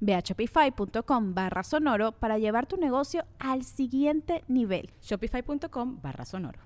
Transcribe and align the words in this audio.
Ve 0.00 0.14
a 0.14 0.20
shopify.com 0.20 1.34
barra 1.34 1.62
sonoro 1.62 2.12
para 2.12 2.38
llevar 2.38 2.66
tu 2.66 2.76
negocio 2.76 3.24
al 3.38 3.64
siguiente 3.64 4.44
nivel. 4.48 4.90
Shopify.com 5.02 6.00
barra 6.00 6.24
sonoro. 6.24 6.60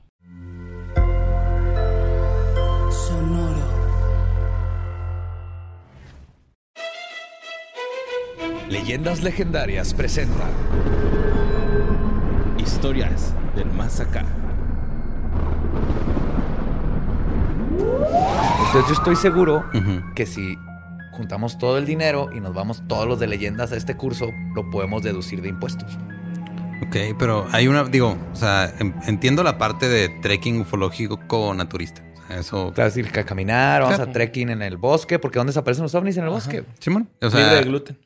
Sonoro. 2.90 3.82
Leyendas 8.68 9.22
Legendarias 9.22 9.92
presenta 9.92 10.48
Historias 12.58 13.34
del 13.54 13.70
más 13.70 14.00
acá. 14.00 14.24
Entonces 18.66 18.88
yo 18.88 18.94
estoy 18.94 19.16
seguro 19.16 19.64
que 20.14 20.24
si 20.24 20.56
juntamos 21.22 21.56
todo 21.56 21.78
el 21.78 21.86
dinero 21.86 22.30
y 22.34 22.40
nos 22.40 22.52
vamos 22.52 22.82
todos 22.88 23.06
los 23.06 23.20
de 23.20 23.28
leyendas 23.28 23.70
a 23.70 23.76
este 23.76 23.96
curso, 23.96 24.32
lo 24.56 24.68
podemos 24.70 25.02
deducir 25.04 25.40
de 25.40 25.48
impuestos. 25.50 25.96
Ok, 26.84 26.96
pero 27.16 27.46
hay 27.52 27.68
una, 27.68 27.84
digo, 27.84 28.18
o 28.32 28.36
sea, 28.36 28.74
en- 28.80 28.92
entiendo 29.06 29.44
la 29.44 29.56
parte 29.56 29.88
de 29.88 30.08
trekking 30.20 30.62
ufológico 30.62 31.54
naturista. 31.54 32.02
O 32.24 32.26
sea, 32.26 32.38
eso. 32.40 32.72
Claro, 32.74 32.88
es 32.88 32.94
decir, 32.96 33.12
que 33.12 33.20
a 33.20 33.24
caminar, 33.24 33.82
vamos 33.82 33.96
Claro. 33.96 34.10
a 34.10 34.12
trekking 34.12 34.50
en 34.50 34.62
el 34.62 34.76
bosque, 34.78 35.20
porque 35.20 35.38
¿dónde 35.38 35.50
desaparecen 35.50 35.84
los 35.84 35.94
ovnis 35.94 36.16
en 36.16 36.24
el 36.24 36.30
bosque? 36.30 36.64
Simón. 36.80 37.08
O 37.20 37.26
Libre 37.26 37.40
sea, 37.40 37.54
de 37.54 37.62
gluten. 37.62 37.98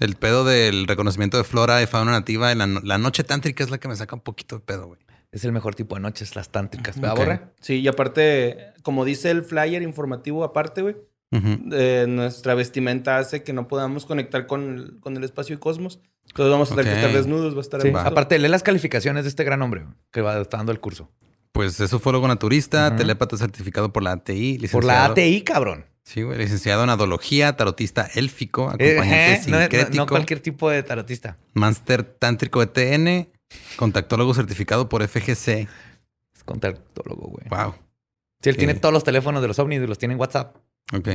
el 0.00 0.16
pedo 0.16 0.44
del 0.44 0.88
reconocimiento 0.88 1.36
de 1.38 1.44
flora 1.44 1.80
y 1.80 1.86
fauna 1.86 2.10
nativa 2.10 2.50
y 2.50 2.56
la, 2.56 2.66
no- 2.66 2.80
la 2.82 2.98
noche 2.98 3.22
tántrica 3.22 3.62
es 3.62 3.70
la 3.70 3.78
que 3.78 3.86
me 3.86 3.94
saca 3.94 4.16
un 4.16 4.22
poquito 4.22 4.56
de 4.56 4.62
pedo, 4.64 4.88
güey. 4.88 4.98
Es 5.30 5.44
el 5.44 5.52
mejor 5.52 5.76
tipo 5.76 5.94
de 5.94 6.00
noches, 6.00 6.34
las 6.34 6.48
tántricas. 6.48 6.96
¿Verdad, 7.00 7.12
Ok. 7.16 7.18
Borre? 7.24 7.40
Sí, 7.60 7.74
y 7.80 7.86
aparte, 7.88 8.72
como 8.82 9.04
dice 9.04 9.30
el 9.30 9.42
flyer 9.44 9.82
informativo 9.82 10.42
aparte, 10.42 10.82
güey, 10.82 10.96
Eh, 11.72 12.06
nuestra 12.08 12.54
vestimenta 12.54 13.18
hace 13.18 13.42
que 13.42 13.52
no 13.52 13.66
podamos 13.68 14.06
conectar 14.06 14.46
con 14.46 14.74
el, 14.78 15.00
con 15.00 15.16
el 15.16 15.24
espacio 15.24 15.56
y 15.56 15.58
cosmos. 15.58 16.00
Entonces 16.28 16.50
vamos 16.50 16.72
a 16.72 16.76
tener 16.76 16.92
que 16.92 17.00
estar 17.00 17.12
desnudos, 17.12 17.54
va 17.54 17.58
a 17.58 17.60
estar 17.60 17.82
Sí. 17.82 17.92
Aparte, 17.94 18.38
lee 18.38 18.48
las 18.48 18.62
calificaciones 18.62 19.24
de 19.24 19.28
este 19.28 19.44
gran 19.44 19.60
hombre 19.62 19.86
que 20.10 20.20
va 20.20 20.40
está 20.40 20.56
dando 20.56 20.72
el 20.72 20.80
curso. 20.80 21.10
Pues 21.52 21.78
es 21.80 21.92
ufólogo 21.92 22.26
naturista, 22.26 22.88
Ujú. 22.88 22.96
telépata 22.96 23.36
certificado 23.36 23.92
por 23.92 24.02
la 24.02 24.12
ATI, 24.12 24.58
licenciado. 24.58 24.72
Por 24.72 24.84
la 24.84 25.04
ATI, 25.04 25.42
cabrón. 25.42 25.86
Sí, 26.02 26.22
güey, 26.22 26.36
licenciado 26.38 26.84
en 26.84 26.90
adología, 26.90 27.56
tarotista 27.56 28.08
élfico, 28.14 28.64
Eh, 28.78 28.98
acompañante 28.98 29.32
eh, 29.34 29.40
no, 29.46 29.56
no- 29.56 29.60
sincrético, 29.62 29.96
no 29.96 30.06
cualquier 30.06 30.40
tipo 30.40 30.68
de 30.70 30.82
tarotista. 30.82 31.38
máster 31.54 32.02
tántrico 32.04 32.60
ETN, 32.62 33.28
contactólogo 33.76 34.34
certificado 34.34 34.88
por 34.88 35.02
FGC. 35.02 35.68
Es 36.34 36.44
contactólogo, 36.44 37.28
güey. 37.28 37.46
Wow. 37.48 37.74
Sí, 38.42 38.50
él 38.50 38.56
tiene 38.56 38.74
todos 38.74 38.92
los 38.92 39.04
teléfonos 39.04 39.40
de 39.40 39.48
los 39.48 39.58
ovnis 39.58 39.80
y 39.82 39.86
los 39.86 39.98
tiene 39.98 40.14
en 40.14 40.20
WhatsApp. 40.20 40.56
Ok. 40.92 41.08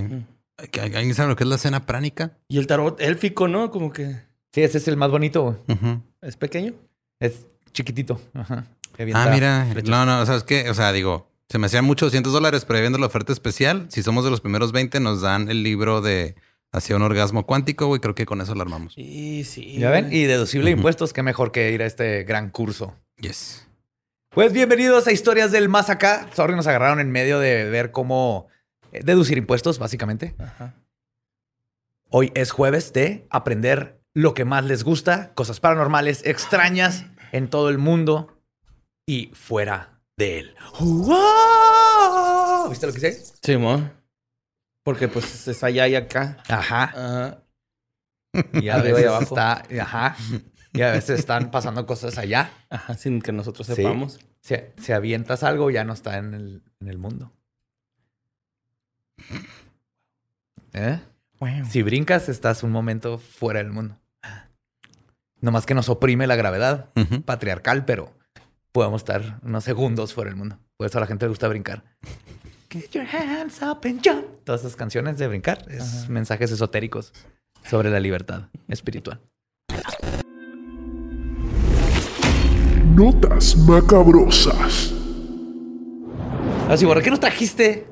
¿Alguien 0.82 1.14
sabe 1.14 1.30
lo 1.30 1.36
que 1.36 1.44
es 1.44 1.50
la 1.50 1.58
cena 1.58 1.86
pránica? 1.86 2.38
Y 2.48 2.58
el 2.58 2.68
tarot 2.68 3.00
élfico, 3.00 3.48
¿no? 3.48 3.72
Como 3.72 3.94
que 3.94 4.30
Sí, 4.52 4.62
ese 4.62 4.80
es 4.80 4.88
el 4.88 4.98
más 4.98 5.12
bonito, 5.12 5.44
güey. 5.44 5.56
Ujú. 5.78 6.02
es 6.22 6.36
pequeño. 6.36 6.74
Es 7.20 7.46
chiquitito. 7.72 8.20
Ajá. 8.34 8.66
Ah, 9.14 9.30
mira. 9.32 9.68
flechas. 9.72 9.90
No, 9.90 10.06
no, 10.06 10.26
¿sabes 10.26 10.44
qué? 10.44 10.70
O 10.70 10.74
sea, 10.74 10.92
digo, 10.92 11.30
se 11.48 11.58
me 11.58 11.68
hacían 11.68 11.86
muchos 11.86 12.08
200 12.08 12.34
dólares, 12.34 12.66
pero 12.66 12.80
viendo 12.80 12.98
la 12.98 13.06
oferta 13.06 13.32
especial, 13.32 13.86
si 13.90 14.04
somos 14.04 14.26
de 14.26 14.32
los 14.32 14.42
primeros 14.42 14.72
20, 14.72 15.00
nos 15.00 15.22
dan 15.22 15.50
el 15.50 15.64
libro 15.64 16.02
de 16.02 16.36
Hacia 16.72 16.96
un 16.96 17.02
orgasmo 17.02 17.46
cuántico, 17.48 17.88
güey. 17.88 18.00
Creo 18.00 18.14
que 18.14 18.26
con 18.26 18.42
eso 18.42 18.54
lo 18.54 18.62
armamos. 18.62 18.94
Sí, 18.94 19.44
sí. 19.44 19.78
¿Ya 19.80 19.90
ven? 19.90 20.12
Y 20.12 20.26
deducible 20.26 20.66
de 20.70 20.78
impuestos, 20.78 21.14
qué 21.14 21.24
mejor 21.24 21.52
que 21.52 21.72
ir 21.72 21.82
a 21.82 21.88
este 21.88 22.24
gran 22.26 22.52
curso. 22.52 22.94
Yes. 23.20 23.68
Pues 24.30 24.54
bienvenidos 24.54 25.08
a 25.08 25.12
Historias 25.12 25.52
del 25.52 25.68
Más 25.70 25.90
Acá. 25.90 26.30
Sorry, 26.36 26.56
nos 26.56 26.68
agarraron 26.68 27.00
en 27.00 27.12
medio 27.12 27.40
de 27.40 27.68
ver 27.70 27.92
cómo 27.92 28.48
deducir 28.92 29.38
impuestos, 29.38 29.80
básicamente. 29.80 30.36
Ajá. 30.40 30.74
Hoy 32.10 32.32
es 32.36 32.52
jueves 32.52 32.92
de 32.94 33.28
aprender 33.30 34.02
lo 34.14 34.34
que 34.34 34.46
más 34.46 34.66
les 34.66 34.84
gusta, 34.84 35.34
cosas 35.36 35.60
paranormales 35.60 36.26
extrañas 36.26 37.06
en 37.32 37.50
todo 37.50 37.70
el 37.70 37.78
mundo 37.78 38.42
y 39.06 39.28
fuera 39.34 40.02
de 40.18 40.40
él. 40.40 40.56
¡Wow! 40.80 42.70
¿Viste 42.70 42.88
lo 42.88 42.94
que 42.94 43.00
hice? 43.00 43.24
Sí, 43.42 43.58
mo. 43.58 43.90
Porque 44.84 45.08
pues 45.08 45.48
es 45.48 45.64
allá 45.64 45.88
y 45.88 45.96
acá. 45.96 46.38
Ajá. 46.48 46.84
Ajá. 46.84 47.44
Y 48.54 48.70
a 48.70 48.78
veces 48.78 49.08
abajo. 49.08 49.24
está, 49.24 49.64
ajá. 49.82 50.16
Y 50.74 50.82
a 50.82 50.92
veces 50.92 51.20
están 51.20 51.52
pasando 51.52 51.86
cosas 51.86 52.18
allá. 52.18 52.52
Ajá, 52.70 52.96
sin 52.96 53.22
que 53.22 53.32
nosotros 53.32 53.68
Sí. 53.68 53.76
sepamos. 53.76 54.20
Si, 54.42 54.56
si 54.82 54.92
avientas 54.94 55.44
algo, 55.44 55.70
ya 55.72 55.84
no 55.84 55.94
está 55.94 56.18
en 56.18 56.34
el, 56.34 56.64
en 56.80 56.88
el 56.90 56.98
mundo. 56.98 57.32
¿Eh? 60.74 61.00
Si 61.70 61.82
brincas, 61.84 62.28
estás 62.30 62.64
un 62.64 62.72
momento 62.72 63.18
fuera 63.18 63.60
del 63.60 63.72
mundo. 63.72 63.98
No 65.42 65.52
más 65.52 65.66
que 65.66 65.74
nos 65.74 65.88
oprime 65.88 66.28
la 66.28 66.36
gravedad 66.36 66.90
patriarcal, 67.26 67.86
pero 67.86 68.14
podemos 68.72 69.02
estar 69.02 69.40
unos 69.42 69.64
segundos 69.64 70.14
fuera 70.14 70.30
del 70.30 70.38
mundo. 70.38 70.60
Por 70.76 70.88
eso 70.88 70.98
a 70.98 71.02
la 71.02 71.08
gente 71.08 71.26
le 71.26 71.30
gusta 71.30 71.48
brincar. 71.48 71.84
Get 72.70 72.92
your 72.92 73.06
hands 73.06 73.62
up 73.62 73.80
and 73.86 74.02
jump. 74.06 74.26
Todas 74.44 74.62
esas 74.62 74.76
canciones 74.76 75.18
de 75.18 75.28
brincar 75.28 75.66
es 75.70 76.08
mensajes 76.10 76.52
esotéricos 76.52 77.14
sobre 77.64 77.90
la 77.90 78.00
libertad 78.00 78.50
espiritual. 78.68 79.22
Notas 82.94 83.56
macabrosas. 83.56 84.94
Así, 86.70 86.86
¿por 86.86 87.02
qué 87.02 87.10
nos 87.10 87.20
trajiste 87.20 87.89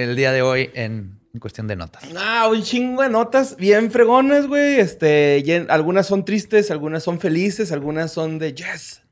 el 0.00 0.16
día 0.16 0.32
de 0.32 0.42
hoy 0.42 0.70
en, 0.74 1.20
cuestión 1.40 1.66
de 1.68 1.76
notas? 1.76 2.02
Ah, 2.16 2.48
un 2.50 2.62
chingo 2.62 3.02
de 3.02 3.08
notas 3.08 3.56
bien 3.56 3.90
fregones, 3.90 4.46
güey. 4.46 4.80
Este, 4.80 5.38
en- 5.54 5.70
algunas 5.70 6.06
son 6.06 6.24
tristes, 6.24 6.70
algunas 6.70 7.02
son 7.02 7.20
felices, 7.20 7.72
algunas 7.72 8.12
son 8.12 8.38
de 8.38 8.54
yes. 8.54 9.02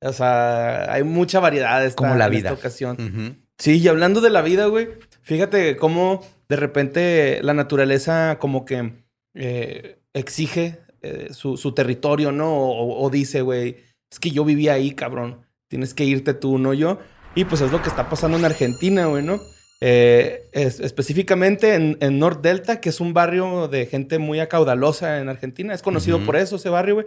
O 0.00 0.12
sea, 0.12 0.92
hay 0.92 1.02
mucha 1.02 1.40
variedad 1.40 1.84
esta, 1.84 1.96
Como 1.96 2.14
la 2.14 2.26
en 2.26 2.30
vida. 2.30 2.50
esta 2.50 2.58
ocasión. 2.60 3.42
Sí, 3.58 3.78
y 3.78 3.88
hablando 3.88 4.20
de 4.20 4.30
la 4.30 4.42
vida, 4.42 4.66
güey, 4.66 4.88
fíjate 5.22 5.76
cómo 5.76 6.24
de 6.48 6.56
repente 6.56 7.40
la 7.42 7.52
naturaleza 7.54 8.38
como 8.38 8.64
que 8.64 9.04
eh, 9.34 9.98
exige 10.14 10.78
eh, 11.02 11.28
su, 11.32 11.56
su 11.56 11.74
territorio, 11.74 12.30
¿no? 12.32 12.52
O, 12.56 13.04
o 13.04 13.10
dice, 13.10 13.42
güey, 13.42 13.76
es 14.10 14.18
que 14.20 14.30
yo 14.30 14.44
vivía 14.44 14.74
ahí, 14.74 14.92
cabrón. 14.92 15.42
Tienes 15.68 15.92
que 15.94 16.04
irte 16.04 16.32
tú, 16.34 16.58
no 16.58 16.72
yo. 16.72 16.98
Y 17.34 17.44
pues 17.44 17.60
es 17.60 17.70
lo 17.72 17.82
que 17.82 17.88
está 17.88 18.08
pasando 18.08 18.38
en 18.38 18.44
Argentina, 18.44 19.06
güey, 19.06 19.22
¿no? 19.22 19.38
Eh, 19.80 20.48
es- 20.52 20.80
específicamente 20.80 21.74
en, 21.74 21.96
en 22.00 22.18
North 22.18 22.40
Delta, 22.42 22.80
que 22.80 22.88
es 22.88 23.00
un 23.00 23.14
barrio 23.14 23.68
de 23.68 23.86
gente 23.86 24.18
muy 24.18 24.40
acaudalosa 24.40 25.18
en 25.20 25.28
Argentina. 25.28 25.72
Es 25.74 25.82
conocido 25.82 26.18
por 26.26 26.36
eso, 26.36 26.56
ese 26.56 26.68
barrio, 26.68 26.94
güey. 26.96 27.06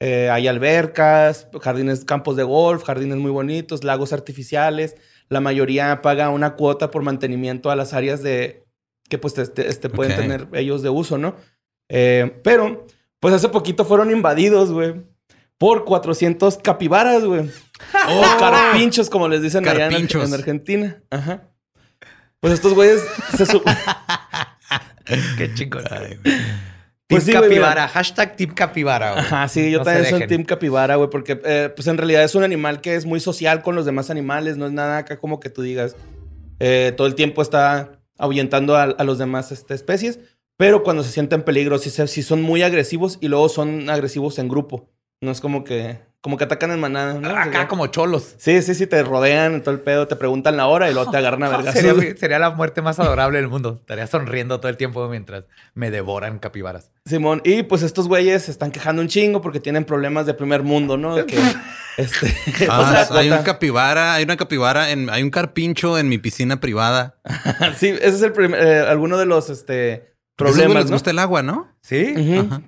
Eh, 0.00 0.30
hay 0.30 0.48
albercas, 0.48 1.46
jardines, 1.60 2.04
campos 2.04 2.34
de 2.36 2.42
golf, 2.42 2.84
jardines 2.84 3.18
muy 3.18 3.30
bonitos, 3.30 3.84
lagos 3.84 4.12
artificiales. 4.12 4.96
La 5.28 5.40
mayoría 5.40 6.00
paga 6.02 6.30
una 6.30 6.54
cuota 6.56 6.90
por 6.90 7.02
mantenimiento 7.02 7.70
a 7.70 7.76
las 7.76 7.92
áreas 7.92 8.22
de 8.22 8.64
que 9.08 9.18
pues 9.18 9.36
este, 9.38 9.68
este 9.68 9.88
pueden 9.90 10.12
tener 10.22 10.48
ellos 10.54 10.82
de 10.82 10.88
uso, 10.88 11.18
¿no? 11.18 11.36
Eh, 11.90 12.40
pero, 12.42 12.86
pues 13.20 13.34
hace 13.34 13.48
poquito 13.50 13.84
fueron 13.84 14.10
invadidos, 14.10 14.72
güey, 14.72 14.94
por 15.58 15.84
400 15.84 16.58
capibaras, 16.58 17.24
güey. 17.24 17.42
O 18.08 18.20
carpinchos, 18.38 19.10
como 19.10 19.28
les 19.28 19.42
dicen 19.42 19.64
allá 19.68 19.86
en, 19.86 19.92
en 20.28 20.34
Argentina. 20.34 21.02
Ajá. 21.10 21.49
Pues 22.40 22.54
estos 22.54 22.74
güeyes 22.74 23.02
se 23.36 23.46
su- 23.46 23.62
Qué 25.36 25.52
chingón. 25.54 25.84
Pues 27.08 27.24
Team 27.24 27.42
sí, 27.42 27.42
capibara. 27.48 27.88
Hashtag 27.88 28.36
Team 28.36 28.54
capibara. 28.54 29.12
güey. 29.12 29.24
Ajá, 29.24 29.48
sí, 29.48 29.70
yo 29.70 29.78
No 29.78 29.84
también 29.84 30.06
soy. 30.10 30.26
Team 30.28 30.44
Capibara, 30.44 30.94
güey, 30.96 31.10
porque 31.10 31.40
eh, 31.44 31.70
pues 31.74 31.88
en 31.88 31.98
realidad 31.98 32.22
es 32.22 32.34
un 32.36 32.44
animal 32.44 32.80
que 32.80 32.94
es 32.94 33.04
muy 33.04 33.18
social 33.20 33.62
con 33.62 33.74
los 33.74 33.84
demás 33.84 34.10
animales, 34.10 34.56
no 34.56 34.66
es 34.66 34.72
nada 34.72 34.98
acá 34.98 35.18
como 35.18 35.40
que 35.40 35.50
tú 35.50 35.62
digas, 35.62 35.96
eh, 36.60 36.92
todo 36.96 37.06
el 37.08 37.16
tiempo 37.16 37.42
está 37.42 38.00
ahuyentando 38.16 38.76
a, 38.76 38.84
a 38.84 39.02
los 39.04 39.18
demás 39.18 39.50
este, 39.50 39.74
especies, 39.74 40.20
pero 40.56 40.84
cuando 40.84 41.02
se 41.02 41.10
sienten 41.10 41.40
en 41.40 41.44
peligro, 41.44 41.78
sí, 41.78 41.90
sí 41.90 42.22
son 42.22 42.42
muy 42.42 42.62
agresivos 42.62 43.18
y 43.20 43.26
luego 43.28 43.48
son 43.48 43.90
agresivos 43.90 44.38
en 44.38 44.48
grupo, 44.48 44.88
no 45.20 45.32
es 45.32 45.40
como 45.40 45.64
que, 45.64 45.98
como 46.22 46.36
que 46.36 46.44
atacan 46.44 46.70
en 46.70 46.80
manada, 46.80 47.14
¿no? 47.14 47.30
Acá 47.30 47.66
como 47.66 47.86
cholos. 47.86 48.34
Sí, 48.36 48.60
sí, 48.60 48.74
sí, 48.74 48.86
te 48.86 49.02
rodean 49.02 49.62
todo 49.62 49.74
el 49.74 49.80
pedo, 49.80 50.06
te 50.06 50.16
preguntan 50.16 50.58
la 50.58 50.66
hora 50.66 50.90
y 50.90 50.94
luego 50.94 51.10
te 51.10 51.16
agarran 51.16 51.42
a 51.44 51.48
vergas. 51.56 51.74
Sería, 51.74 51.94
sería 52.16 52.38
la 52.38 52.50
muerte 52.50 52.82
más 52.82 52.98
adorable 53.00 53.38
del 53.38 53.48
mundo. 53.48 53.78
Estaría 53.80 54.06
sonriendo 54.06 54.60
todo 54.60 54.68
el 54.68 54.76
tiempo 54.76 55.08
mientras 55.08 55.44
me 55.74 55.90
devoran 55.90 56.38
capibaras. 56.38 56.90
Simón, 57.06 57.40
y 57.44 57.62
pues 57.62 57.82
estos 57.82 58.06
güeyes 58.06 58.42
se 58.42 58.50
están 58.50 58.70
quejando 58.70 59.00
un 59.00 59.08
chingo 59.08 59.40
porque 59.40 59.60
tienen 59.60 59.84
problemas 59.84 60.26
de 60.26 60.34
primer 60.34 60.62
mundo, 60.62 60.98
¿no? 60.98 61.16
De 61.16 61.24
Que, 61.24 61.38
este, 61.96 62.34
Ah, 62.68 63.06
hay 63.12 63.30
un 63.30 63.42
capibara, 63.42 64.12
hay 64.14 64.24
una 64.24 64.36
capibara, 64.36 64.90
en, 64.90 65.08
hay 65.08 65.22
un 65.22 65.30
carpincho 65.30 65.98
en 65.98 66.10
mi 66.10 66.18
piscina 66.18 66.60
privada. 66.60 67.16
sí, 67.78 67.88
ese 67.88 68.08
es 68.08 68.22
el 68.22 68.32
primer, 68.32 68.62
eh, 68.62 68.80
alguno 68.80 69.16
de 69.16 69.24
los 69.24 69.48
este, 69.48 70.12
Problemas, 70.44 70.82
les 70.82 70.90
¿no? 70.90 70.92
gusta 70.96 71.10
el 71.10 71.18
agua, 71.18 71.42
¿no? 71.42 71.68
¿Sí? 71.80 72.14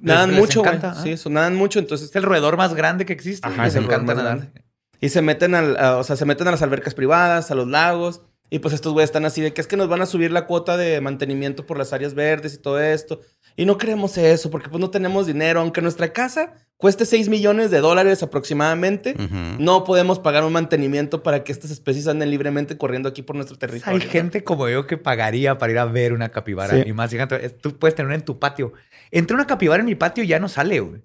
Nadan 0.01 0.31
Les- 0.33 0.39
mucho. 0.41 0.63
Sí, 1.03 1.11
eso, 1.13 1.29
nadan 1.31 1.55
mucho, 1.57 1.79
entonces... 1.79 2.11
Es 2.11 2.17
el 2.17 2.23
roedor 2.23 2.57
más 2.57 2.75
grande 2.75 3.05
que 3.07 3.13
existe. 3.13 3.47
Ajá, 3.47 3.65
Les 3.65 3.75
encanta 3.77 4.15
nadar. 4.15 4.53
Y 5.01 5.09
se 5.09 5.21
meten 5.23 5.55
al, 5.55 5.77
a- 5.77 5.97
o 5.99 6.05
sea, 6.05 6.17
se 6.17 6.25
meten 6.25 6.47
a 6.49 6.53
las 6.53 6.63
albercas 6.63 6.95
privadas, 6.95 7.51
a 7.51 7.55
los 7.55 7.67
lagos. 7.69 8.23
Y 8.51 8.59
pues 8.59 8.75
estos 8.75 8.93
güeyes 8.93 9.09
están 9.09 9.25
así 9.25 9.41
de 9.41 9.55
que 9.55 9.61
es 9.63 9.67
que 9.67 9.79
nos 9.79 9.89
van 9.89 10.03
a 10.03 10.07
subir 10.07 10.31
la 10.31 10.47
cuota 10.47 10.77
de 10.77 11.01
mantenimiento 11.01 11.65
por 11.67 11.79
las 11.79 11.93
áreas 11.95 12.13
verdes 12.15 12.53
y 12.55 12.59
todo 12.59 12.79
esto. 12.81 13.21
Y 13.57 13.65
no 13.67 13.79
queremos 13.79 14.17
eso 14.19 14.51
porque 14.51 14.69
pues 14.69 14.81
no 14.81 14.91
tenemos 14.91 15.27
dinero. 15.27 15.61
Aunque 15.61 15.83
nuestra 15.83 16.13
casa 16.13 16.55
cueste 16.77 17.07
6 17.07 17.29
millones 17.29 17.71
de 17.71 17.81
dólares 17.81 18.23
aproximadamente, 18.23 19.15
no 19.59 19.85
podemos 19.85 20.19
pagar 20.19 20.45
un 20.45 20.53
mantenimiento 20.53 21.23
para 21.23 21.45
que 21.45 21.53
estas 21.53 21.71
especies 21.71 22.09
anden 22.09 22.31
libremente 22.31 22.77
corriendo 22.77 23.09
aquí 23.09 23.23
por 23.23 23.37
nuestro 23.37 23.57
territorio. 23.59 24.01
Hay 24.01 24.09
gente 24.09 24.43
como 24.43 24.69
yo 24.69 24.87
que 24.87 24.97
pagaría 24.97 25.59
para 25.59 25.73
ir 25.73 25.79
a 25.79 25.85
ver 25.85 26.13
una 26.13 26.31
capibara. 26.31 26.83
Sí. 26.83 26.89
Y 26.89 26.93
más, 26.93 27.11
fíjate, 27.11 27.51
tú 27.51 27.79
puedes 27.79 27.95
tener 27.95 28.07
una 28.07 28.17
en 28.17 28.25
tu 28.25 28.39
patio. 28.39 28.73
Entre 29.11 29.35
una 29.35 29.47
capibara 29.47 29.81
en 29.81 29.87
mi 29.87 29.95
patio 29.95 30.25
y 30.25 30.29
ya 30.29 30.39
no 30.41 30.49
sale, 30.49 30.81
güey. 30.81 31.03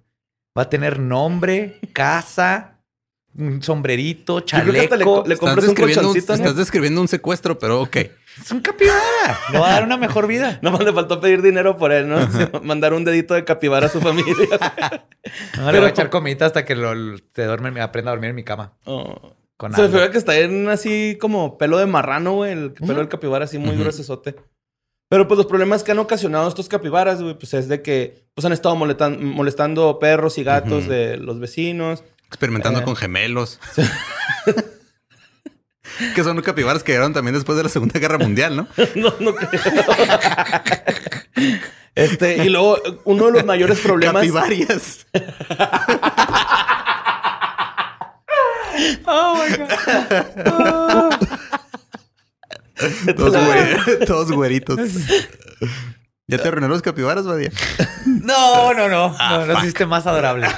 Va 0.58 0.64
a 0.64 0.70
tener 0.70 1.00
nombre, 1.00 1.80
casa, 1.94 2.80
un 3.36 3.62
sombrerito, 3.62 4.40
Yo 4.40 4.46
creo 4.46 4.74
que 4.74 4.80
hasta 4.80 4.98
le, 4.98 5.04
chaleco. 5.04 5.24
le 5.28 5.34
Estás 5.36 5.40
compras 5.40 5.64
un 5.64 5.76
describiendo, 5.76 6.02
un, 6.02 6.08
colchoncito, 6.08 6.34
¿no? 6.34 6.40
estás 6.40 6.56
describiendo 6.56 7.02
un 7.02 7.08
secuestro, 7.08 7.60
pero 7.60 7.82
ok. 7.82 7.98
Es 8.42 8.52
un 8.52 8.62
capibara. 8.62 9.40
Le 9.52 9.60
va 9.60 9.70
a 9.70 9.74
dar 9.74 9.84
una 9.84 9.98
mejor 9.98 10.28
vida. 10.28 10.60
Nomás 10.64 10.84
le 10.84 10.94
faltó 10.94 11.20
pedir 11.20 11.42
dinero 11.42 11.78
por 11.78 11.92
él, 11.92 12.08
¿no? 12.08 12.22
Sí, 12.32 12.40
Mandar 12.64 12.94
un 12.94 13.04
dedito 13.04 13.34
de 13.34 13.44
capibara 13.44 13.88
a 13.88 13.90
su 13.90 14.00
familia. 14.02 14.36
No, 15.58 15.72
le 15.74 15.80
voy 15.80 15.88
a 15.88 15.92
echar 15.92 16.10
comidita 16.10 16.46
hasta 16.46 16.64
que 16.64 16.74
lo, 16.74 17.18
se 17.36 17.44
duerme, 17.44 17.70
me 17.70 17.82
aprenda 17.82 18.12
a 18.12 18.14
dormir 18.14 18.30
en 18.30 18.36
mi 18.38 18.46
cama. 18.46 18.78
Oh. 18.86 19.34
Con 19.58 19.74
Se 19.74 19.86
figura 19.88 20.10
que 20.10 20.18
está 20.18 20.38
en 20.40 20.70
así 20.70 21.18
como 21.20 21.58
pelo 21.58 21.78
de 21.80 21.86
marrano, 21.86 22.34
güey. 22.36 22.54
El 22.54 22.72
pelo 22.72 22.96
del 23.00 23.10
capibara 23.10 23.44
así 23.44 23.58
muy 23.58 23.72
Ujú. 23.76 23.80
gruesote. 23.82 24.36
Pero 25.10 25.28
pues 25.28 25.38
los 25.38 25.48
problemas 25.48 25.84
que 25.84 25.92
han 25.92 26.00
ocasionado 26.00 26.48
estos 26.48 26.70
capibaras, 26.70 27.22
güey, 27.22 27.34
pues 27.38 27.54
es 27.56 27.68
de 27.68 27.82
que 27.82 28.26
pues 28.36 28.46
han 28.46 28.54
estado 28.54 28.76
molestando 28.76 30.00
perros 30.00 30.38
y 30.38 30.44
gatos 30.44 30.88
de 30.88 31.18
los 31.18 31.40
vecinos. 31.40 32.04
Experimentando 32.28 32.80
Eh. 32.80 32.84
con 32.84 32.96
gemelos. 32.96 33.60
Que 36.16 36.24
son 36.24 36.42
capibaras 36.42 36.84
que 36.84 36.92
llegaron 36.92 37.14
también 37.14 37.36
después 37.36 37.58
de 37.58 37.64
la 37.64 37.70
Segunda 37.70 38.00
Guerra 38.00 38.18
Mundial, 38.18 38.56
¿no? 38.56 38.68
no, 38.96 39.14
no 39.20 39.36
creo. 39.36 39.62
este, 41.96 42.44
y 42.46 42.50
luego 42.50 42.78
uno 43.06 43.28
de 43.28 43.32
los 43.34 43.46
mayores 43.46 43.80
problemas. 43.80 44.22
Capibarias. 44.22 45.08
Todos, 53.16 53.34
güe- 53.34 54.06
todos 54.06 54.32
güeritos. 54.32 54.80
¿Ya 56.30 56.38
te 56.38 56.48
arruinó 56.50 56.68
los 56.68 56.82
capibaras, 56.82 57.26
Badía? 57.26 57.52
No, 58.06 58.74
no, 58.74 58.88
no. 58.90 59.16
Ah, 59.20 59.44
no, 59.48 59.54
no 59.54 59.60
hiciste 59.60 59.86
más 59.86 60.06
adorable. 60.08 60.48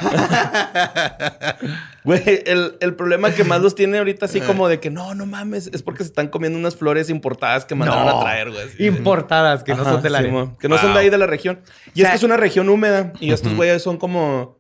Güey, 2.04 2.22
el, 2.46 2.78
el 2.80 2.96
problema 2.96 3.32
que 3.32 3.44
más 3.44 3.62
los 3.62 3.76
tiene 3.76 3.98
ahorita 4.00 4.26
así 4.26 4.40
como 4.42 4.68
de 4.68 4.80
que 4.80 4.90
no, 4.90 5.14
no 5.14 5.26
mames, 5.26 5.68
es 5.74 5.84
porque 5.84 6.04
se 6.04 6.10
están 6.10 6.30
comiendo 6.30 6.58
unas 6.58 6.76
flores 6.76 7.10
importadas 7.10 7.66
que 7.66 7.76
mandaron 7.76 8.06
No. 8.08 8.18
a 8.20 8.24
traer, 8.24 8.50
güey. 8.52 8.68
Importadas, 8.88 9.64
que 9.64 9.76
no 9.76 9.84
son 9.84 10.02
de 10.02 10.10
la 10.10 10.24
que 10.60 10.70
no 10.70 10.78
son 10.80 10.94
de 10.94 11.00
ahí 11.00 11.10
de 11.10 11.18
la 11.18 11.28
región. 11.28 11.60
Y 11.94 12.02
O 12.02 12.02
es 12.02 12.02
sea- 12.02 12.10
que 12.12 12.16
es 12.18 12.24
una 12.24 12.38
región 12.38 12.70
húmeda 12.70 13.14
y 13.20 13.32
estos 13.32 13.54
güeyes 13.56 13.82
son 13.84 13.98
como... 13.98 14.58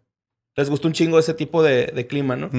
Les 0.55 0.69
gusta 0.69 0.87
un 0.87 0.93
chingo 0.93 1.17
ese 1.17 1.33
tipo 1.33 1.63
de, 1.63 1.87
de 1.87 2.05
clima, 2.05 2.35
¿no? 2.35 2.49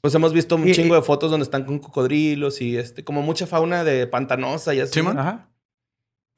Pues 0.00 0.14
hemos 0.14 0.32
visto 0.32 0.56
un 0.56 0.66
Y- 0.68 0.72
chingo 0.72 0.94
y- 0.94 0.98
de 0.98 1.02
fotos 1.04 1.30
donde 1.30 1.44
están 1.44 1.64
con 1.64 1.78
cocodrilos 1.78 2.60
y 2.62 2.78
este, 2.78 3.04
como 3.04 3.22
mucha 3.22 3.46
fauna 3.46 3.84
de 3.84 4.06
pantanosa 4.06 4.72
y 4.74 4.80
así. 4.80 4.94
Simón. 4.94 5.16
¿no? 5.16 5.20
Ajá. 5.20 5.46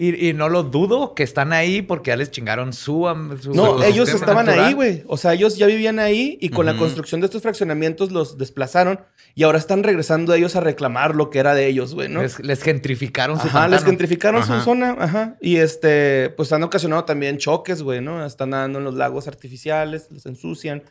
Y, 0.05 0.29
y 0.31 0.33
no 0.33 0.49
lo 0.49 0.65
dudo 0.65 1.15
que 1.15 1.23
están 1.23 1.53
ahí 1.53 1.81
porque 1.81 2.09
ya 2.09 2.17
les 2.17 2.31
chingaron 2.33 2.73
su... 2.73 3.07
su 3.41 3.55
No, 3.55 3.81
ellos 3.85 4.09
estaban 4.09 4.47
natural. 4.47 4.67
ahí, 4.67 4.73
güey. 4.75 5.05
O 5.07 5.17
sea, 5.17 5.33
ellos 5.35 5.57
ya 5.57 5.67
vivían 5.69 6.01
ahí 6.01 6.39
y 6.41 6.49
con 6.49 6.67
la 6.67 6.73
Ujú. 6.73 6.81
construcción 6.81 7.21
de 7.21 7.27
estos 7.27 7.43
fraccionamientos 7.43 8.11
los 8.11 8.37
desplazaron 8.37 9.01
y 9.37 9.45
ahora 9.45 9.59
están 9.59 9.85
regresando 9.85 10.35
ellos 10.35 10.57
a 10.57 10.61
reclamar 10.61 11.15
lo 11.15 11.31
que 11.31 11.39
era 11.39 11.55
de 11.55 11.69
ellos, 11.69 11.95
güey, 11.95 12.09
¿no? 12.09 12.21
Les, 12.21 12.41
les 12.41 12.63
gentrificaron 12.63 13.39
su 13.39 13.47
Ajá, 13.47 13.69
les 13.69 13.85
gentrificaron 13.85 14.45
su 14.45 14.59
zona, 14.63 14.97
ajá. 14.99 15.37
Y 15.41 15.59
este, 15.59 16.31
pues 16.37 16.53
han 16.53 16.65
ocasionado 16.65 17.05
también 17.05 17.39
choques, 17.39 17.83
güey, 17.83 18.01
¿no? 18.01 18.27
Están 18.27 18.51
nadando 18.51 18.81
en 18.81 18.85
los 18.85 18.95
lagos 18.95 19.29
artificiales, 19.29 20.09
los 20.11 20.27
ensucian. 20.27 20.83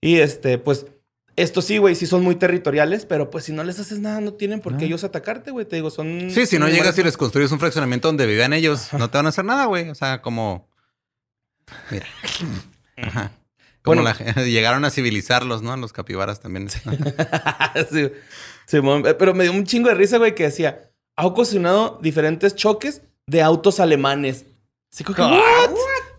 Y 0.00 0.16
este, 0.18 0.58
pues, 0.58 0.84
esto 1.36 1.62
sí, 1.62 1.78
güey, 1.78 1.94
sí 1.94 2.06
son 2.06 2.22
muy 2.22 2.34
territoriales, 2.36 3.06
pero 3.06 3.30
pues 3.30 3.44
si 3.44 3.52
no 3.52 3.64
les 3.64 3.78
haces 3.78 4.00
nada, 4.00 4.20
no 4.20 4.34
tienen 4.34 4.60
por 4.60 4.72
qué 4.74 4.80
No. 4.80 4.86
ellos 4.86 5.04
atacarte, 5.04 5.50
güey. 5.50 5.64
Te 5.66 5.76
digo, 5.76 5.90
son. 5.90 6.30
Sí, 6.30 6.46
si 6.46 6.58
no 6.58 6.68
llegas 6.68 6.96
y 6.98 7.02
les 7.02 7.16
construyes 7.16 7.52
un 7.52 7.58
fraccionamiento 7.60 8.08
donde 8.08 8.26
vivían 8.26 8.52
ellos, 8.52 8.92
no 8.92 9.08
te 9.10 9.18
van 9.18 9.26
a 9.26 9.30
hacer 9.30 9.44
nada, 9.44 9.64
güey. 9.66 9.88
O 9.90 9.94
sea, 9.94 10.20
como. 10.22 10.68
Mira. 11.90 12.06
Ajá. 12.96 13.32
Como 13.82 14.02
Bueno. 14.02 14.14
la 14.34 14.42
llegaron 14.44 14.84
a 14.84 14.90
civilizarlos, 14.90 15.62
¿no? 15.62 15.76
Los 15.76 15.92
capibaras 15.92 16.40
también. 16.40 16.68
sí, 17.90 18.10
Simón, 18.66 19.04
eh, 19.06 19.14
pero 19.14 19.34
me 19.34 19.44
dio 19.44 19.52
un 19.52 19.64
chingo 19.64 19.88
de 19.88 19.94
risa, 19.94 20.18
güey, 20.18 20.34
que 20.34 20.44
decía, 20.44 20.90
ha 21.16 21.26
ocasionado 21.26 21.98
diferentes 22.02 22.54
choques 22.54 23.02
de 23.26 23.42
autos 23.42 23.80
alemanes. 23.80 24.44
Así 24.92 25.02
como 25.04 25.16
que, 25.16 25.22
¿what? 25.22 25.70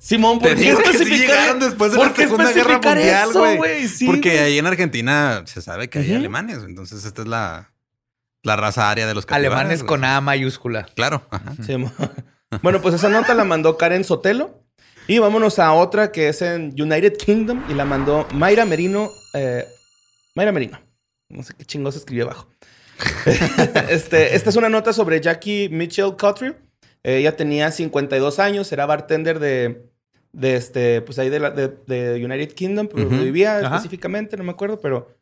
Simón, 0.03 0.39
¿por 0.39 0.49
qué 0.49 0.57
sí 0.57 0.67
especificar- 0.69 1.17
llegaron 1.17 1.59
después 1.61 1.93
de 1.93 1.97
la 1.97 2.13
Segunda 2.13 2.51
Guerra 2.51 2.79
Mundial, 2.83 3.29
eso, 3.29 3.55
güey. 3.55 3.87
Sí, 3.87 4.05
Porque 4.05 4.39
ahí 4.39 4.57
en 4.59 4.65
Argentina 4.67 5.43
se 5.45 5.61
sabe 5.61 5.89
que 5.89 5.99
hay 5.99 6.13
alemanes. 6.13 6.59
Entonces, 6.65 7.05
esta 7.05 7.21
es 7.21 7.27
la, 7.29 7.71
la 8.41 8.57
raza 8.57 8.89
aria 8.91 9.07
de 9.07 9.13
los 9.13 9.25
capibaras. 9.25 9.59
Alemanes 9.59 9.83
con 9.83 10.03
A 10.03 10.19
mayúscula. 10.19 10.87
Claro. 10.95 11.25
ajá. 11.31 11.53
Simón. 11.65 11.93
bueno, 12.61 12.81
pues 12.81 12.95
esa 12.95 13.07
nota 13.07 13.33
la 13.33 13.45
mandó 13.45 13.77
Karen 13.77 14.03
Sotelo. 14.03 14.61
Y 15.07 15.19
vámonos 15.19 15.57
a 15.59 15.71
otra 15.73 16.11
que 16.11 16.27
es 16.29 16.41
en 16.41 16.73
United 16.77 17.15
Kingdom 17.17 17.63
y 17.69 17.73
la 17.73 17.85
mandó 17.85 18.27
Mayra 18.33 18.65
Merino. 18.65 19.09
eh, 19.33 19.65
Mayra 20.35 20.51
Merino. 20.51 20.81
No 21.29 21.43
sé 21.43 21.53
qué 21.57 21.63
chingos 21.63 21.95
escribió 21.95 22.25
abajo. 22.25 22.49
este, 23.89 24.35
esta 24.35 24.49
es 24.49 24.55
una 24.57 24.69
nota 24.69 24.91
sobre 24.93 25.21
Jackie 25.21 25.69
Mitchell 25.69 26.15
Cottrell. 26.17 26.55
Ella 27.03 27.35
tenía 27.35 27.71
52 27.71 28.39
años, 28.39 28.71
era 28.71 28.85
bartender 28.85 29.39
de, 29.39 29.89
de 30.33 30.55
este, 30.55 31.01
pues 31.01 31.17
ahí 31.19 31.29
de, 31.29 31.39
la- 31.39 31.51
de- 31.51 31.69
de 31.87 32.23
United 32.25 32.53
Kingdom, 32.53 32.89
donde 32.89 33.15
Ujú. 33.15 33.23
vivía 33.23 33.59
Ajá. 33.59 33.75
específicamente, 33.77 34.35
no 34.35 34.43
me 34.43 34.51
acuerdo, 34.51 34.79
pero 34.79 35.15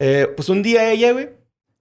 eh, 0.00 0.28
pues 0.36 0.48
un 0.48 0.62
día 0.62 0.90
ella, 0.92 1.12
güey, 1.12 1.30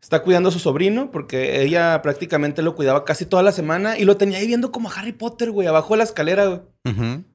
está 0.01 0.21
cuidando 0.21 0.49
a 0.49 0.51
su 0.51 0.59
sobrino 0.59 1.09
porque 1.11 1.61
ella 1.63 1.99
prácticamente 2.03 2.61
lo 2.61 2.75
cuidaba 2.75 3.05
casi 3.05 3.25
toda 3.25 3.41
la 3.43 3.51
semana 3.51 3.97
y 3.97 4.05
lo 4.05 4.17
tenía 4.17 4.37
ahí 4.37 4.45
viendo 4.47 4.71
como 4.71 4.89
a 4.89 4.93
Harry 4.93 5.13
Potter, 5.13 5.49
güey, 5.51 5.67
abajo 5.67 5.93
de 5.93 5.97
la 5.99 6.03
escera, 6.03 6.45
güey. 6.45 6.61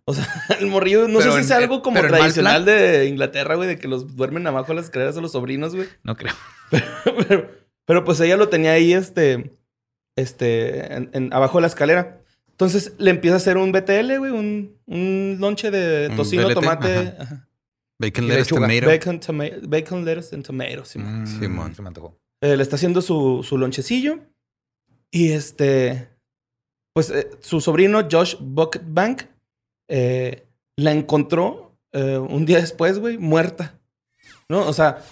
O 0.05 0.15
sea, 0.15 0.27
el 0.61 0.67
morrillo, 0.67 1.09
no 1.09 1.19
Pero 1.19 1.33
sé 1.33 1.43
si 1.43 1.49
sea 1.49 1.57
algo 1.59 1.83
como 1.83 2.01
tradicional 2.01 2.65
de 2.65 3.07
Inglaterra, 3.07 3.55
güey, 3.57 3.69
de 3.69 3.79
que 3.79 3.89
los 3.89 4.17
duermen 4.17 4.47
abajo 4.47 4.69
de 4.69 4.75
las 4.77 4.85
escaleras 4.87 5.17
a 5.17 5.21
los 5.21 5.33
sobrinos, 5.33 5.75
güey. 5.75 5.89
No 6.05 6.17
creo. 6.17 6.35
pero, 7.29 7.51
pero, 7.85 8.05
pues 8.05 8.21
ella 8.21 8.37
lo 8.37 8.49
tenía 8.49 8.73
ahí, 8.73 8.93
este, 8.93 9.57
este, 10.17 10.93
en- 10.95 11.11
en- 11.13 11.33
abajo 11.35 11.59
de 11.59 11.63
la 11.63 11.67
escalera. 11.69 12.20
Entonces 12.61 12.93
le 12.99 13.11
empieza 13.11 13.37
a 13.37 13.37
hacer 13.39 13.57
un 13.57 13.73
BTL, 13.73 14.19
güey, 14.19 14.31
un, 14.33 14.77
un 14.85 15.39
lonche 15.41 15.71
de 15.71 16.11
tocino, 16.15 16.43
BLT, 16.47 16.55
tomate, 16.55 16.95
ajá. 16.99 17.17
ajá. 17.23 17.49
Bacon, 17.99 18.29
lettuce, 18.29 18.55
tomato. 18.55 18.87
bacon, 18.87 19.19
toma- 19.21 19.45
bacon, 19.63 20.05
lettuce 20.05 20.35
and 20.35 20.45
tomato. 20.45 20.85
Simón. 20.85 21.23
Mm, 21.23 21.27
Simón. 21.41 21.75
Se 21.75 21.81
me 21.81 21.89
antojó. 21.89 22.19
Eh, 22.43 22.57
le 22.59 22.63
está 22.63 22.77
haciendo 22.77 23.01
su, 23.01 23.43
su 23.49 23.57
lonchecillo. 23.57 24.19
Y 25.11 25.33
este, 25.33 26.11
pues 26.95 27.09
eh, 27.11 27.31
su 27.41 27.63
sobrino 27.63 28.07
Josh 28.11 28.37
Buckbank 28.39 29.23
eh, 29.89 30.47
la 30.77 30.93
encontró 30.93 31.79
eh, 31.93 32.19
un 32.19 32.45
día 32.45 32.61
después, 32.61 32.99
güey, 32.99 33.17
muerta. 33.17 33.81
¿No? 34.51 34.67
O 34.67 34.73
sea, 34.75 35.03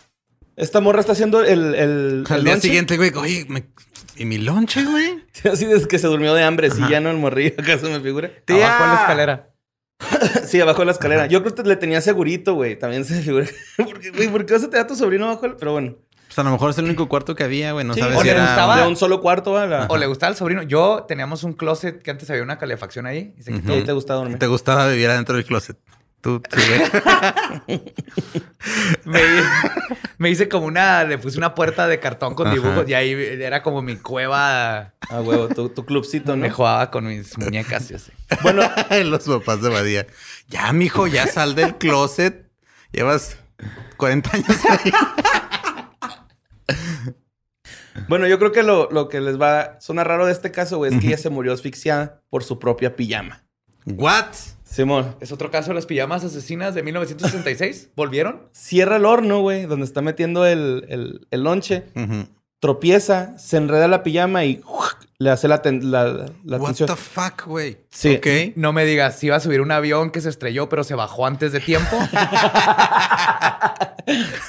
esta 0.56 0.80
morra 0.82 1.00
está 1.00 1.12
haciendo 1.12 1.42
el, 1.42 1.74
el, 1.74 2.24
Al 2.28 2.38
el 2.38 2.44
día 2.44 2.52
lonche. 2.52 2.68
siguiente, 2.68 2.96
güey, 2.98 3.10
oye, 3.14 3.46
me- 3.48 3.68
¿y 4.18 4.24
mi 4.24 4.38
lonche, 4.38 4.84
güey? 4.84 5.24
Así 5.52 5.64
es 5.64 5.86
que 5.86 5.98
se 5.98 6.06
durmió 6.06 6.34
de 6.34 6.42
hambre, 6.42 6.70
sí, 6.70 6.80
ya 6.90 7.00
no 7.00 7.10
el 7.10 7.16
morrillo, 7.18 7.54
acaso 7.58 7.88
me 7.90 8.00
figura. 8.00 8.30
Abajo 8.48 8.84
en 8.84 8.90
la 8.90 9.00
escalera. 9.00 9.50
Sí, 10.46 10.60
abajo 10.60 10.80
de 10.80 10.86
la 10.86 10.92
escalera. 10.92 11.26
Yo 11.26 11.42
creo 11.42 11.54
que 11.54 11.62
le 11.64 11.76
tenía 11.76 12.00
segurito, 12.00 12.54
güey. 12.54 12.78
También 12.78 13.04
se 13.04 13.20
figura. 13.20 13.46
Porque, 13.76 14.10
güey, 14.10 14.28
¿por 14.28 14.46
qué 14.46 14.54
no 14.54 14.60
se 14.60 14.68
te 14.68 14.76
da 14.76 14.86
tu 14.86 14.94
sobrino 14.96 15.26
abajo? 15.26 15.42
del- 15.42 15.56
Pero 15.56 15.72
bueno. 15.72 15.96
Pues 16.26 16.38
a 16.38 16.42
lo 16.44 16.50
mejor 16.50 16.70
es 16.70 16.78
el 16.78 16.84
único 16.84 17.08
cuarto 17.08 17.34
que 17.34 17.42
había, 17.44 17.72
güey. 17.72 17.84
No 17.84 17.94
Sí, 17.94 18.00
sabes 18.00 18.16
o 18.16 18.20
si 18.20 18.26
le 18.26 18.32
era... 18.32 18.42
gustaba- 18.46 18.80
De 18.80 18.86
un 18.88 18.96
solo 18.96 19.20
cuarto. 19.20 19.66
La- 19.66 19.86
O 19.88 19.96
le 19.96 20.06
gustaba 20.06 20.30
al 20.30 20.36
sobrino. 20.36 20.62
Yo 20.62 21.04
teníamos 21.08 21.42
un 21.44 21.52
closet 21.52 22.00
que 22.02 22.10
antes 22.10 22.30
había 22.30 22.42
una 22.42 22.58
calefacción 22.58 23.06
ahí 23.06 23.34
y 23.38 23.42
se 23.42 23.52
quitó. 23.52 23.72
Y 23.72 23.76
ahí 23.76 23.82
te 23.84 23.92
gusta 23.92 24.14
dormir. 24.14 24.38
¿Te 24.38 24.46
gustaba 24.46 24.86
vivir 24.88 25.10
adentro 25.10 25.36
del 25.36 25.44
closet? 25.44 25.76
Tú. 26.20 26.42
Me, 29.04 29.20
me 30.18 30.30
hice 30.30 30.48
como 30.48 30.66
una, 30.66 31.04
le 31.04 31.16
puse 31.18 31.38
una 31.38 31.54
puerta 31.54 31.86
de 31.86 32.00
cartón 32.00 32.34
con 32.34 32.48
Ajá. 32.48 32.54
dibujos 32.54 32.88
y 32.88 32.94
ahí 32.94 33.12
era 33.12 33.62
como 33.62 33.82
mi 33.82 33.96
cueva. 33.96 34.94
Ah, 35.08 35.20
huevo, 35.20 35.48
tu, 35.48 35.68
tu 35.68 35.84
clubcito, 35.86 36.34
¿no? 36.36 36.42
Me 36.42 36.50
jugaba 36.50 36.90
con 36.90 37.06
mis 37.06 37.38
muñecas 37.38 37.90
y 37.90 37.94
así. 37.94 38.10
Bueno, 38.42 38.62
Los 39.04 39.24
papás 39.24 39.62
de 39.62 39.68
Badía. 39.70 40.06
Ya, 40.48 40.72
mijo, 40.72 41.06
ya 41.06 41.26
sal 41.26 41.54
del 41.54 41.76
closet. 41.76 42.50
Llevas 42.92 43.38
40 43.96 44.30
años 44.36 44.58
ahí. 44.68 44.92
bueno, 48.08 48.26
yo 48.26 48.38
creo 48.38 48.52
que 48.52 48.62
lo, 48.62 48.90
lo 48.90 49.08
que 49.08 49.20
les 49.20 49.40
va 49.40 49.60
a 49.60 49.80
sonar 49.80 50.08
raro 50.08 50.26
de 50.26 50.32
este 50.32 50.50
caso, 50.50 50.78
güey, 50.78 50.92
es 50.92 51.00
que 51.00 51.06
ella 51.06 51.18
se 51.18 51.30
murió 51.30 51.52
asfixiada 51.52 52.22
por 52.28 52.44
su 52.44 52.58
propia 52.58 52.96
pijama. 52.96 53.44
¿What? 53.86 54.26
Simón. 54.70 55.16
Es 55.20 55.32
otro 55.32 55.50
caso 55.50 55.68
de 55.68 55.74
las 55.74 55.86
pijamas 55.86 56.24
asesinas 56.24 56.74
de 56.74 56.82
1966. 56.82 57.90
¿Volvieron? 57.96 58.48
Cierra 58.52 58.96
el 58.96 59.04
horno, 59.06 59.40
güey, 59.40 59.64
donde 59.66 59.86
está 59.86 60.02
metiendo 60.02 60.44
el, 60.46 60.84
el, 60.88 61.26
el 61.30 61.42
lonche. 61.42 61.84
Ujú. 61.94 62.26
Tropieza, 62.60 63.38
se 63.38 63.56
enreda 63.56 63.86
la 63.88 64.02
pijama 64.02 64.44
y 64.44 64.60
le 65.18 65.30
hace 65.30 65.46
la, 65.48 65.62
ten- 65.62 65.90
la, 65.92 66.26
la 66.44 66.56
What 66.58 66.66
tensión. 66.74 66.88
the 66.88 66.96
fuck, 66.96 67.46
güey. 67.46 67.78
Sí. 67.90 68.16
Ok. 68.16 68.56
No 68.56 68.72
me 68.72 68.84
digas, 68.84 69.16
si 69.18 69.26
iba 69.28 69.36
a 69.36 69.40
subir 69.40 69.60
un 69.60 69.70
avión 69.70 70.10
que 70.10 70.20
se 70.20 70.28
estrelló, 70.28 70.68
pero 70.68 70.82
se 70.84 70.94
bajó 70.94 71.24
antes 71.26 71.52
de 71.52 71.60
tiempo. 71.60 71.96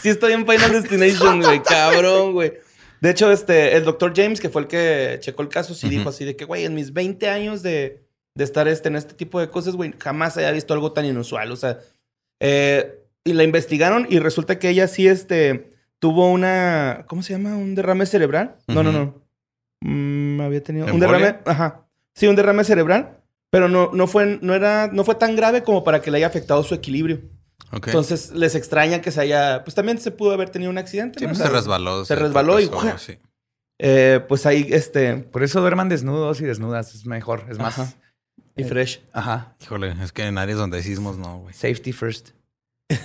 Sí 0.01 0.07
estoy 0.09 0.31
en 0.33 0.47
Final 0.47 0.71
Destination, 0.71 1.41
güey. 1.41 1.61
Cabrón, 1.63 2.31
güey. 2.33 2.53
De 3.01 3.09
hecho, 3.09 3.29
este, 3.31 3.75
el 3.75 3.83
doctor 3.83 4.13
James, 4.15 4.39
que 4.39 4.49
fue 4.49 4.61
el 4.61 4.67
que 4.69 5.17
checó 5.21 5.41
el 5.41 5.49
caso, 5.49 5.73
sí 5.73 5.89
dijo 5.89 6.07
así 6.09 6.23
de 6.25 6.35
que, 6.35 6.45
güey, 6.45 6.65
en 6.65 6.73
mis 6.75 6.93
20 6.93 7.29
años 7.29 7.61
de, 7.61 8.01
de 8.39 8.45
estar 8.45 8.67
este, 8.67 8.87
en 8.87 8.95
este 8.95 9.13
tipo 9.13 9.39
de 9.39 9.49
cosas, 9.49 9.75
güey, 9.75 9.93
jamás 9.99 10.35
había 10.37 10.51
visto 10.51 10.73
algo 10.73 10.93
tan 10.93 11.05
inusual. 11.05 11.51
O 11.51 11.55
sea, 11.55 11.77
eh, 12.39 13.03
y 13.23 13.33
la 13.33 13.43
investigaron 13.43 14.07
y 14.09 14.17
resulta 14.19 14.57
que 14.57 14.69
ella 14.69 14.87
sí, 14.87 15.07
este, 15.07 15.73
tuvo 15.99 16.31
una, 16.31 17.03
¿cómo 17.07 17.21
se 17.21 17.33
llama? 17.33 17.57
¿Un 17.57 17.75
derrame 17.75 18.05
cerebral? 18.05 18.55
No, 18.67 18.81
no, 18.81 18.91
no. 18.91 19.21
Mm, 19.81 20.41
había 20.41 20.63
tenido 20.63 20.85
un 20.91 20.99
derrame, 20.99 21.39
ajá. 21.45 21.85
Sí, 22.15 22.27
un 22.27 22.35
derrame 22.35 22.63
cerebral, 22.63 23.19
pero 23.49 23.67
no, 23.67 23.91
no, 23.93 24.07
fue, 24.07 24.39
no, 24.41 24.53
era, 24.55 24.87
no 24.87 25.03
fue 25.03 25.15
tan 25.15 25.35
grave 25.35 25.63
como 25.63 25.83
para 25.83 26.01
que 26.01 26.11
le 26.11 26.17
haya 26.17 26.27
afectado 26.27 26.63
su 26.63 26.73
equilibrio. 26.73 27.21
Entonces 27.71 28.31
les 28.31 28.55
extraña 28.55 29.01
que 29.01 29.11
se 29.11 29.21
haya. 29.21 29.63
Pues 29.63 29.75
también 29.75 29.99
se 29.99 30.11
pudo 30.11 30.31
haber 30.31 30.49
tenido 30.49 30.71
un 30.71 30.77
accidente. 30.77 31.19
Sí, 31.19 31.25
¿no? 31.25 31.31
pues 31.31 31.39
se 31.43 31.49
resbaló. 31.49 32.03
se 32.05 32.15
resbaló 32.15 32.59
y- 32.59 32.69
sí. 32.97 33.19
eh, 33.79 34.21
pues 34.27 34.45
ahí, 34.47 34.67
este. 34.71 35.17
Por 35.17 35.43
eso 35.43 35.61
duerman 35.61 35.87
desnudos 35.87 36.41
y 36.41 36.45
desnudas. 36.45 36.95
Es 36.95 37.05
mejor, 37.05 37.45
es 37.49 37.59
más. 37.59 37.77
Ajá. 37.77 37.93
Y 38.59 38.63
fresh. 38.63 39.01
Ajá. 39.13 39.55
Híjole, 39.61 39.95
es 40.01 40.11
que 40.11 40.23
en 40.23 40.37
áreas 40.37 40.57
donde 40.57 40.77
hay 40.77 40.83
sismos 40.83 41.17
no, 41.17 41.39
güey. 41.39 41.53
Safety 41.53 41.91
first. 41.91 42.29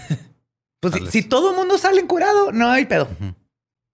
Pues 0.80 0.96
si, 1.11 1.23
todo 1.23 1.52
el 1.52 1.56
mundo 1.56 1.78
sale 1.78 1.99
encurado, 1.99 2.52
no 2.52 2.68
hay 2.68 2.84
pedo. 2.84 3.08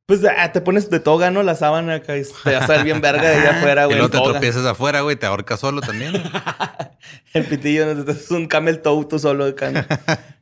Pues 0.06 0.22
ah, 0.24 0.50
te 0.50 0.60
pones 0.60 0.90
de 0.90 0.98
toga, 0.98 1.30
¿no? 1.30 1.44
La 1.44 1.54
sábana 1.54 1.94
acá 1.94 2.16
y 2.16 2.22
te 2.24 2.52
vas 2.52 2.68
a 2.68 2.72
ver 2.72 2.82
bien 2.82 3.00
verga 3.00 3.22
de 3.30 3.36
allá 3.36 3.58
afuera, 3.58 3.82
Y 3.84 3.84
güey. 3.84 3.98
luego 3.98 4.06
en 4.06 4.10
te 4.10 4.18
toga. 4.18 4.30
tropiezas 4.32 4.66
afuera, 4.66 5.02
güey, 5.02 5.14
te 5.14 5.24
ahorcas 5.24 5.60
solo 5.60 5.82
también. 5.82 6.14
El 7.32 7.44
pitillo, 7.46 7.94
¿no? 7.94 8.10
es 8.10 8.28
un 8.32 8.48
camel 8.48 8.82
toe 8.82 9.04
tú 9.04 9.20
solo 9.20 9.44
acá. 9.44 9.70
¿no? 9.70 9.84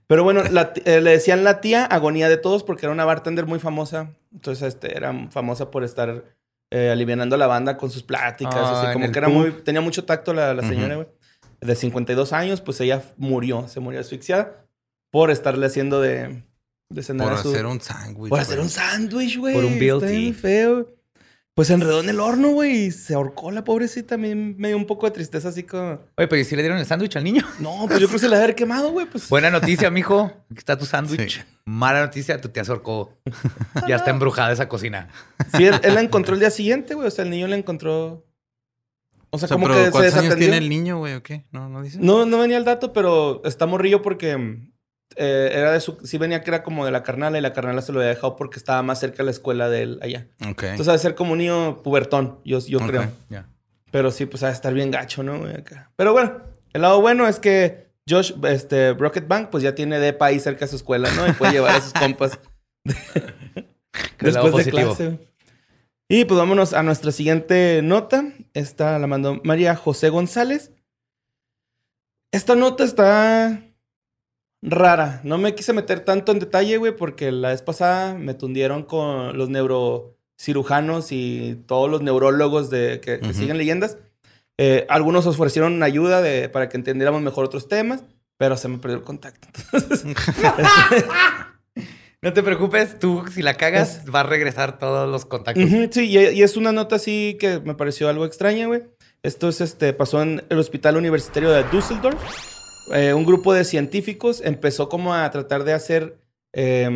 Pero 0.07 0.25
bueno, 0.25 0.43
la 0.45 0.73
eh, 0.87 1.03
le 1.03 1.11
decían 1.11 1.45
la 1.45 1.61
tía 1.61 1.85
agonía 1.85 2.31
de 2.31 2.39
todos 2.39 2.65
porque 2.65 2.87
era 2.87 2.95
una 2.95 3.05
bartender 3.05 3.45
muy 3.45 3.59
famosa. 3.59 4.09
Entonces, 4.33 4.69
este, 4.69 4.97
era 4.97 5.29
famosa 5.31 5.71
por 5.71 5.85
estar 5.85 6.25
eh, 6.71 6.91
alivianando 6.91 7.35
a 7.37 7.39
la 7.39 7.47
banda 7.47 7.77
con 7.77 7.91
sus 7.91 8.03
pláticas. 8.03 8.55
Ah, 8.57 8.83
así 8.83 8.93
como 8.93 9.11
que 9.11 9.19
era 9.19 9.29
muy, 9.29 9.53
tenía 9.65 9.81
mucho 9.81 10.05
tacto 10.05 10.33
la, 10.35 10.53
la 10.55 10.63
señora, 10.63 10.97
güey. 10.97 11.09
De 11.61 11.75
52 11.75 12.33
años, 12.33 12.61
pues 12.61 12.81
ella 12.81 13.03
murió, 13.17 13.67
se 13.69 13.81
murió 13.81 14.01
asfixiada 14.01 14.65
por 15.11 15.31
estarle 15.31 15.67
haciendo 15.67 16.01
de, 16.01 16.43
de 16.91 17.03
cenar 17.03 17.29
Por 17.31 17.39
a 17.39 17.43
su- 17.43 17.51
hacer 17.51 17.67
un 17.67 17.81
sándwich. 17.81 18.29
por 18.31 18.39
hacer 18.41 18.61
un 18.61 18.69
sándwich, 18.69 19.39
güey. 19.39 19.55
Por 19.55 19.65
un 19.65 19.79
bien 19.79 20.35
feo. 20.35 20.87
Pues 21.59 21.67
se 21.67 21.75
enredó 21.75 21.99
en 21.99 22.09
el 22.09 22.21
horno, 22.21 22.51
güey, 22.51 22.85
y 22.85 22.91
se 22.93 23.15
ahorcó 23.15 23.51
la 23.51 23.65
pobrecita. 23.65 24.15
A 24.15 24.19
mí 24.19 24.33
me 24.33 24.69
dio 24.69 24.77
un 24.77 24.87
poco 24.87 25.07
de 25.07 25.11
tristeza, 25.11 25.49
así 25.49 25.65
como... 25.65 25.99
Oye, 26.17 26.29
pero 26.29 26.37
¿y 26.37 26.45
si 26.45 26.55
le 26.55 26.63
dieron 26.63 26.79
el 26.79 26.87
sándwich 26.87 27.17
al 27.17 27.25
niño? 27.25 27.43
No, 27.59 27.87
pues 27.89 27.99
yo 27.99 28.07
creo 28.07 28.11
que 28.11 28.19
se 28.21 28.29
le 28.29 28.37
haber 28.37 28.55
quemado, 28.55 28.93
güey. 28.93 29.07
Pues 29.07 29.29
Buena 29.29 29.51
noticia, 29.51 29.91
mijo. 29.91 30.27
Aquí 30.53 30.59
está 30.59 30.79
tu 30.79 30.87
sándwich. 30.87 31.39
Sí. 31.39 31.41
Mala 31.65 32.03
noticia, 32.03 32.41
tu 32.41 32.51
tía 32.51 32.65
se 32.65 32.71
ahorcó. 32.71 33.19
Ya 33.89 33.97
está 33.97 34.13
embrujada 34.13 34.53
esa 34.53 34.69
cocina. 34.69 35.09
Sí, 35.57 35.65
él, 35.65 35.81
él 35.83 35.97
la 35.97 36.01
encontró 36.01 36.35
el 36.35 36.39
día 36.39 36.53
siguiente, 36.53 36.95
güey. 36.95 37.09
O 37.09 37.11
sea, 37.11 37.25
el 37.25 37.31
niño 37.31 37.49
la 37.49 37.57
encontró. 37.57 38.25
O 39.31 39.39
sea, 39.39 39.47
O 39.47 39.49
sea, 39.49 39.57
como 39.57 39.67
que 39.67 39.87
se 39.87 39.91
¿cuántos 39.91 40.15
años 40.15 40.37
tiene 40.37 40.59
el 40.59 40.69
niño, 40.69 40.99
güey, 40.99 41.15
o 41.15 41.25
qué? 41.25 41.45
No, 41.51 41.69
no 41.69 41.83
dice. 41.83 41.99
No, 42.01 42.25
no 42.25 42.39
venía 42.39 42.59
el 42.59 42.65
dato, 42.65 42.93
pero 42.93 43.43
está 43.45 43.67
morrillo 43.67 44.01
porque 44.01 44.71
eh, 45.17 45.51
era 45.53 45.73
de 45.73 45.81
su. 45.81 45.99
Sí 46.05 46.19
venía 46.19 46.43
que 46.43 46.51
era 46.51 46.63
como 46.63 46.85
de 46.85 46.91
la 46.91 47.03
carnala 47.03 47.39
y 47.39 47.41
la 47.41 47.53
carnala 47.53 47.83
se 47.83 47.93
lo 47.93 48.01
había 48.01 48.11
dejado 48.11 48.37
porque 48.37 48.59
estaba 48.59 48.83
más 48.83 49.01
cerca 49.01 49.19
de 49.19 49.25
la 49.25 49.31
escuela 49.31 49.69
de 49.69 49.83
él 49.83 49.99
allá. 50.03 50.29
Ok. 50.49 50.65
Entonces, 50.65 50.89
ha 50.89 50.93
de 50.93 50.99
ser 50.99 51.15
como 51.15 51.33
un 51.33 51.39
niño 51.39 51.83
pubertón, 51.83 52.41
yo, 52.45 52.59
yo 52.61 52.79
creo. 52.81 53.11
Pero 53.91 54.11
sí, 54.11 54.27
pues 54.27 54.43
ha 54.43 54.49
de 54.49 54.53
estar 54.53 54.75
bien 54.75 54.91
gacho, 54.91 55.23
¿no? 55.23 55.43
Pero 55.97 56.13
bueno, 56.13 56.43
el 56.73 56.83
lado 56.83 57.01
bueno 57.01 57.27
es 57.27 57.39
que 57.39 57.89
Josh, 58.09 58.33
este, 58.45 58.95
Rocket 58.95 59.27
Bank, 59.27 59.49
pues 59.51 59.63
ya 59.63 59.75
tiene 59.75 59.99
depa 59.99 60.27
ahí 60.27 60.41
cerca 60.41 60.67
de 60.67 60.71
su 60.71 60.77
escuela, 60.77 61.11
¿no? 61.15 61.27
Y 61.27 61.33
puede 61.33 61.53
llevar 61.53 61.77
a 61.77 61.81
sus 61.81 61.93
compas. 61.99 62.39
Después 64.21 64.65
de 64.65 64.71
clase. 64.71 65.19
Y 66.09 66.25
pues 66.25 66.39
vámonos 66.39 66.73
a 66.73 66.83
nuestra 66.83 67.13
siguiente 67.13 67.81
nota. 67.83 68.33
Esta 68.55 68.99
la 68.99 69.07
mandó 69.07 69.41
María 69.45 69.77
José 69.77 70.09
González. 70.09 70.73
Esta 72.33 72.55
nota 72.55 72.85
está 72.85 73.63
rara. 74.63 75.21
No 75.25 75.39
me 75.39 75.55
quise 75.55 75.73
meter 75.73 76.01
tanto 76.01 76.33
en 76.33 76.39
detalle, 76.39 76.77
güey, 76.79 76.95
porque 76.97 77.31
la 77.33 77.49
vez 77.51 77.63
pasada 77.63 78.15
me 78.15 78.35
tundieron 78.35 78.83
con 78.83 79.37
los 79.39 79.49
neurocirujanos 79.49 81.13
y 81.13 81.63
todos 81.67 81.91
los 81.91 82.03
neurólogos 82.03 82.71
de, 82.71 83.01
que, 83.01 83.21
que 83.21 83.27
Ujú. 83.31 83.39
siguen 83.39 83.59
leyendas. 83.59 83.99
Eh, 84.59 84.87
algunos 84.89 85.27
ofrecieron 85.27 85.83
ayuda 85.83 86.21
de, 86.21 86.49
para 86.49 86.69
que 86.69 86.77
entendiéramos 86.77 87.23
mejor 87.23 87.45
otros 87.45 87.69
temas, 87.69 88.03
pero 88.37 88.57
se 88.57 88.69
me 88.69 88.79
perdió 88.79 88.97
el 88.99 89.05
contacto. 89.05 89.49
Entonces, 89.73 90.05
No 92.21 92.33
te 92.33 92.43
preocupes, 92.43 92.99
tú 92.99 93.25
si 93.33 93.43
la 93.43 93.55
cagas, 93.55 94.03
va 94.13 94.21
a 94.21 94.23
regresar 94.25 94.81
todos 94.81 95.09
los 95.09 95.25
contactos. 95.25 95.63
Ujú, 95.65 95.89
sí, 95.93 96.07
y, 96.11 96.19
y 96.19 96.43
es 96.43 96.57
una 96.57 96.73
nota 96.73 96.97
así 96.97 97.37
que 97.39 97.61
me 97.61 97.77
pareció 97.77 98.09
algo 98.09 98.25
extraña, 98.25 98.67
güey. 98.67 98.83
Esto 99.23 99.49
es, 99.49 99.61
este, 99.61 99.93
pasó 99.93 100.21
en 100.23 100.43
el 100.49 100.59
Hospital 100.59 100.97
Universitario 100.97 101.51
de 101.51 101.63
Düsseldorf. 101.71 102.19
Eh, 102.93 103.15
un 103.15 103.25
grupo 103.25 103.53
de 103.55 103.65
científicos 103.65 104.41
empezó 104.45 104.89
como 104.89 105.15
a 105.15 105.31
tratar 105.31 105.65
de 105.65 105.73
hacer 105.73 106.19
eh, 106.53 106.89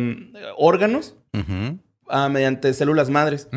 órganos 0.57 1.15
Ujú. 1.33 1.79
ah, 2.09 2.29
mediante 2.29 2.73
células 2.73 3.09
madres. 3.09 3.47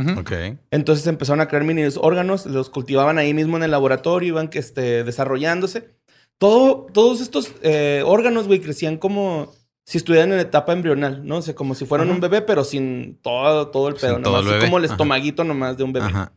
Entonces 0.70 1.06
empezaron 1.06 1.40
a 1.40 1.48
crear 1.48 1.64
mini 1.64 1.82
órganos, 1.96 2.46
los 2.46 2.70
cultivaban 2.70 3.18
ahí 3.18 3.34
mismo 3.34 3.56
en 3.56 3.62
el 3.62 3.70
laboratorio, 3.70 4.28
iban 4.28 4.48
que, 4.48 4.58
este, 4.58 5.04
desarrollándose. 5.04 5.90
Todo, 6.38 6.86
todos 6.92 7.20
estos 7.20 7.52
eh, 7.62 8.02
órganos, 8.04 8.46
güey, 8.46 8.60
crecían 8.60 8.98
como 8.98 9.52
si 9.84 9.98
estuvieran 9.98 10.32
en 10.32 10.40
etapa 10.40 10.72
embrional, 10.72 11.24
¿no? 11.26 11.38
O 11.38 11.42
sea, 11.42 11.54
como 11.54 11.74
si 11.74 11.86
fueran 11.86 12.10
un 12.10 12.20
bebé, 12.20 12.42
pero 12.42 12.64
sin 12.64 13.18
todo, 13.22 13.68
todo 13.68 13.88
el 13.88 13.94
pedo, 13.94 14.20
todo 14.20 14.32
nomás 14.36 14.46
el 14.46 14.58
así 14.58 14.64
como 14.66 14.78
el 14.78 14.84
Ajá. 14.84 14.94
estomaguito 14.94 15.44
nomás 15.44 15.76
de 15.76 15.84
un 15.84 15.92
bebé. 15.92 16.06
Ajá. 16.06 16.32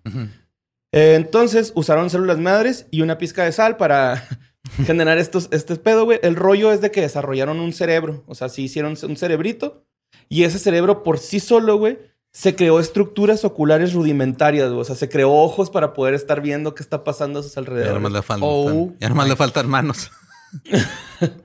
Eh, 0.91 1.15
entonces 1.15 1.71
usaron 1.75 2.09
células 2.09 2.37
madres 2.37 2.87
y 2.91 3.01
una 3.01 3.17
pizca 3.17 3.43
de 3.43 3.51
sal 3.51 3.75
para 3.77 4.23
generar 4.85 5.17
estos, 5.17 5.47
este 5.51 5.75
pedo, 5.75 6.05
güey. 6.05 6.19
El 6.23 6.35
rollo 6.35 6.71
es 6.71 6.81
de 6.81 6.91
que 6.91 7.01
desarrollaron 7.01 7.59
un 7.59 7.73
cerebro. 7.73 8.23
O 8.27 8.35
sea, 8.35 8.49
sí 8.49 8.63
hicieron 8.63 8.95
un 9.01 9.17
cerebrito. 9.17 9.85
Y 10.27 10.43
ese 10.43 10.59
cerebro 10.59 11.03
por 11.03 11.17
sí 11.19 11.39
solo, 11.39 11.77
güey, 11.77 11.97
se 12.31 12.55
creó 12.55 12.79
estructuras 12.79 13.43
oculares 13.45 13.93
rudimentarias, 13.93 14.69
güey. 14.69 14.81
O 14.81 14.83
sea, 14.83 14.95
se 14.95 15.09
creó 15.09 15.31
ojos 15.33 15.69
para 15.69 15.93
poder 15.93 16.13
estar 16.13 16.41
viendo 16.41 16.75
qué 16.75 16.83
está 16.83 17.03
pasando 17.03 17.39
a 17.39 17.43
sus 17.43 17.55
Ya 17.55 17.59
alrededores. 17.61 17.93
nomás 17.93 18.11
le 18.11 18.21
faltan, 18.21 18.49
Oh 18.51 18.93
ya 18.99 19.09
nomás 19.09 19.27
le 19.29 19.35
faltan 19.35 19.67
manos. 19.67 20.11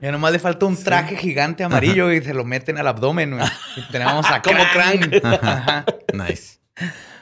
Ya 0.01 0.11
nomás 0.11 0.31
le 0.31 0.39
falta 0.39 0.65
un 0.65 0.75
traje 0.81 1.15
gigante 1.15 1.63
amarillo 1.63 2.11
y 2.11 2.21
se 2.23 2.33
lo 2.33 2.43
meten 2.45 2.77
al 2.77 2.87
abdomen, 2.87 3.31
güey. 3.37 3.45
Y 3.77 3.91
tenemos 3.91 4.25
a 4.25 4.41
Como 4.43 4.57
Crank. 4.73 5.23
Ajá. 5.23 5.85
Nice. 6.13 6.59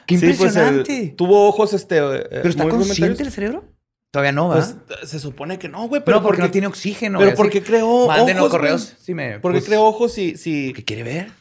Qué 0.06 0.18
Sí, 0.18 0.32
pues, 0.36 0.56
el- 0.56 0.76
impresionante. 0.76 1.14
tuvo 1.16 1.48
ojos, 1.48 1.72
este. 1.74 1.98
eh, 1.98 2.26
¿Pero 2.30 2.48
está 2.48 2.68
consciente 2.68 3.22
el 3.22 3.30
cerebro? 3.32 3.64
Todavía 4.14 4.30
no, 4.30 4.46
¿va? 4.46 4.54
Pues 4.54 4.76
se 5.10 5.18
supone 5.18 5.58
que 5.58 5.68
no, 5.68 5.88
güey. 5.88 6.00
Pero 6.04 6.18
pero 6.18 6.22
porque, 6.22 6.42
no 6.42 6.50
tiene 6.52 6.68
oxígeno. 6.68 7.18
Pero 7.18 7.34
porque 7.34 7.58
así. 7.58 7.66
creó 7.66 8.06
Mándenos 8.06 8.42
ojos, 8.42 8.50
correos. 8.52 8.94
Sí 9.00 9.12
me... 9.12 9.40
Porque 9.40 9.58
pues, 9.58 9.64
creó 9.66 9.82
ojos 9.84 10.12
si, 10.12 10.36
si, 10.36 10.72
¿Qué 10.72 10.84
quiere 10.84 11.02
ver? 11.02 11.32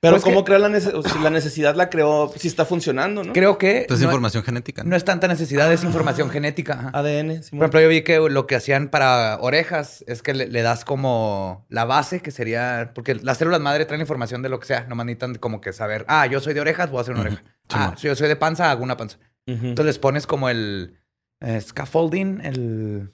Pero 0.00 0.14
Pues 0.14 0.24
¿cómo 0.24 0.40
que- 0.42 0.46
crea 0.48 0.58
la 0.58 0.68
necesidad? 0.70 1.02
Si 1.02 1.18
la 1.20 1.30
necesidad 1.30 1.74
la 1.76 1.88
creó, 1.88 2.32
si 2.36 2.48
está 2.48 2.64
funcionando, 2.64 3.22
¿no? 3.22 3.32
Creo 3.32 3.58
que 3.58 3.82
Entonces, 3.82 4.02
no, 4.02 4.10
información 4.10 4.42
genética. 4.42 4.82
no 4.82 4.96
es 4.96 5.04
tanta 5.04 5.28
necesidad, 5.28 5.72
es 5.72 5.84
información 5.84 6.30
genética. 6.30 6.72
ajá. 6.72 6.90
ADN, 6.98 7.42
Por 7.50 7.58
ejemplo, 7.58 7.80
yo 7.80 7.88
vi 7.88 8.02
que 8.02 8.18
lo 8.18 8.46
que 8.48 8.56
hacían 8.56 8.88
para 8.88 9.38
orejas 9.40 10.02
es 10.08 10.22
que 10.22 10.34
le, 10.34 10.48
le 10.48 10.62
das 10.62 10.84
como 10.86 11.64
la 11.68 11.84
base, 11.84 12.20
que 12.20 12.30
sería. 12.32 12.92
Porque 12.94 13.14
las 13.14 13.38
células 13.38 13.60
madre 13.60 13.84
traen 13.84 14.00
información 14.00 14.42
de 14.42 14.48
lo 14.48 14.58
que 14.58 14.66
sea. 14.66 14.84
Nomás 14.88 15.06
necesitan 15.06 15.34
como 15.36 15.60
que 15.60 15.72
saber. 15.72 16.06
Ah, 16.08 16.26
yo 16.26 16.40
soy 16.40 16.54
de 16.54 16.60
orejas, 16.62 16.90
voy 16.90 16.98
a 16.98 17.02
hacer 17.02 17.12
una 17.14 17.22
oreja. 17.24 17.44
Ah, 17.68 17.94
si 17.96 18.06
yo 18.08 18.16
soy 18.16 18.26
de 18.28 18.36
panza, 18.36 18.70
hago 18.70 18.82
una 18.82 18.96
panza. 18.96 19.18
Entonces 19.46 19.84
les 19.86 19.98
pones 19.98 20.26
como 20.26 20.48
el 20.48 20.99
eh, 21.40 21.60
scaffolding, 21.60 22.40
el. 22.42 23.12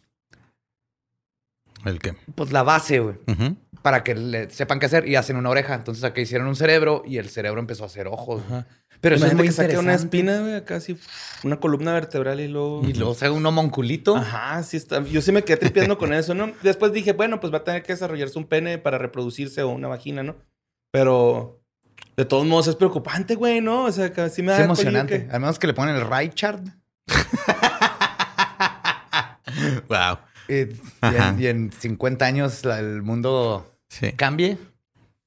¿El 1.84 1.98
qué? 2.00 2.16
Pues 2.34 2.52
la 2.52 2.62
base, 2.62 2.98
güey. 2.98 3.16
Para 3.82 4.02
que 4.02 4.14
le 4.14 4.50
sepan 4.50 4.80
qué 4.80 4.86
hacer 4.86 5.06
y 5.06 5.14
hacen 5.14 5.36
una 5.36 5.50
oreja. 5.50 5.74
Entonces 5.74 6.02
acá 6.02 6.20
hicieron 6.20 6.48
un 6.48 6.56
cerebro 6.56 7.02
y 7.06 7.18
el 7.18 7.28
cerebro 7.28 7.60
empezó 7.60 7.84
a 7.84 7.86
hacer 7.86 8.08
ojos. 8.08 8.42
Ajá. 8.46 8.66
Pero 9.00 9.16
eso 9.16 9.26
es 9.26 9.34
muy 9.34 9.46
que 9.46 9.52
saque 9.52 9.78
una 9.78 9.94
espina, 9.94 10.40
güey, 10.40 10.54
acá 10.54 10.76
así, 10.76 10.98
una 11.44 11.60
columna 11.60 11.92
vertebral 11.92 12.40
y 12.40 12.48
luego... 12.48 12.82
Y 12.82 12.94
luego 12.94 13.14
se 13.14 13.26
haga 13.26 13.34
un 13.34 13.44
homunculito. 13.44 14.16
Ajá, 14.16 14.62
sí 14.62 14.76
está. 14.76 15.02
Yo 15.04 15.20
sí 15.20 15.32
me 15.32 15.44
quedé 15.44 15.58
tripeando 15.58 15.98
con 15.98 16.12
eso, 16.12 16.34
¿no? 16.34 16.52
Después 16.62 16.92
dije, 16.92 17.12
bueno, 17.12 17.38
pues 17.38 17.52
va 17.52 17.58
a 17.58 17.64
tener 17.64 17.82
que 17.82 17.92
desarrollarse 17.92 18.38
un 18.38 18.46
pene 18.46 18.78
para 18.78 18.98
reproducirse 18.98 19.62
o 19.62 19.68
una 19.68 19.88
vagina, 19.88 20.22
¿no? 20.22 20.36
Pero 20.90 21.60
de 22.16 22.24
todos 22.24 22.46
modos 22.46 22.68
es 22.68 22.76
preocupante, 22.76 23.34
güey, 23.34 23.60
¿no? 23.60 23.84
O 23.84 23.92
sea, 23.92 24.12
que 24.12 24.28
sí 24.30 24.42
me 24.42 24.52
da 24.52 24.58
Es 24.58 24.64
emocionante. 24.64 25.20
collo 25.20 25.34
Al 25.34 25.40
menos 25.40 25.58
que 25.58 25.66
le 25.66 25.74
ponen 25.74 25.96
el 25.96 26.08
Reichard. 26.08 26.62
Wow. 29.88 30.18
Y, 30.48 30.54
y 30.54 31.16
en, 31.16 31.40
y 31.40 31.46
en 31.46 31.72
50 31.72 32.24
años 32.24 32.64
la- 32.64 32.78
el 32.78 33.02
mundo 33.02 33.72
Sí. 33.88 34.12
cambie. 34.12 34.58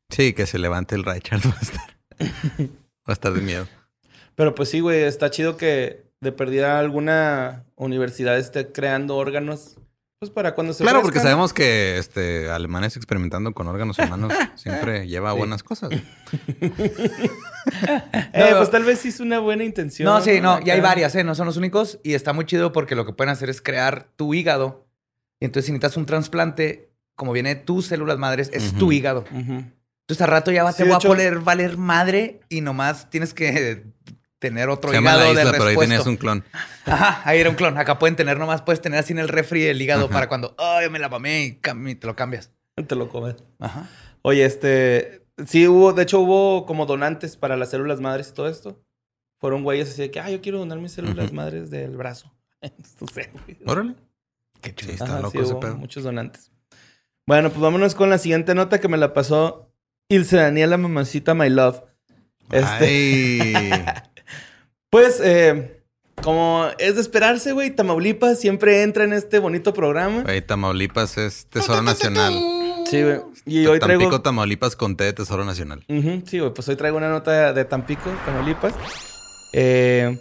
Sí, 0.09 0.33
que 0.33 0.45
se 0.45 0.57
levante 0.59 0.95
el 0.95 1.03
Richard 1.03 1.41
va 1.45 1.55
a 1.57 1.61
estar. 1.61 1.95
Va 2.21 2.67
a 3.07 3.13
estar 3.13 3.33
de 3.33 3.41
miedo. 3.41 3.67
Pero 4.35 4.55
pues 4.55 4.69
sí, 4.69 4.79
güey, 4.79 5.03
está 5.03 5.29
chido 5.31 5.57
que 5.57 6.03
de 6.21 6.31
perdida 6.31 6.79
alguna 6.79 7.65
universidad 7.75 8.37
esté 8.37 8.71
creando 8.71 9.15
órganos, 9.17 9.77
pues 10.19 10.31
para 10.31 10.53
cuando 10.53 10.73
se 10.73 10.83
Claro, 10.83 11.01
porque 11.01 11.19
sabemos 11.21 11.53
que 11.53 11.97
este 11.97 12.49
alemanes 12.49 12.97
experimentando 12.97 13.53
con 13.53 13.67
órganos 13.67 13.97
humanos 13.99 14.33
siempre 14.55 15.07
lleva 15.07 15.31
buenas 15.33 15.63
cosas. 15.63 15.89
Eh, 18.33 18.53
pues 18.57 18.71
tal 18.71 18.83
vez 18.83 18.99
sí 18.99 19.09
es 19.09 19.19
una 19.19 19.39
buena 19.39 19.63
intención. 19.63 20.05
No, 20.05 20.21
sí, 20.21 20.41
no. 20.41 20.59
Y 20.65 20.69
hay 20.71 20.79
varias, 20.81 21.13
¿eh? 21.15 21.23
No 21.23 21.35
son 21.35 21.45
los 21.45 21.57
únicos. 21.57 21.99
Y 22.03 22.13
está 22.13 22.33
muy 22.33 22.45
chido 22.45 22.71
porque 22.71 22.95
lo 22.95 23.05
que 23.05 23.13
pueden 23.13 23.31
hacer 23.31 23.49
es 23.49 23.61
crear 23.61 24.07
tu 24.15 24.33
hígado. 24.33 24.87
Y 25.39 25.45
entonces 25.45 25.65
si 25.67 25.71
necesitas 25.71 25.97
un 25.97 26.05
trasplante, 26.05 26.89
como 27.15 27.31
viene 27.31 27.49
de 27.55 27.61
tus 27.61 27.87
células 27.87 28.17
madres, 28.17 28.49
es 28.53 28.73
tu 28.73 28.91
hígado. 28.91 29.25
Entonces 29.31 30.21
al 30.21 30.29
rato 30.29 30.51
ya 30.51 30.63
va- 30.63 30.71
Sí, 30.71 30.77
te 30.79 30.83
voy 30.85 30.95
hecho- 30.95 31.07
a 31.09 31.11
poner 31.11 31.39
valer 31.39 31.77
madre 31.77 32.39
y 32.49 32.61
nomás 32.61 33.09
tienes 33.09 33.33
que 33.33 33.83
tener 34.39 34.69
otro 34.69 34.89
Se 34.91 34.97
llama 34.97 35.11
hígado 35.11 35.19
la 35.33 35.39
de 35.41 35.45
isla, 35.45 35.51
pero 35.51 35.63
ahí 35.65 35.77
tenías 35.77 36.07
un 36.07 36.17
clon. 36.17 36.43
Ajá, 36.85 37.21
ahí 37.25 37.39
era 37.39 37.49
un 37.49 37.55
clon. 37.55 37.77
Acá 37.77 37.99
pueden 37.99 38.15
tener 38.15 38.37
nomás, 38.39 38.61
puedes 38.61 38.81
tener 38.81 38.99
así 38.99 39.13
en 39.13 39.19
el 39.19 39.27
refri 39.27 39.65
el 39.65 39.81
hígado 39.81 40.05
Ajá. 40.05 40.13
para 40.13 40.27
cuando, 40.29 40.55
ay, 40.57 40.89
me 40.89 40.97
la 40.99 41.09
mamé 41.09 41.43
y 41.43 41.95
te 41.95 42.07
lo 42.07 42.15
cambias. 42.15 42.51
Te 42.87 42.95
lo 42.95 43.09
comes. 43.09 43.35
Ajá. 43.59 43.87
Oye, 44.21 44.45
este. 44.45 45.25
Sí, 45.45 45.67
hubo, 45.67 45.93
de 45.93 46.03
hecho, 46.03 46.19
hubo 46.19 46.65
como 46.65 46.85
donantes 46.85 47.37
para 47.37 47.55
las 47.55 47.69
células 47.69 47.99
madres 48.01 48.29
y 48.29 48.33
todo 48.33 48.49
esto. 48.49 48.81
Fueron 49.37 49.63
güeyes 49.63 49.89
así 49.89 50.01
de 50.01 50.11
que, 50.11 50.19
ah, 50.19 50.29
yo 50.29 50.41
quiero 50.41 50.57
donar 50.59 50.79
mis 50.79 50.91
células 50.91 51.31
madres 51.31 51.69
del 51.69 51.95
brazo. 51.95 52.33
Órale. 53.65 53.95
Qué 54.61 54.71
Sí, 54.71 54.75
chido. 54.75 54.91
está 54.93 55.05
Ajá, 55.05 55.15
loco 55.19 55.31
sí, 55.31 55.37
ese 55.39 55.53
hubo 55.53 55.59
pedo. 55.61 55.75
muchos 55.77 56.03
donantes. 56.03 56.51
Bueno, 57.25 57.49
pues 57.49 57.61
vámonos 57.61 57.95
con 57.95 58.09
la 58.09 58.17
siguiente 58.17 58.53
nota 58.55 58.79
que 58.81 58.87
me 58.89 58.97
la 58.97 59.13
pasó 59.13 59.71
Ilse 60.09 60.35
Daniela 60.37 60.77
Mamacita 60.77 61.33
My 61.33 61.49
Love. 61.49 61.83
Este, 62.51 63.53
Ay. 63.55 63.83
pues, 64.89 65.19
eh, 65.23 65.81
como 66.21 66.67
es 66.77 66.95
de 66.95 67.01
esperarse, 67.01 67.53
güey, 67.53 67.71
Tamaulipas 67.71 68.39
siempre 68.39 68.83
entra 68.83 69.03
en 69.03 69.13
este 69.13 69.39
bonito 69.39 69.73
programa. 69.73 70.23
Güey, 70.23 70.41
Tamaulipas 70.41 71.17
es 71.17 71.47
Tesoro 71.47 71.81
Nacional. 71.81 72.33
Sí, 72.89 73.03
güey. 73.03 73.19
Y 73.45 73.65
hoy 73.67 73.79
traigo... 73.79 74.01
Tampico, 74.01 74.21
Tamaulipas 74.21 74.75
con 74.75 74.97
T 74.97 75.03
de 75.03 75.13
Tesoro 75.13 75.45
Nacional. 75.45 75.85
Ujú, 75.87 76.23
sí, 76.25 76.39
güey, 76.39 76.53
pues 76.53 76.67
hoy 76.69 76.75
traigo 76.75 76.97
una 76.97 77.09
nota 77.09 77.53
de 77.53 77.65
Tampico, 77.65 78.09
Tamaulipas. 78.25 78.73
Eh, 79.53 80.19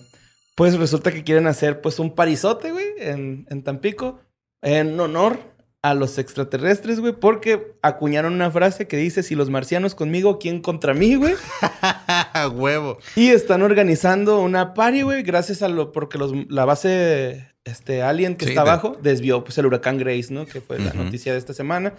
pues 0.55 0.79
resulta 0.79 1.13
que 1.13 1.25
quieren 1.25 1.47
hacer 1.47 1.81
pues 1.81 1.99
un 1.99 2.15
parizote, 2.15 2.73
güey, 2.73 2.87
en, 2.99 3.47
en 3.51 3.63
Tampico, 3.63 4.21
en 4.63 4.99
honor 4.99 5.39
a 5.83 5.95
los 5.95 6.19
extraterrestres, 6.19 7.01
güey, 7.01 7.13
porque 7.13 7.77
acuñaron 7.83 8.35
una 8.35 8.51
frase 8.51 8.89
que 8.89 8.97
dice, 8.97 9.23
si 9.23 9.35
los 9.35 9.51
marcianos 9.51 9.95
conmigo, 9.95 10.39
¿quién 10.39 10.61
contra 10.61 10.95
mí, 10.95 11.15
güey? 11.15 11.35
Huevo. 12.53 12.99
Y 13.17 13.31
están 13.31 13.63
organizando 13.63 14.41
una 14.41 14.75
party, 14.75 15.03
güey, 15.03 15.23
gracias 15.23 15.63
a 15.63 15.69
lo, 15.69 15.91
porque 15.93 16.19
los, 16.19 16.33
la 16.49 16.65
base, 16.65 17.49
este, 17.65 18.03
alien 18.03 18.37
que 18.37 18.45
Sí, 18.45 18.51
está 18.53 18.65
de- 18.65 18.71
abajo, 18.71 18.97
desvió 19.03 19.43
pues 19.45 19.59
el 19.59 19.67
huracán 19.67 19.99
Grace, 19.99 20.29
¿no? 20.33 20.47
Que 20.47 20.61
fue 20.61 20.79
la 20.79 20.93
noticia 20.93 21.33
de 21.33 21.39
esta 21.39 21.53
semana. 21.55 21.95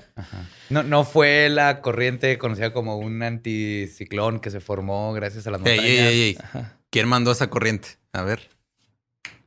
No, 0.69 0.83
no 0.83 1.03
fue 1.03 1.49
la 1.49 1.81
corriente 1.81 2.37
conocida 2.37 2.71
como 2.73 2.97
un 2.97 3.21
anticiclón 3.21 4.39
que 4.39 4.49
se 4.51 4.59
formó 4.61 5.13
gracias 5.13 5.45
a 5.47 5.51
las 5.51 5.61
Ey, 5.65 5.75
montañas. 5.77 5.89
ey, 5.91 5.97
ey, 6.07 6.21
ey. 6.21 6.37
Ajá, 6.41 6.77
¿Quién 6.89 7.07
mandó 7.07 7.31
esa 7.31 7.49
corriente? 7.49 7.89
A 8.13 8.21
ver. 8.23 8.49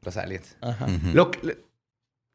Los 0.04 0.16
aliens. 0.16 0.56
ajá. 0.60 0.86
Lo 1.14 1.30
le- 1.42 1.58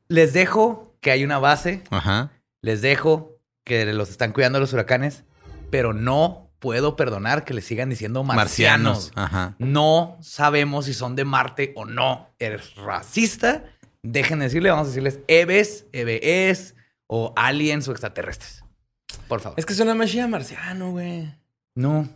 les 0.09 0.31
dejo 0.33 0.95
que 1.01 1.11
hay 1.11 1.23
una 1.23 1.37
base, 1.37 1.81
Ajá. 1.89 2.31
les 2.61 2.81
dejo 2.81 3.37
que 3.65 3.85
los 3.93 4.09
están 4.09 4.31
cuidando 4.31 4.59
los 4.59 4.71
huracanes, 4.73 5.23
pero 5.69 5.91
no 5.93 6.46
puedo 6.59 6.95
perdonar 6.95 7.45
que 7.45 7.53
les 7.53 7.65
sigan 7.65 7.89
diciendo 7.89 8.23
marcianos. 8.23 9.11
Marcianos. 9.13 9.13
Ajá. 9.15 9.55
No 9.59 10.17
sabemos 10.21 10.85
si 10.85 10.93
son 10.93 11.15
de 11.15 11.25
Marte 11.25 11.73
o 11.75 11.85
no. 11.85 12.29
Eres 12.39 12.75
racista. 12.75 13.63
Dejen 14.03 14.39
de 14.39 14.45
decirle, 14.45 14.69
vamos 14.69 14.85
a 14.85 14.89
decirles 14.89 15.19
Eves, 15.27 15.85
EBS 15.91 16.75
o 17.07 17.33
aliens 17.35 17.87
o 17.87 17.91
extraterrestres. 17.91 18.63
Por 19.27 19.39
favor. 19.41 19.59
Es 19.59 19.65
que 19.65 19.73
suena 19.73 19.93
más 19.95 20.09
chida 20.09 20.27
marciano, 20.27 20.91
güey. 20.91 21.33
No. 21.75 22.07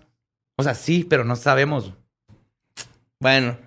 O 0.57 0.63
sea, 0.63 0.73
sí, 0.75 1.05
pero 1.09 1.23
no 1.23 1.35
sabemos. 1.35 1.93
Bueno, 3.19 3.57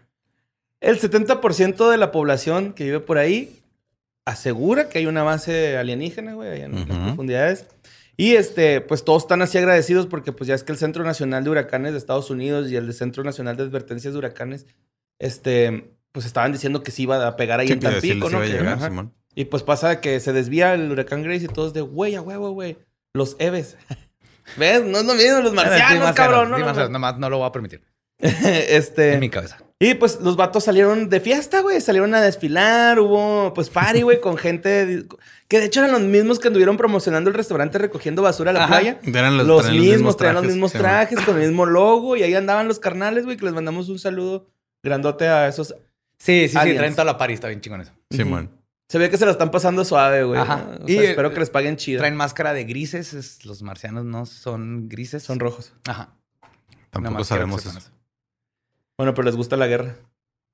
el 0.80 1.00
70% 1.00 1.90
de 1.90 1.96
la 1.96 2.10
población 2.12 2.72
que 2.72 2.84
vive 2.84 3.00
por 3.00 3.18
ahí 3.18 3.60
asegura 4.24 4.88
que 4.88 4.98
hay 4.98 5.06
una 5.06 5.22
base 5.22 5.76
alienígena, 5.76 6.34
güey, 6.34 6.50
allá 6.50 6.64
en 6.66 6.72
las 6.72 6.82
Ujú. 6.88 7.04
profundidades. 7.06 7.66
Y 8.16 8.34
este, 8.36 8.80
pues 8.80 9.04
todos 9.04 9.22
están 9.24 9.42
así 9.42 9.58
agradecidos 9.58 10.06
porque 10.06 10.32
pues 10.32 10.46
ya 10.48 10.54
es 10.54 10.62
que 10.62 10.72
el 10.72 10.78
Centro 10.78 11.02
Nacional 11.04 11.42
de 11.44 11.50
Huracanes 11.50 11.92
de 11.92 11.98
Estados 11.98 12.30
Unidos 12.30 12.70
y 12.70 12.76
el 12.76 12.92
Centro 12.94 13.24
Nacional 13.24 13.56
de 13.56 13.64
Advertencias 13.64 14.12
de 14.14 14.18
Huracanes, 14.18 14.66
este, 15.18 15.92
pues 16.12 16.26
estaban 16.26 16.52
diciendo 16.52 16.82
que 16.82 16.90
se 16.90 17.02
iba 17.02 17.26
a 17.26 17.36
pegar 17.36 17.60
ahí 17.60 17.66
Sí, 17.66 17.72
en 17.74 17.80
Tampico, 17.80 18.30
¿no? 18.30 18.36
iba 18.38 18.44
a 18.44 18.46
Que- 18.46 18.52
llegar, 18.52 18.74
ajá. 18.74 18.88
Simón. 18.88 19.12
Y 19.34 19.46
pues 19.46 19.64
pasa 19.64 20.00
que 20.00 20.20
se 20.20 20.32
desvía 20.32 20.74
el 20.74 20.90
huracán 20.92 21.22
Grace 21.24 21.44
y 21.46 21.48
todos 21.48 21.72
de, 21.74 21.80
güey, 21.80 22.14
a 22.14 22.22
huevo, 22.22 22.52
güey, 22.52 22.78
los 23.14 23.34
Eves. 23.40 23.76
¿Ves? 24.56 24.84
No 24.84 24.98
es 24.98 25.04
lo 25.04 25.14
mismo, 25.14 25.40
los 25.40 25.52
marcianos, 25.54 26.08
Sí, 26.10 26.14
cabrón. 26.14 26.52
sí, 26.54 26.60
No, 26.62 26.72
no, 26.72 26.72
no. 26.74 26.88
nomás 26.90 27.18
no 27.18 27.30
lo 27.30 27.38
voy 27.38 27.48
a 27.48 27.52
permitir. 27.52 27.82
este... 28.20 29.14
En 29.14 29.20
mi 29.20 29.30
cabeza. 29.30 29.58
Y 29.84 29.94
pues 29.94 30.20
los 30.20 30.36
vatos 30.36 30.64
salieron 30.64 31.08
de 31.10 31.20
fiesta, 31.20 31.60
güey. 31.60 31.80
Salieron 31.80 32.14
a 32.14 32.20
desfilar. 32.20 32.98
Hubo 33.00 33.52
pues 33.54 33.68
party, 33.70 34.02
güey, 34.02 34.20
con 34.20 34.36
gente 34.36 35.04
que 35.48 35.58
de 35.60 35.66
hecho 35.66 35.80
eran 35.80 35.92
los 35.92 36.00
mismos 36.02 36.38
que 36.38 36.48
anduvieron 36.48 36.76
promocionando 36.76 37.28
el 37.28 37.34
restaurante 37.36 37.76
recogiendo 37.78 38.22
basura 38.22 38.50
a 38.50 38.54
la 38.54 38.64
Ajá. 38.64 38.68
playa. 38.78 39.00
Eran 39.04 39.36
Los, 39.36 39.46
los, 39.46 39.70
mismos, 39.70 40.16
traían 40.16 40.36
los 40.36 40.44
mismos 40.46 40.72
trajes, 40.72 41.20
con 41.20 41.36
el 41.40 41.48
mismo 41.48 41.66
logo. 41.66 42.16
Y 42.16 42.22
ahí 42.22 42.34
andaban 42.34 42.66
los 42.66 42.78
carnales, 42.78 43.24
güey, 43.24 43.36
que 43.36 43.44
les 43.44 43.54
mandamos 43.54 43.88
un 43.88 43.98
saludo 43.98 44.46
grandote 44.82 45.28
a 45.28 45.48
esos. 45.48 45.74
Sí, 46.18 46.48
sí, 46.48 46.56
sí, 46.62 46.74
traen 46.74 46.92
toda 46.94 47.04
la 47.04 47.18
party, 47.18 47.34
está 47.34 47.48
bien 47.48 47.60
chingón 47.60 47.82
eso. 47.82 47.92
Simón. 48.10 48.50
Se 48.88 48.98
ve 48.98 49.10
que 49.10 49.16
se 49.16 49.24
la 49.26 49.32
están 49.32 49.50
pasando 49.50 49.84
suave, 49.84 50.24
güey. 50.24 50.40
Ajá. 50.40 50.66
O 50.82 50.86
sea, 50.86 50.96
Y, 50.96 50.98
espero 50.98 51.28
eh, 51.28 51.34
que 51.34 51.40
les 51.40 51.50
paguen 51.50 51.76
chido. 51.76 51.98
Traen 51.98 52.16
máscara 52.16 52.52
de 52.54 52.64
grises, 52.64 53.12
es- 53.12 53.44
los 53.44 53.62
marcianos 53.62 54.04
no 54.04 54.24
son 54.24 54.88
grises. 54.88 55.22
Son 55.22 55.40
rojos. 55.40 55.72
Ajá. 55.86 56.14
Tampoco 56.90 57.24
sabemos 57.24 57.62
que 57.62 57.68
eso. 57.70 57.90
Bueno, 58.96 59.14
pero 59.14 59.24
les 59.26 59.36
gusta 59.36 59.56
la 59.56 59.66
guerra. 59.66 59.96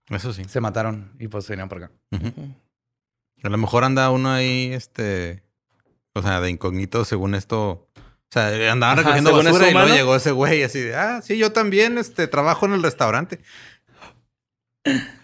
Eso 0.08 0.32
sí. 0.32 0.44
Se 0.44 0.60
mataron 0.60 1.12
y 1.18 1.28
pues 1.28 1.44
se 1.44 1.52
vinieron 1.52 1.68
por 1.68 1.84
acá. 1.84 1.92
A 3.42 3.48
lo 3.48 3.58
mejor 3.58 3.84
anda 3.84 4.10
uno 4.10 4.30
ahí, 4.30 4.72
este, 4.72 5.42
o 6.14 6.22
sea, 6.22 6.40
de 6.40 6.50
incógnito 6.50 7.04
según 7.04 7.34
esto. 7.34 7.88
O 7.96 8.32
sea, 8.32 8.48
andaban 8.72 8.98
Ajá, 8.98 9.02
recogiendo 9.16 9.32
basura 9.36 9.70
y 9.70 9.72
luego 9.72 9.88
llegó 9.94 10.16
ese 10.16 10.30
güey 10.30 10.62
así 10.62 10.78
de, 10.80 10.94
ah, 10.94 11.20
sí, 11.22 11.36
yo 11.38 11.52
también, 11.52 11.98
este, 11.98 12.28
trabajo 12.28 12.66
en 12.66 12.72
el 12.72 12.82
restaurante. 12.82 13.40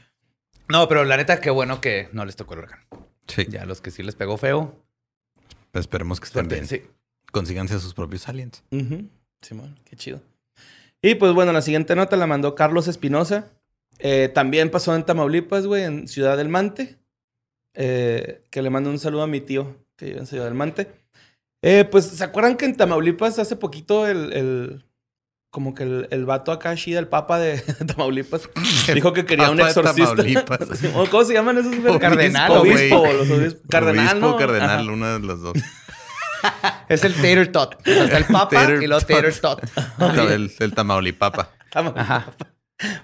No, 0.68 0.88
pero 0.88 1.04
la 1.04 1.16
neta, 1.16 1.40
qué 1.40 1.50
bueno 1.50 1.80
que 1.80 2.08
no 2.12 2.24
les 2.24 2.34
tocó 2.34 2.54
el 2.54 2.58
huracán. 2.58 2.80
Sí. 3.28 3.46
Ya 3.48 3.64
los 3.66 3.80
que 3.80 3.92
sí 3.92 4.02
les 4.02 4.16
pegó 4.16 4.36
feo. 4.36 4.84
Esperemos 5.72 6.18
que 6.18 6.26
estén 6.26 6.50
suerte. 6.50 6.54
bien. 6.56 6.66
Sí. 6.66 6.90
Consíganse 7.30 7.78
sus 7.78 7.94
propios 7.94 8.28
aliens. 8.28 8.64
Ujú. 8.72 9.08
Simón, 9.42 9.78
qué 9.84 9.94
chido. 9.94 10.20
Y 11.02 11.14
pues 11.16 11.32
bueno, 11.32 11.52
la 11.52 11.62
siguiente 11.62 11.94
nota 11.94 12.16
la 12.16 12.26
mandó 12.26 12.54
Carlos 12.54 12.88
Espinosa. 12.88 13.52
Eh, 13.98 14.30
también 14.34 14.70
pasó 14.70 14.94
en 14.94 15.04
Tamaulipas, 15.04 15.66
güey, 15.66 15.84
en 15.84 16.08
Ciudad 16.08 16.36
del 16.36 16.48
Mante. 16.48 16.96
Eh, 17.74 18.40
que 18.50 18.62
le 18.62 18.70
mando 18.70 18.90
un 18.90 18.98
saludo 18.98 19.22
a 19.22 19.26
mi 19.26 19.40
tío 19.40 19.76
que 19.96 20.06
vive 20.06 20.18
en 20.18 20.26
Ciudad 20.26 20.44
del 20.44 20.54
Mante. 20.54 20.88
Eh, 21.62 21.84
pues, 21.90 22.06
¿se 22.06 22.24
acuerdan 22.24 22.56
que 22.56 22.64
en 22.64 22.76
Tamaulipas 22.76 23.38
hace 23.38 23.56
poquito 23.56 24.06
el, 24.06 24.32
el- 24.32 24.84
como 25.50 25.74
que 25.74 25.84
el, 25.84 26.06
el 26.10 26.26
vato 26.26 26.52
acá, 26.52 26.74
Shida, 26.74 26.98
el 26.98 27.08
papa 27.08 27.38
de 27.38 27.58
Tamaulipas, 27.86 28.50
dijo 28.94 29.12
que 29.14 29.24
quería 29.24 29.50
un 29.50 29.60
exorcista. 29.60 30.10
Tamaulipas. 30.16 30.60
¿O 30.94 31.06
¿Cómo 31.06 31.24
se 31.24 31.32
llaman 31.34 31.58
esos? 31.58 31.74
cardenal, 31.98 32.50
Obispo, 32.52 32.98
güey. 33.00 33.16
los 33.16 33.30
obispos. 33.30 33.62
Cardenal, 33.70 34.08
Obispo, 34.08 34.28
¿no? 34.32 34.36
cardenal, 34.36 34.80
Ajá. 34.80 34.92
uno 34.92 35.12
de 35.18 35.26
los 35.26 35.40
dos. 35.40 35.54
Es 36.88 37.04
el 37.04 37.14
Tater 37.14 37.50
Tot. 37.52 37.74
O 37.80 37.84
sea, 37.84 38.04
está 38.04 38.18
el 38.18 38.24
Papa 38.32 38.48
Tater 38.50 38.82
y 38.82 38.86
luego. 38.86 39.00
Tater 39.04 39.34
Tot. 39.40 39.62
No, 39.98 40.10
el, 40.30 40.50
el 40.58 40.74
Tamaulipapa. 40.74 41.50
Ajá. 41.74 42.32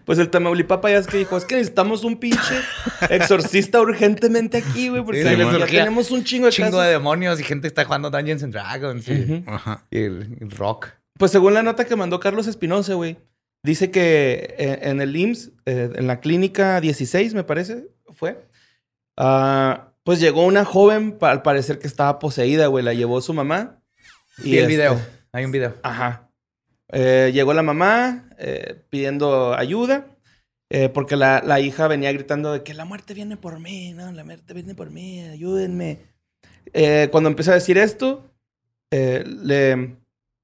Pues 0.05 0.19
el 0.19 0.29
Tamaulipapa 0.29 0.91
ya 0.91 0.99
es 0.99 1.07
que 1.07 1.17
dijo, 1.17 1.37
es 1.37 1.45
que 1.47 1.55
necesitamos 1.57 2.05
un 2.05 2.19
pinche 2.19 2.55
exorcista 3.09 3.81
urgentemente 3.81 4.59
aquí, 4.59 4.89
güey, 4.91 5.03
porque 5.03 5.23
Sí, 5.23 5.37
ya 5.37 5.67
tenemos 5.67 6.11
un 6.11 6.25
chingo 6.25 6.47
de 6.47 6.53
Chingo 6.53 6.71
casos. 6.73 6.85
de 6.85 6.91
demonios 6.91 7.41
y 7.41 7.45
gente 7.45 7.63
que 7.63 7.69
está 7.69 7.85
jugando 7.85 8.11
Dungeons 8.11 8.43
and 8.43 8.53
Dragons. 8.53 9.09
y- 9.09 9.45
el, 9.91 10.37
el 10.41 10.51
rock. 10.51 10.89
Pues 11.19 11.31
según 11.31 11.55
la 11.55 11.63
nota 11.63 11.87
que 11.87 11.97
mandó 11.97 12.21
Carlos 12.21 12.47
Espinosa, 12.49 12.95
güey, 12.95 13.17
dice 13.65 13.91
que 13.91 14.55
en 14.83 15.01
el 15.01 15.17
IMSS, 15.17 15.53
eh, 15.65 15.91
en 15.95 16.07
la 16.07 16.21
clínica 16.21 16.81
16, 16.81 17.33
me 17.33 17.45
parece, 17.45 17.87
fue, 18.13 18.47
ah, 19.17 19.92
pues 20.05 20.21
llegó 20.21 20.45
una 20.45 20.65
joven, 20.65 21.17
al 21.21 21.43
parecer 21.43 21.79
que 21.79 21.87
estaba 21.87 22.19
poseída, 22.19 22.67
güey, 22.67 22.85
la 22.85 22.95
llevó 22.95 23.21
su 23.21 23.33
mamá. 23.33 23.83
Y, 24.39 24.57
el 24.57 24.63
este, 24.63 24.67
video. 24.67 25.01
Hay 25.33 25.45
un 25.45 25.53
video. 25.53 25.77
Ajá. 25.83 26.31
Eh, 26.89 27.31
llegó 27.33 27.55
la 27.55 27.63
mamá 27.63 28.29
eh, 28.39 28.83
pidiendo 28.91 29.55
ayuda. 29.55 30.07
eh, 30.71 30.89
porque 30.89 31.17
la, 31.17 31.43
la 31.45 31.61
hija 31.61 31.87
venía 31.87 32.13
gritando 32.13 32.53
de 32.53 32.63
que 32.63 32.75
la 32.75 32.85
muerte 32.85 33.15
viene 33.15 33.37
por 33.37 33.61
mí, 33.61 33.93
¿no? 33.93 34.11
La 34.13 34.25
muerte 34.25 34.55
viene 34.55 34.75
por 34.75 34.91
mí, 34.91 35.21
ayúdenme. 35.21 35.99
Cuando 37.11 37.29
empieza 37.29 37.53
a 37.53 37.57
decir 37.57 37.77
esto, 37.77 38.31
le, 38.91 39.97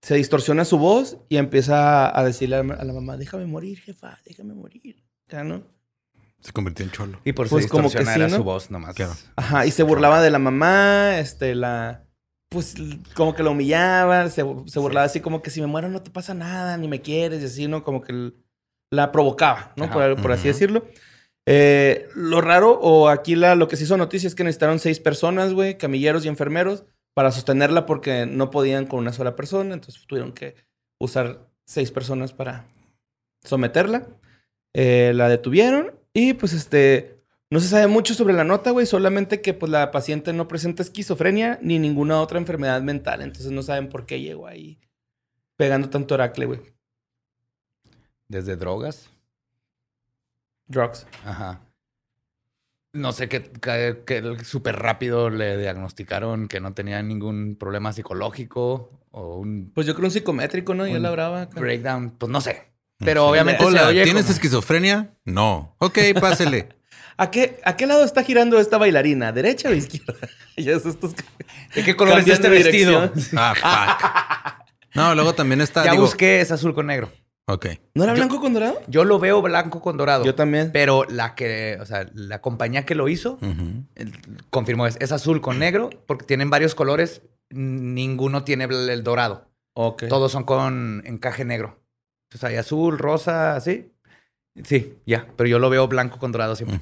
se 0.03 0.15
distorsiona 0.15 0.65
su 0.65 0.79
voz 0.79 1.19
y 1.29 1.39
empieza 1.39 2.17
a 2.17 2.25
decirle 2.25 2.57
a 2.57 2.63
la, 2.63 2.75
a 2.75 2.85
la 2.85 2.93
mamá, 2.93 3.17
déjame 3.17 3.47
morir, 3.47 3.81
jefa, 3.81 4.19
déjame 4.25 4.55
morir. 4.55 5.03
Ya, 5.29 5.45
¿no? 5.45 5.65
Se 6.41 6.53
convirtió 6.53 6.85
en 6.85 6.93
cholo. 6.93 7.21
Y 7.25 7.33
por 7.33 7.49
Pues 7.49 7.65
su 7.65 7.71
como 7.71 7.91
que 7.91 8.05
sí, 8.05 8.31
su 8.31 8.45
voz 8.45 8.71
nomás. 8.71 8.95
Claro. 8.95 9.15
Ajá, 9.37 9.67
y 9.67 9.71
se 9.71 9.83
burlaba 9.83 10.23
de 10.23 10.31
la 10.31 10.39
mamá, 10.39 11.19
este, 11.19 11.55
la... 11.55 12.05
Pues 12.51 12.77
como 13.15 13.35
que 13.35 13.43
la 13.43 13.51
humillaba, 13.51 14.31
se, 14.31 14.43
se 14.67 14.79
burlaba 14.79 15.05
así 15.05 15.21
como 15.21 15.43
que 15.43 15.51
si 15.51 15.61
me 15.61 15.67
muero 15.67 15.91
no 15.91 16.01
te 16.01 16.11
pasa 16.11 16.33
nada, 16.33 16.79
ni 16.79 16.89
me 16.89 17.03
quieres, 17.03 17.43
y 17.43 17.45
así, 17.45 17.69
¿no? 17.69 17.85
Como 17.85 18.01
que 18.01 18.33
la 18.91 19.13
provocaba, 19.13 19.75
¿no? 19.77 19.85
Ajá. 19.85 19.93
Por, 19.93 20.23
por 20.23 20.33
así 20.33 20.49
decirlo. 20.49 20.87
Eh, 21.47 22.09
lo 22.15 22.41
raro, 22.41 22.79
o 22.81 23.09
aquí 23.09 23.35
la, 23.35 23.55
lo 23.55 23.69
que 23.69 23.77
se 23.77 23.85
hizo 23.85 23.97
noticia 23.97 24.27
es 24.27 24.35
que 24.35 24.45
necesitaron 24.45 24.79
seis 24.79 25.01
personas, 25.01 25.53
güey, 25.53 25.77
camilleros 25.77 26.25
y 26.25 26.29
enfermeros, 26.29 26.85
para 27.15 27.33
sostenerla 27.33 27.85
porque 27.85 28.27
no 28.27 28.51
podían 28.51 28.87
con 28.87 29.01
una 29.01 29.13
sola 29.13 29.35
persona, 29.35 29.75
entonces 29.75 30.07
tuvieron 30.07 30.33
que 30.33 30.57
usar 31.01 31.49
seis 31.67 31.91
personas 31.91 32.33
para 32.33 32.67
someterla. 33.45 34.07
Eh, 34.75 35.13
la 35.15 35.29
detuvieron 35.29 35.93
y 36.19 36.35
pues 36.35 36.53
este... 36.53 37.17
No 37.51 37.61
se 37.61 37.69
sabe 37.69 37.87
mucho 37.87 38.13
sobre 38.13 38.35
la 38.35 38.45
nota, 38.45 38.73
güey, 38.73 38.85
solamente 38.85 39.41
que 39.41 39.55
pues 39.55 39.73
la 39.73 39.91
paciente 39.91 40.35
no 40.35 40.49
presenta 40.49 40.83
esquizofrenia 40.83 41.59
ni 41.63 41.79
ninguna 41.79 42.21
otra 42.21 42.39
enfermedad 42.39 42.83
mental, 42.83 43.23
entonces 43.23 43.51
no 43.51 43.63
saben 43.63 43.89
por 43.89 44.05
qué 44.05 44.21
llegó 44.21 44.47
ahí 44.47 44.79
pegando 45.57 45.89
tanto 45.91 46.15
oracle, 46.15 46.45
güey. 46.47 46.61
Desde 48.29 48.57
drogas. 48.57 49.11
Drugs. 50.67 51.07
Ajá. 51.25 51.61
No 52.93 53.13
sé 53.13 53.29
qué, 53.29 53.43
qué 54.07 54.37
súper 54.45 54.77
rápido 54.77 55.31
le 55.31 55.57
diagnosticaron 55.57 56.49
que 56.49 56.61
no 56.61 56.75
tenía 56.75 57.03
ningún 57.03 57.57
problema 57.57 57.93
psicológico 57.93 58.91
o 59.11 59.37
un 59.37 59.73
Pues 59.75 59.87
yo 59.87 59.95
creo 59.95 60.07
un 60.07 60.13
psicométrico, 60.13 60.75
¿no? 60.75 60.85
Un 60.85 61.03
la 61.03 61.11
brava. 61.11 61.47
breakdown. 61.47 62.11
Pues 62.11 62.31
no 62.31 62.41
sé. 62.41 62.73
Pero 62.99 63.27
obviamente 63.29 63.65
Hola, 63.65 63.81
se 63.81 63.87
oye 63.87 64.05
¿tienes 64.05 64.25
como- 64.25 64.35
esquizofrenia? 64.35 65.15
No. 65.25 65.77
Ok, 65.79 65.99
pásele. 66.21 66.69
¿A 67.17 67.31
qué, 67.31 67.61
¿A 67.65 67.77
qué 67.77 67.87
lado 67.87 68.05
está 68.05 68.23
girando 68.23 68.61
esta 68.61 68.79
bailarina? 68.79 69.33
¿Derecha 69.33 69.69
o 69.71 69.73
izquierda? 69.75 70.15
ya 70.57 70.73
es 70.73 70.87
estos... 70.87 71.15
¿De 71.75 71.85
qué 71.85 71.97
color 71.97 72.19
es 72.21 72.29
este 72.29 72.49
vestido? 72.49 73.13
Ah, 73.37 73.55
fuck. 74.65 74.69
No, 74.95 75.15
luego 75.15 75.35
también 75.35 75.61
está. 75.61 75.85
Ya 75.85 75.93
digo, 75.93 76.05
busqué, 76.05 76.41
es 76.41 76.51
azul 76.53 76.75
con 76.75 76.87
negro. 76.87 77.11
Ok. 77.47 77.67
¿No 77.95 78.05
era 78.05 78.13
Yo- 78.13 78.19
blanco 78.19 78.41
con 78.41 78.53
dorado? 78.55 78.81
Yo 78.89 79.05
lo 79.05 79.19
veo 79.19 79.43
blanco 79.43 79.81
con 79.81 79.97
dorado. 79.97 80.25
Yo 80.25 80.35
también. 80.35 80.71
Pero 80.73 81.05
la 81.09 81.35
que, 81.35 81.79
o 81.81 81.87
sea, 81.87 82.07
la 82.15 82.41
compañía 82.41 82.85
que 82.85 82.95
lo 82.95 83.09
hizo 83.09 83.39
confirmó 84.51 84.87
es, 84.87 84.97
es 85.01 85.13
azul 85.13 85.41
con 85.41 85.59
negro 85.59 85.91
porque 86.07 86.27
tienen 86.27 86.51
varios 86.51 86.75
colores. 86.75 87.23
Ninguno 87.51 88.45
tiene 88.45 88.65
el, 88.65 88.89
el 88.91 89.03
dorado. 89.03 89.49
Ok. 89.75 90.05
Todos 90.09 90.31
son 90.33 90.45
con 90.45 91.03
encaje 91.07 91.45
negro. 91.45 91.81
Entonces 92.29 92.45
hay 92.45 92.57
azul, 92.57 92.99
rosa, 92.99 93.57
así. 93.57 93.91
Sí, 94.63 94.99
ya. 95.07 95.27
Pero 95.37 95.49
yo 95.49 95.59
lo 95.59 95.71
veo 95.71 95.89
blanco 95.89 96.19
con 96.19 96.31
dorado 96.31 96.55
siempre. 96.57 96.79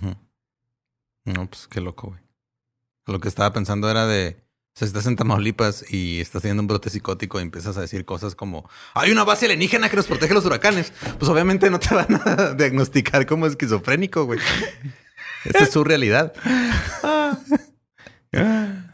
No, 1.25 1.47
pues 1.49 1.69
qué 1.69 1.81
loco, 1.81 2.09
güey. 2.09 2.21
Lo 3.07 3.21
que 3.21 3.29
estaba 3.29 3.53
pensando 3.53 3.89
era 3.89 4.07
de. 4.07 4.39
O 4.75 4.79
sea, 4.79 4.87
si 4.87 4.91
estás 4.91 5.07
en 5.07 5.15
Tamaulipas 5.15 5.91
y 5.91 6.21
estás 6.21 6.43
teniendo 6.43 6.63
un 6.63 6.67
brote 6.67 6.91
psicótico 6.91 7.39
y 7.39 7.43
empiezas 7.43 7.77
a 7.79 7.81
decir 7.81 8.05
cosas 8.05 8.35
como 8.35 8.69
hay 8.93 9.11
una 9.11 9.25
base 9.25 9.47
alienígena 9.47 9.89
que 9.89 9.97
nos 9.97 10.07
protege 10.07 10.35
los 10.35 10.45
huracanes, 10.45 10.93
pues 11.19 11.31
obviamente 11.31 11.71
no 11.71 11.79
te 11.79 11.95
van 11.95 12.21
a 12.27 12.53
diagnosticar 12.59 13.25
como 13.25 13.47
esquizofrénico, 13.47 14.25
güey. 14.25 14.41
Esa 15.45 15.65
es 15.65 15.71
su 15.71 15.85
realidad. 15.85 16.35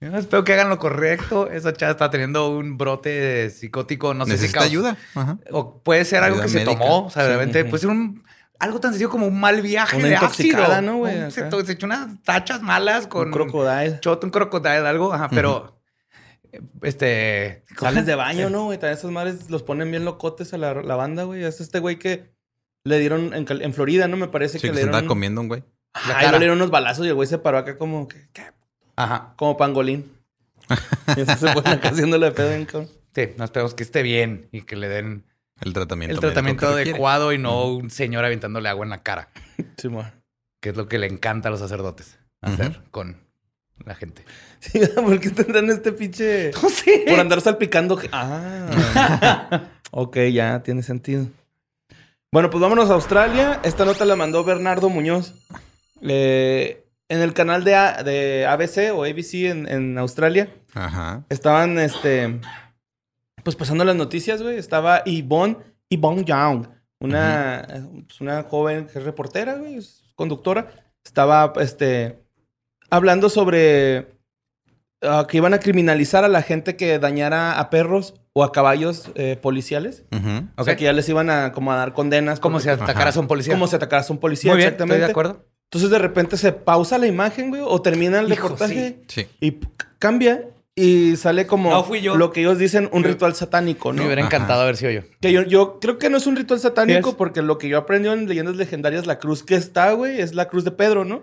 Yo 0.00 0.16
espero 0.16 0.44
que 0.44 0.52
hagan 0.52 0.68
lo 0.68 0.78
correcto. 0.78 1.50
Esa 1.50 1.72
chava 1.72 1.92
está 1.92 2.08
teniendo 2.10 2.50
un 2.56 2.78
brote 2.78 3.50
psicótico. 3.50 4.14
No 4.14 4.26
sé 4.26 4.38
si 4.38 4.52
causa- 4.52 4.68
ayuda. 4.68 4.96
Ajá. 5.14 5.38
O 5.50 5.82
puede 5.82 6.04
ser 6.04 6.22
algo 6.22 6.36
Ayuda 6.40 6.44
que 6.52 6.58
se 6.60 6.64
tomó. 6.64 7.06
O 7.06 7.10
sea, 7.10 7.22
Sí, 7.22 7.28
realmente 7.28 7.62
ujú. 7.62 7.70
puede 7.70 7.80
ser 7.80 7.90
un, 7.90 8.24
algo 8.60 8.78
tan 8.80 8.92
sencillo 8.92 9.10
como 9.10 9.26
un 9.26 9.40
mal 9.40 9.60
viaje 9.60 9.96
Una 9.96 10.06
de 10.08 10.16
ácido. 10.16 10.82
¿no, 10.82 10.98
güey? 10.98 11.22
Un- 11.24 11.30
Se, 11.32 11.50
se 11.50 11.72
echó 11.72 11.86
unas 11.86 12.22
tachas 12.22 12.62
malas 12.62 13.06
con 13.08 13.28
Un 13.28 13.32
crocodile. 13.32 13.98
shot, 14.00 14.22
un 14.22 14.30
crocodile, 14.30 14.86
algo. 14.86 15.12
Ajá, 15.12 15.28
pero 15.30 15.80
este. 16.82 17.64
Sales 17.78 18.06
de 18.06 18.14
baño, 18.14 18.50
¿no, 18.50 18.64
güey? 18.64 18.78
Esas 18.80 19.10
madres 19.10 19.50
los 19.50 19.62
ponen 19.62 19.90
bien 19.90 20.04
locotes 20.04 20.52
a 20.54 20.58
la, 20.58 20.74
la 20.74 20.96
banda, 20.96 21.24
güey. 21.24 21.42
Es 21.44 21.60
este 21.60 21.78
güey 21.80 21.98
que 21.98 22.32
le 22.84 22.98
dieron 22.98 23.34
en, 23.34 23.74
Florida, 23.74 24.08
¿no? 24.08 24.16
Me 24.16 24.28
parece 24.28 24.58
Sí, 24.58 24.62
que 24.62 24.68
que 24.68 24.74
le 24.76 24.80
se 24.82 24.88
dieron... 24.88 25.06
comiendo 25.06 25.40
un 25.40 25.48
güey. 25.48 25.64
Ajá, 25.92 26.06
la 26.08 26.12
y 26.12 26.14
cara. 26.14 26.22
luego 26.22 26.32
le 26.38 26.44
dieron 26.44 26.58
unos 26.58 26.70
balazos 26.70 27.04
y 27.04 27.08
el 27.08 27.14
güey 27.14 27.28
se 27.28 27.38
paró 27.38 27.58
acá 27.58 27.76
como... 27.76 28.06
que- 28.08 28.28
que- 28.32 28.56
Ajá. 28.98 29.32
Como 29.36 29.56
pangolín. 29.56 30.10
y 31.16 31.20
eso 31.20 31.36
se 31.36 31.52
pone 31.52 31.70
acá 31.70 31.90
haciéndole 31.90 32.26
de 32.26 32.32
pedo 32.32 32.66
cabrón. 32.66 32.88
Sí, 33.14 33.28
no 33.36 33.44
esperemos 33.44 33.74
que 33.74 33.84
esté 33.84 34.02
bien 34.02 34.48
y 34.52 34.62
que 34.62 34.76
le 34.76 34.88
den 34.88 35.24
El 35.60 35.72
tratamiento. 35.72 36.14
el 36.14 36.20
tratamiento 36.20 36.66
adecuado 36.68 37.32
y 37.32 37.38
no 37.38 37.66
un 37.66 37.90
señor 37.90 38.24
aventándole 38.24 38.68
agua 38.68 38.84
en 38.84 38.90
la 38.90 39.02
cara, 39.02 39.30
Sí, 39.78 39.88
mo. 39.88 40.04
que 40.60 40.70
es 40.70 40.76
lo 40.76 40.88
que 40.88 40.98
le 40.98 41.06
encanta 41.06 41.48
a 41.48 41.50
los 41.52 41.60
sacerdotes 41.60 42.18
hacer 42.42 42.82
con 42.90 43.16
la 43.84 43.94
gente. 43.94 44.24
Sí, 44.60 44.80
¿por 44.96 45.20
qué 45.20 45.30
tendrán 45.30 45.70
este 45.70 45.92
pinche... 45.92 46.50
No 46.62 46.68
sé. 46.68 47.04
Por 47.08 47.20
andar 47.20 47.40
salpicando... 47.40 47.98
Ah. 48.12 49.62
ok, 49.92 50.16
ya, 50.32 50.62
tiene 50.64 50.82
sentido. 50.82 51.26
Bueno, 52.32 52.50
pues 52.50 52.60
vámonos 52.60 52.90
a 52.90 52.94
Australia. 52.94 53.60
Esta 53.62 53.84
nota 53.84 54.04
la 54.04 54.16
mandó 54.16 54.42
Bernardo 54.44 54.88
Muñoz. 54.90 55.32
Eh, 56.02 56.84
en 57.08 57.20
el 57.20 57.32
canal 57.34 57.64
de, 57.64 57.74
A- 57.74 58.02
de 58.02 58.46
ABC 58.46 58.92
o 58.94 59.04
ABC 59.04 59.34
en, 59.46 59.68
en 59.68 59.98
Australia. 59.98 60.48
Ajá. 60.74 61.24
Estaban, 61.28 61.78
este... 61.78 62.40
Pues 63.42 63.56
pasando 63.56 63.84
las 63.84 63.96
noticias, 63.96 64.42
güey. 64.42 64.58
Estaba 64.58 65.02
Yvonne, 65.04 65.56
Yvonne 65.88 66.24
Young. 66.24 66.66
Una, 67.00 67.66
pues, 68.06 68.20
una 68.20 68.42
joven 68.42 68.86
que 68.86 68.98
es 68.98 69.04
reportera, 69.04 69.54
güey. 69.54 69.76
Es 69.76 70.02
conductora. 70.16 70.68
Estaba, 71.04 71.52
este... 71.60 72.18
Hablando 72.90 73.28
sobre... 73.30 74.08
ah, 75.02 75.26
que 75.28 75.36
iban 75.38 75.54
a 75.54 75.60
criminalizar 75.60 76.24
a 76.24 76.28
la 76.28 76.42
gente 76.42 76.76
que 76.76 76.98
dañara 76.98 77.58
a 77.58 77.70
perros 77.70 78.14
o 78.34 78.44
a 78.44 78.52
caballos 78.52 79.10
eh, 79.14 79.38
policiales. 79.40 80.04
Ujú. 80.12 80.48
O 80.56 80.64
sea, 80.64 80.76
que 80.76 80.84
ya 80.84 80.92
les 80.92 81.08
iban 81.08 81.30
a 81.30 81.52
como 81.52 81.72
a 81.72 81.76
dar 81.76 81.92
condenas. 81.94 82.40
Como 82.40 82.60
si 82.60 82.68
porque- 82.68 82.82
atacaras 82.84 83.16
a 83.16 83.20
un 83.20 83.28
policía. 83.28 83.54
Como 83.54 83.66
si 83.66 83.76
atacaras 83.76 84.10
a 84.10 84.12
un 84.12 84.18
policía, 84.18 84.52
Muy 84.52 84.58
bien, 84.58 84.68
exactamente. 84.68 84.96
estoy 84.96 85.06
de 85.06 85.10
acuerdo. 85.12 85.46
Entonces 85.70 85.90
de 85.90 85.98
repente 85.98 86.36
se 86.36 86.52
pausa 86.52 86.96
la 86.98 87.06
imagen, 87.06 87.50
güey, 87.50 87.62
o 87.64 87.80
termina 87.82 88.20
el 88.20 88.32
Hijo, 88.32 88.44
reportaje 88.48 89.00
Sí. 89.08 89.26
y 89.40 89.58
cambia 89.98 90.48
y 90.74 91.16
sale 91.16 91.46
como 91.46 91.70
No 91.70 91.84
fui 91.84 92.00
yo. 92.00 92.16
lo 92.16 92.32
que 92.32 92.40
ellos 92.40 92.56
dicen 92.58 92.88
un 92.92 93.02
Me- 93.02 93.08
ritual 93.08 93.34
satánico, 93.34 93.90
Me 93.92 93.98
¿no? 93.98 94.04
hubiera 94.06 94.22
Ajá. 94.22 94.34
encantado 94.34 94.62
haber 94.62 94.76
sido 94.76 94.92
yo. 94.92 95.00
Que 95.20 95.30
yo, 95.32 95.42
yo 95.42 95.78
creo 95.80 95.98
que 95.98 96.08
no 96.08 96.16
es 96.16 96.26
un 96.26 96.36
ritual 96.36 96.58
satánico 96.60 97.16
porque 97.18 97.42
lo 97.42 97.58
que 97.58 97.68
yo 97.68 97.76
aprendí 97.78 98.08
en 98.08 98.26
leyendas 98.28 98.56
legendarias, 98.56 99.06
la 99.06 99.18
cruz 99.18 99.42
que 99.42 99.56
está, 99.56 99.92
güey, 99.92 100.20
es 100.20 100.34
la 100.34 100.48
cruz 100.48 100.64
de 100.64 100.70
Pedro, 100.70 101.04
¿no? 101.04 101.20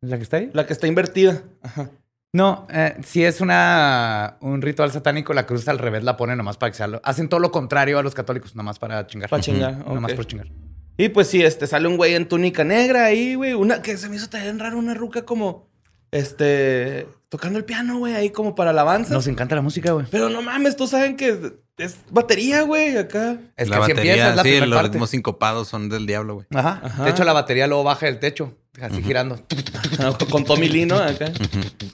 ¿La 0.00 0.16
que 0.18 0.22
está 0.22 0.36
ahí? 0.36 0.50
La 0.52 0.66
que 0.66 0.72
está 0.72 0.86
invertida. 0.86 1.42
Ajá. 1.62 1.90
No, 2.34 2.66
eh, 2.72 2.96
si 3.04 3.24
es 3.24 3.40
una 3.40 4.36
un 4.40 4.62
ritual 4.62 4.90
satánico, 4.92 5.32
la 5.34 5.46
cruz 5.46 5.66
al 5.68 5.78
revés 5.78 6.02
la 6.04 6.16
ponen 6.16 6.38
nomás 6.38 6.56
para 6.56 6.70
que 6.70 6.76
sea 6.78 6.86
lo- 6.86 7.00
Hacen 7.04 7.28
todo 7.28 7.40
lo 7.40 7.50
contrario 7.50 7.98
a 7.98 8.02
los 8.02 8.14
católicos, 8.14 8.54
nomás 8.54 8.78
para 8.78 9.06
chingar. 9.06 9.28
Para 9.28 9.42
chingar. 9.42 9.76
Nomás 9.86 10.12
ok. 10.12 10.16
por 10.16 10.26
chingar. 10.26 10.46
Y 10.96 11.08
pues 11.08 11.28
sí, 11.28 11.42
este 11.42 11.66
sale 11.66 11.88
un 11.88 11.96
güey 11.96 12.14
en 12.14 12.28
túnica 12.28 12.64
negra 12.64 13.04
ahí, 13.06 13.34
güey. 13.34 13.54
Una 13.54 13.82
que 13.82 13.96
se 13.96 14.08
me 14.08 14.16
hizo 14.16 14.28
también 14.28 14.58
raro, 14.58 14.78
una 14.78 14.94
ruca 14.94 15.24
como. 15.24 15.68
este, 16.10 17.06
tocando 17.28 17.58
el 17.58 17.64
piano, 17.64 17.98
güey, 17.98 18.14
ahí 18.14 18.30
como 18.30 18.54
para 18.54 18.70
alabanza. 18.70 19.14
Nos 19.14 19.26
encanta 19.26 19.54
la 19.54 19.62
música, 19.62 19.92
güey. 19.92 20.06
Pero 20.10 20.28
no 20.28 20.42
mames, 20.42 20.76
todos 20.76 20.90
saben 20.90 21.16
que 21.16 21.52
es 21.78 21.96
batería, 22.10 22.62
güey, 22.62 22.96
acá. 22.98 23.38
Es 23.56 23.68
la 23.68 23.78
que 23.78 23.84
si 23.86 23.92
batería, 23.92 24.12
empieza 24.12 24.30
es 24.30 24.36
la 24.36 24.42
sí, 24.42 24.60
los 24.60 24.76
parte. 24.76 24.88
ritmos 24.92 25.10
sincopados 25.10 25.68
son 25.68 25.88
del 25.88 26.06
diablo, 26.06 26.34
güey. 26.34 26.46
Ajá. 26.54 26.80
Ajá. 26.84 27.04
De 27.04 27.10
hecho, 27.10 27.24
la 27.24 27.32
batería 27.32 27.66
luego 27.66 27.82
baja 27.84 28.04
del 28.06 28.18
techo, 28.20 28.54
así 28.80 29.02
girando. 29.02 29.40
Con 30.30 30.44
Tommy 30.44 30.68
Lee, 30.68 30.84
¿no? 30.84 30.96
Acá. 30.98 31.32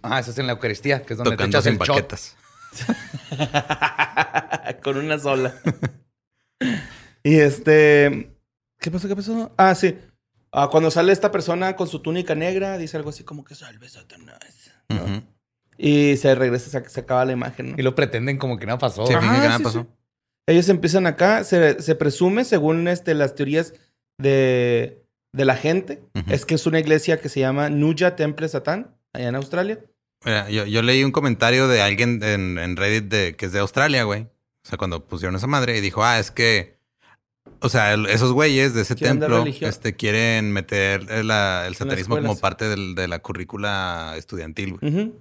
Ah, 0.03 0.19
eso 0.19 0.33
es 0.33 0.39
en 0.39 0.47
la 0.49 0.55
Eucaristía, 0.55 1.03
que 1.03 1.15
es 1.15 1.19
donde 1.19 1.31
Tocando 1.37 1.63
te 1.63 1.69
echas 1.71 1.73
el 1.73 1.79
shot. 1.79 1.87
paquetas. 1.87 2.37
Con 4.83 4.97
una 4.99 5.19
sola. 5.19 5.55
y 7.23 7.37
este. 7.37 8.35
¿Qué 8.79 8.91
pasó? 8.91 9.09
¿Qué 9.09 9.17
pasó? 9.17 9.53
Ah, 9.57 9.75
sí. 9.75 9.97
Ah, 10.53 10.69
cuando 10.71 10.91
sale 10.91 11.13
esta 11.13 11.31
persona 11.31 11.77
con 11.77 11.89
su 11.89 12.01
túnica 12.01 12.35
negra, 12.35 12.79
dice 12.79 12.97
algo 12.97 13.11
así 13.11 13.25
como 13.25 13.45
que 13.45 13.55
salve 13.55 13.89
Satanás. 13.89 14.39
¿no? 14.89 15.03
Ujú. 15.05 15.23
Y 15.77 16.17
se 16.17 16.35
regresa, 16.35 16.71
se, 16.71 16.89
se 16.89 17.01
acaba 17.01 17.25
la 17.25 17.33
imagen, 17.33 17.73
¿no? 17.73 17.75
Y 17.79 17.83
lo 17.83 17.95
pretenden 17.95 18.39
como 18.39 18.59
que 18.59 18.67
no 18.67 18.79
pasó. 18.79 19.07
Sí, 19.07 19.15
Ajá, 19.15 19.21
que 19.21 19.39
nada 19.47 19.59
sí, 19.59 19.63
pasó. 19.63 19.83
sí. 19.83 19.89
Ellos 20.47 20.69
empiezan 20.71 21.07
acá, 21.07 21.45
se, 21.45 21.83
se 21.83 21.95
presume, 21.95 22.45
según 22.45 22.89
este, 22.89 23.15
las 23.15 23.35
teorías 23.35 23.75
de, 24.17 25.05
de 25.33 25.45
la 25.45 25.57
gente, 25.57 26.03
Ujú. 26.15 26.33
es 26.33 26.47
que 26.47 26.55
es 26.55 26.67
una 26.67 26.81
iglesia 26.81 27.21
que 27.21 27.29
se 27.29 27.41
llama 27.41 27.69
Nuya 27.69 28.17
Temple 28.17 28.49
Satán, 28.49 28.97
allá 29.13 29.29
en 29.29 29.35
Australia. 29.35 29.79
Mira, 30.25 30.49
yo, 30.49 30.65
yo 30.65 30.83
leí 30.83 31.05
un 31.05 31.13
comentario 31.13 31.69
de 31.69 31.83
alguien 31.83 32.23
en, 32.23 32.59
en 32.59 32.77
Reddit 32.77 33.05
de, 33.05 33.37
que 33.37 33.47
es 33.47 33.53
de 33.53 33.59
Australia, 33.61 34.05
güey. 34.05 34.23
O 34.23 34.69
sea, 34.69 34.79
cuando 34.79 35.07
pusieron 35.07 35.37
esa 35.37 35.47
madre 35.47 35.77
y 35.77 35.81
dijo, 35.83 36.03
ah, 36.03 36.19
es 36.19 36.31
que, 36.31 36.78
o 37.61 37.69
sea, 37.69 37.95
el- 37.95 38.07
esos 38.07 38.33
güeyes 38.33 38.75
de 38.75 38.83
ese 38.83 38.95
templo 38.95 39.45
este, 39.47 39.95
quieren 39.97 40.53
meter 40.53 41.07
el, 41.11 41.29
la- 41.29 41.67
el 41.67 41.75
satanismo 41.75 42.17
como 42.17 42.39
parte 42.39 42.69
del- 42.69 42.95
de 42.95 43.09
la 43.09 43.19
currícula 43.21 44.15
estudiantil, 44.17 44.79
güey. 44.79 45.13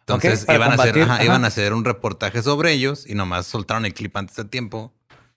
Entonces 0.00 0.44
iban, 0.48 0.62
a 0.62 0.74
hacer, 0.74 0.76
combatir, 0.76 1.02
ajá, 1.04 1.14
ajá. 1.14 1.24
iban 1.24 1.44
a 1.44 1.46
hacer 1.48 1.72
un 1.72 1.84
reportaje 1.84 2.42
sobre 2.42 2.72
ellos 2.72 3.06
y 3.08 3.14
nomás 3.14 3.46
soltaron 3.46 3.86
el 3.86 3.94
clip 3.94 4.14
antes 4.16 4.36
de 4.36 4.44
tiempo. 4.44 4.92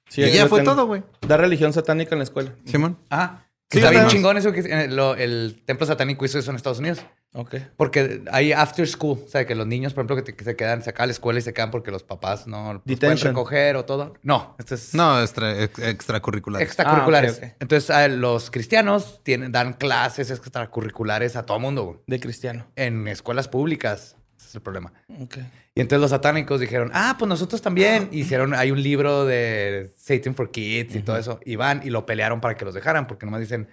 Sí, 0.09 0.21
y 0.23 0.31
ya 0.31 0.47
fue 0.47 0.59
tengo. 0.59 0.71
todo, 0.75 0.87
güey. 0.87 1.03
Da 1.25 1.37
religión 1.37 1.71
satánica 1.73 2.15
en 2.15 2.19
la 2.19 2.23
escuela. 2.23 2.53
Simón. 2.65 2.97
Ah, 3.09 3.43
Sí, 3.69 3.79
está 3.79 3.89
bien 3.91 4.07
chingón 4.07 4.37
eso 4.37 4.53
que 4.53 4.61
eh, 4.61 4.87
lo- 4.89 5.15
el 5.15 5.61
templo 5.65 5.85
satánico 5.85 6.23
hizo 6.23 6.39
eso 6.39 6.51
en 6.51 6.55
Estados 6.55 6.79
Unidos. 6.79 6.99
Ok. 7.39 7.55
Porque 7.77 8.23
hay 8.31 8.51
after 8.51 8.87
school, 8.87 9.19
o 9.23 9.27
sea, 9.29 9.45
que 9.45 9.53
los 9.53 9.67
niños, 9.67 9.93
por 9.93 10.01
ejemplo, 10.01 10.15
que, 10.15 10.23
te- 10.23 10.35
que 10.35 10.43
se 10.43 10.55
quedan, 10.55 10.81
se 10.81 10.89
acaba 10.89 11.05
la 11.05 11.11
escuela 11.11 11.37
y 11.37 11.43
se 11.43 11.53
quedan 11.53 11.69
porque 11.69 11.91
los 11.91 12.01
papás 12.03 12.47
no 12.47 12.73
los 12.73 12.81
pueden 12.81 13.17
recoger 13.19 13.75
o 13.75 13.85
todo. 13.85 14.15
No, 14.23 14.55
esto 14.57 14.73
es 14.73 14.95
No, 14.95 15.21
extra, 15.21 15.61
ex- 15.63 15.77
extracurricular. 15.77 16.61
extracurriculares. 16.63 17.39
Ah. 17.43 17.53
Entonces, 17.59 17.91
a 17.91 18.07
los 18.07 18.49
cristianos 18.49 19.21
tienen, 19.23 19.51
dan 19.51 19.73
clases 19.73 20.31
extracurriculares 20.31 21.35
a 21.35 21.45
todo 21.45 21.59
mundo 21.59 21.83
güey. 21.85 21.99
De 22.07 22.19
cristiano. 22.19 22.65
en 22.75 23.07
escuelas 23.07 23.47
públicas. 23.47 24.15
Ese 24.39 24.47
es 24.49 24.55
el 24.55 24.61
problema. 24.61 24.93
Ok. 25.21 25.37
Y 25.75 25.81
entonces 25.81 26.01
los 26.01 26.09
satánicos 26.09 26.59
dijeron, 26.59 26.89
ah, 26.93 27.17
pues 27.19 27.29
nosotros 27.29 27.61
también. 27.61 28.09
Hicieron, 28.11 28.55
hay 28.55 28.71
un 28.71 28.81
libro 28.81 29.25
de 29.25 29.91
Satan 29.95 30.33
for 30.33 30.49
Kids 30.49 30.95
y 30.95 30.99
todo 31.01 31.17
eso. 31.17 31.39
Y 31.45 31.55
van 31.55 31.81
y 31.83 31.91
lo 31.91 32.05
pelearon 32.07 32.41
para 32.41 32.55
que 32.55 32.65
los 32.65 32.73
dejaran, 32.73 33.05
porque 33.05 33.25
nomás 33.27 33.41
dicen, 33.41 33.67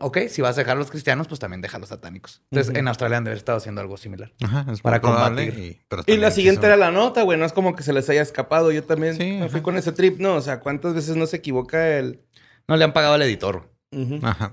ok, 0.00 0.18
si 0.28 0.40
vas 0.42 0.56
a 0.56 0.60
dejar 0.60 0.76
a 0.76 0.78
los 0.80 0.90
cristianos, 0.90 1.28
pues 1.28 1.38
también 1.40 1.60
deja 1.60 1.76
a 1.76 1.80
los 1.80 1.90
satánicos. 1.90 2.42
Entonces 2.50 2.74
en 2.74 2.88
Australia 2.88 3.18
han 3.18 3.24
de 3.24 3.30
haber 3.30 3.38
estado 3.38 3.58
haciendo 3.58 3.80
algo 3.80 3.96
similar. 3.96 4.32
Ajá, 4.42 4.64
es 4.72 4.80
Para 4.80 5.00
combatir. 5.00 5.58
Y, 5.58 5.80
pero 5.88 6.02
Y 6.06 6.16
la 6.16 6.30
siguiente 6.30 6.60
quiso- 6.60 6.66
era 6.68 6.76
la 6.76 6.90
nota, 6.90 7.22
güey. 7.22 7.38
No 7.38 7.44
es 7.44 7.52
como 7.52 7.76
que 7.76 7.82
se 7.82 7.92
les 7.92 8.08
haya 8.10 8.22
escapado. 8.22 8.72
Yo 8.72 8.82
también 8.84 9.14
Sí, 9.16 9.32
me 9.32 9.48
fui 9.48 9.58
ajá. 9.58 9.62
con 9.62 9.76
ese 9.76 9.92
trip, 9.92 10.18
¿no? 10.20 10.34
O 10.36 10.40
sea, 10.40 10.60
¿cuántas 10.60 10.94
veces 10.94 11.16
no 11.16 11.26
se 11.26 11.36
equivoca 11.36 11.98
el... 11.98 12.20
No 12.66 12.76
le 12.76 12.84
han 12.84 12.92
pagado 12.92 13.14
al 13.14 13.22
editor. 13.22 13.68
Ujú. 13.92 14.20
Ajá. 14.22 14.52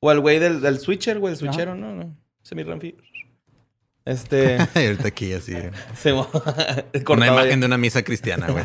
O 0.00 0.10
al 0.10 0.20
güey 0.20 0.38
del, 0.38 0.60
del 0.60 0.78
switcher, 0.78 1.18
güey. 1.18 1.32
El 1.32 1.38
switchero, 1.38 1.74
no, 1.74 1.92
no. 1.94 2.14
Semi 2.42 2.62
Ramfi. 2.62 2.94
Este... 4.04 4.58
y 4.74 4.84
ahorita 4.86 5.08
aquí 5.08 5.32
así. 5.32 5.54
se 5.96 6.12
Una 7.08 7.26
imagen 7.26 7.50
ya. 7.50 7.56
de 7.56 7.66
una 7.66 7.78
misa 7.78 8.02
cristiana, 8.02 8.46
güey. 8.48 8.64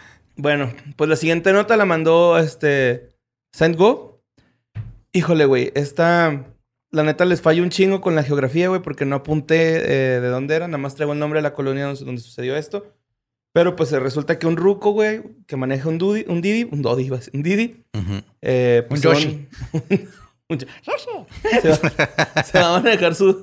Bueno, 0.41 0.73
pues 0.95 1.07
la 1.07 1.15
siguiente 1.15 1.53
nota 1.53 1.77
la 1.77 1.85
mandó 1.85 2.37
este 2.39 3.09
Saint 3.53 3.75
Go. 3.77 4.23
Híjole, 5.13 5.45
güey, 5.45 5.71
esta 5.75 6.45
la 6.89 7.03
neta 7.03 7.25
les 7.25 7.41
falla 7.41 7.61
un 7.61 7.69
chingo 7.69 8.01
con 8.01 8.15
la 8.15 8.23
geografía, 8.23 8.67
güey, 8.67 8.81
porque 8.81 9.05
no 9.05 9.17
apunté 9.17 9.75
eh, 10.15 10.19
de 10.19 10.27
dónde 10.29 10.55
era, 10.55 10.67
nada 10.67 10.79
más 10.79 10.95
traigo 10.95 11.13
el 11.13 11.19
nombre 11.19 11.37
de 11.37 11.43
la 11.43 11.53
colonia 11.53 11.85
donde, 11.93 12.21
sucedió 12.21 12.55
esto. 12.57 12.95
Pero 13.53 13.75
pues 13.75 13.91
eh, 13.93 13.99
resulta 13.99 14.39
que 14.39 14.47
un 14.47 14.57
ruco, 14.57 14.91
güey, 14.91 15.21
que 15.45 15.57
maneja 15.57 15.87
un 15.89 15.99
Dudi, 15.99 16.25
un 16.27 16.41
Didi, 16.41 16.67
un 16.71 16.81
Dodi, 16.81 17.03
iba 17.03 17.17
a 17.17 17.19
decir, 17.19 17.33
un 17.35 17.43
Didi, 17.43 17.85
eh, 18.41 18.83
pues, 18.89 19.05
Un 19.05 19.15
se 19.15 19.21
Yoshi. 19.21 19.47
van- 19.73 20.09
un 20.49 20.57
Yo- 20.57 20.67
se, 21.61 21.69
va, 21.69 22.43
se 22.43 22.59
va 22.59 22.77
a 22.77 22.81
manejar 22.81 23.13
sus... 23.13 23.35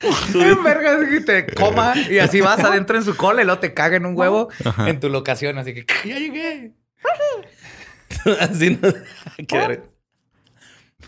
En 0.00 0.62
verga, 0.62 1.00
es 1.00 1.08
que 1.08 1.20
te 1.20 1.54
coma 1.54 1.94
y 2.10 2.18
así 2.18 2.40
vas 2.40 2.60
adentro 2.60 2.96
en 2.96 3.04
su 3.04 3.16
cola 3.16 3.42
y 3.42 3.44
luego 3.44 3.60
te 3.60 3.72
caga 3.72 3.96
en 3.96 4.06
un 4.06 4.16
huevo 4.16 4.48
en 4.86 5.00
tu 5.00 5.08
locación. 5.08 5.58
Así 5.58 5.74
que 5.74 5.86
ya 6.04 6.18
llegué. 6.18 6.72
así 8.40 8.78
no... 8.80 8.88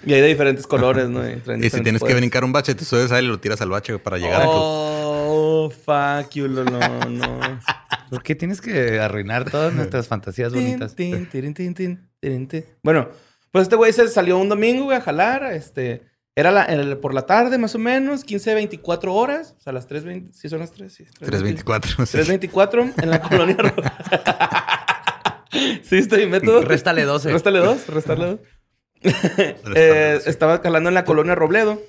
Y 0.04 0.14
hay 0.14 0.20
de 0.20 0.28
diferentes 0.28 0.66
colores, 0.66 1.08
¿no? 1.08 1.28
Y, 1.28 1.70
si 1.70 1.82
tienes 1.82 2.02
que 2.02 2.14
brincar 2.14 2.44
un 2.44 2.52
bache, 2.52 2.74
te 2.74 2.84
subes 2.84 3.10
ahí 3.10 3.24
y 3.24 3.28
lo 3.28 3.40
tiras 3.40 3.60
al 3.60 3.70
bache 3.70 3.98
para 3.98 4.18
llegar 4.18 4.42
a 4.42 4.44
tu... 4.44 4.50
Oh, 4.50 5.70
fuck 5.70 6.30
you, 6.34 6.46
Lolo, 6.46 6.78
no. 7.08 7.60
¿Por 8.08 8.22
qué 8.22 8.34
tienes 8.34 8.60
que 8.60 9.00
arruinar 9.00 9.50
todas 9.50 9.74
nuestras 9.74 10.06
fantasías 10.06 10.54
bonitas? 10.54 10.94
Tin, 10.94 11.12
tin, 11.12 11.26
tirin, 11.28 11.54
tin, 11.54 11.74
tin, 11.74 12.10
tirin, 12.20 12.48
tin. 12.48 12.64
Bueno, 12.82 13.08
pues 13.50 13.64
este 13.64 13.76
güey 13.76 13.92
se 13.92 14.08
salió 14.08 14.38
un 14.38 14.48
domingo, 14.48 14.84
güey, 14.84 14.96
a 14.96 15.00
jalar. 15.00 15.52
Este, 15.52 16.02
era 16.38 16.50
la- 16.50 16.64
el- 16.64 16.98
por 16.98 17.14
la 17.14 17.22
tarde, 17.26 17.58
más 17.58 17.74
o 17.74 17.78
menos, 17.78 18.24
15, 18.24 18.54
24 18.54 19.14
horas. 19.14 19.54
O 19.58 19.60
sea, 19.60 19.72
las 19.72 19.88
3.20, 19.88 20.32
sí 20.32 20.48
son 20.48 20.60
las 20.60 20.72
3, 20.72 20.92
sí. 20.92 21.04
324. 21.18 22.06
sí. 22.06 22.16
3.24 22.18 22.92
en 23.02 23.10
la 23.10 23.20
colonia. 23.22 23.56
Ro- 23.56 23.74
¿Sí 25.82 25.96
está 25.96 26.16
mi 26.16 26.26
método? 26.26 26.60
Réstale 26.62 27.04
12. 27.04 27.32
Réstale 27.32 27.58
dos, 27.58 27.86
réstale 27.88 28.24
dos. 28.24 28.38
Réstale 29.00 29.00
Eh, 29.74 30.12
dos, 30.14 30.24
sí. 30.24 30.30
estaba 30.30 30.60
calando 30.60 30.88
en 30.88 30.94
la 30.94 31.04
colonia 31.04 31.34
Robledo 31.34 31.80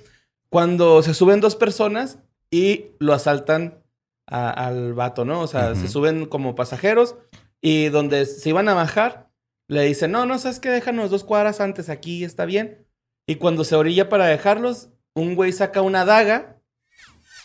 cuando 0.50 1.02
se 1.04 1.14
suben 1.14 1.42
dos 1.42 1.56
personas 1.56 2.20
y 2.52 2.88
lo 3.00 3.14
asaltan 3.14 3.84
a- 4.28 4.50
al 4.50 4.94
vato, 4.94 5.26
¿no? 5.26 5.42
O 5.42 5.48
sea, 5.48 5.76
se 5.76 5.88
suben 5.88 6.26
como 6.26 6.56
pasajeros 6.56 7.16
y 7.62 7.90
donde 7.90 8.26
se 8.26 8.50
iban 8.50 8.70
a 8.70 8.74
bajar, 8.74 9.30
le 9.68 9.84
dicen, 9.84 10.12
no, 10.12 10.26
no, 10.26 10.40
sabes 10.40 10.60
que 10.60 10.70
déjanos 10.70 11.12
dos 11.12 11.24
cuadras 11.24 11.60
antes, 11.62 11.90
aquí 11.90 12.24
está 12.24 12.46
bien. 12.46 12.86
Y 13.30 13.36
cuando 13.36 13.64
se 13.64 13.76
orilla 13.76 14.10
para 14.10 14.26
dejarlos, 14.26 14.90
un 15.14 15.36
güey 15.36 15.52
saca 15.52 15.82
una 15.84 16.04
daga, 16.04 16.58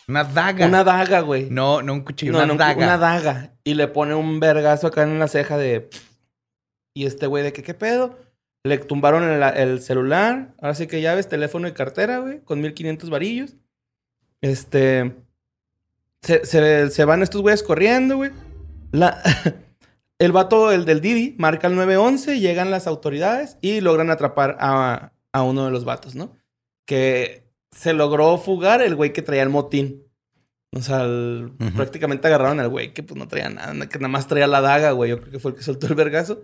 Una 0.08 0.24
daga. 0.24 0.66
una 0.66 0.82
daga, 0.82 1.20
güey. 1.20 1.48
No, 1.50 1.82
no 1.82 1.92
un 1.92 2.00
cuchillo, 2.00 2.32
No, 2.32 2.38
una 2.38 2.46
no, 2.46 2.54
daga. 2.54 2.76
una 2.84 2.96
daga. 2.98 3.52
Y 3.64 3.74
le 3.74 3.86
pone 3.88 4.14
un 4.14 4.40
vergazo 4.40 4.86
acá 4.86 5.02
en 5.02 5.18
la 5.18 5.28
ceja 5.28 5.58
de... 5.58 5.90
Y 6.94 7.04
este 7.04 7.26
güey 7.26 7.42
de 7.42 7.52
que, 7.52 7.62
¿qué 7.62 7.74
pedo? 7.74 8.18
Le 8.64 8.78
tumbaron 8.78 9.24
el, 9.24 9.42
el 9.42 9.82
celular. 9.82 10.54
Ahora 10.60 10.74
sí 10.74 10.86
que 10.86 11.02
llaves, 11.02 11.28
teléfono 11.28 11.68
y 11.68 11.72
cartera, 11.72 12.18
güey. 12.20 12.40
Con 12.40 12.62
1500 12.62 13.10
varillos. 13.10 13.56
Este... 14.40 15.16
Se, 16.22 16.46
se- 16.46 16.88
se 16.90 17.04
van 17.04 17.22
estos 17.22 17.42
güeyes 17.42 17.62
corriendo, 17.62 18.16
güey. 18.16 18.30
La... 18.92 19.20
El 20.18 20.30
vato, 20.32 20.70
el 20.70 20.84
del 20.84 21.00
Didi, 21.00 21.34
marca 21.38 21.66
el 21.66 21.74
911, 21.74 22.38
llegan 22.38 22.70
las 22.70 22.86
autoridades 22.86 23.58
y 23.60 23.80
logran 23.80 24.10
atrapar 24.10 24.56
a, 24.60 25.10
a 25.34 25.42
uno 25.42 25.64
de 25.66 25.70
los 25.70 25.84
vatos, 25.84 26.14
¿no? 26.14 26.36
Que 26.86 27.50
se 27.72 27.92
logró 27.92 28.38
fugar 28.38 28.80
el 28.82 28.94
güey 28.94 29.12
que 29.12 29.20
traía 29.22 29.42
el 29.42 29.48
motín. 29.50 30.04
O 30.76 30.80
sea, 30.80 31.02
el- 31.02 31.52
prácticamente 31.76 32.26
agarraron 32.28 32.60
al 32.60 32.68
güey 32.68 32.92
que 32.94 33.02
pues 33.02 33.18
no 33.18 33.28
traía 33.28 33.50
nada, 33.50 33.88
que 33.88 33.98
nada 33.98 34.08
más 34.08 34.26
traía 34.26 34.46
la 34.46 34.60
daga, 34.60 34.92
güey. 34.92 35.10
Yo 35.10 35.18
creo 35.20 35.32
que 35.32 35.38
fue 35.38 35.50
el 35.52 35.56
que 35.56 35.62
soltó 35.62 35.86
el 35.88 35.94
vergazo. 35.94 36.42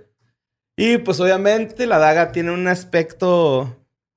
Y 0.77 0.99
pues 0.99 1.21
obviamente 1.21 1.87
la 1.87 1.99
daga 1.99 2.33
tiene 2.33 2.51
un 2.53 2.67
aspecto... 2.69 3.77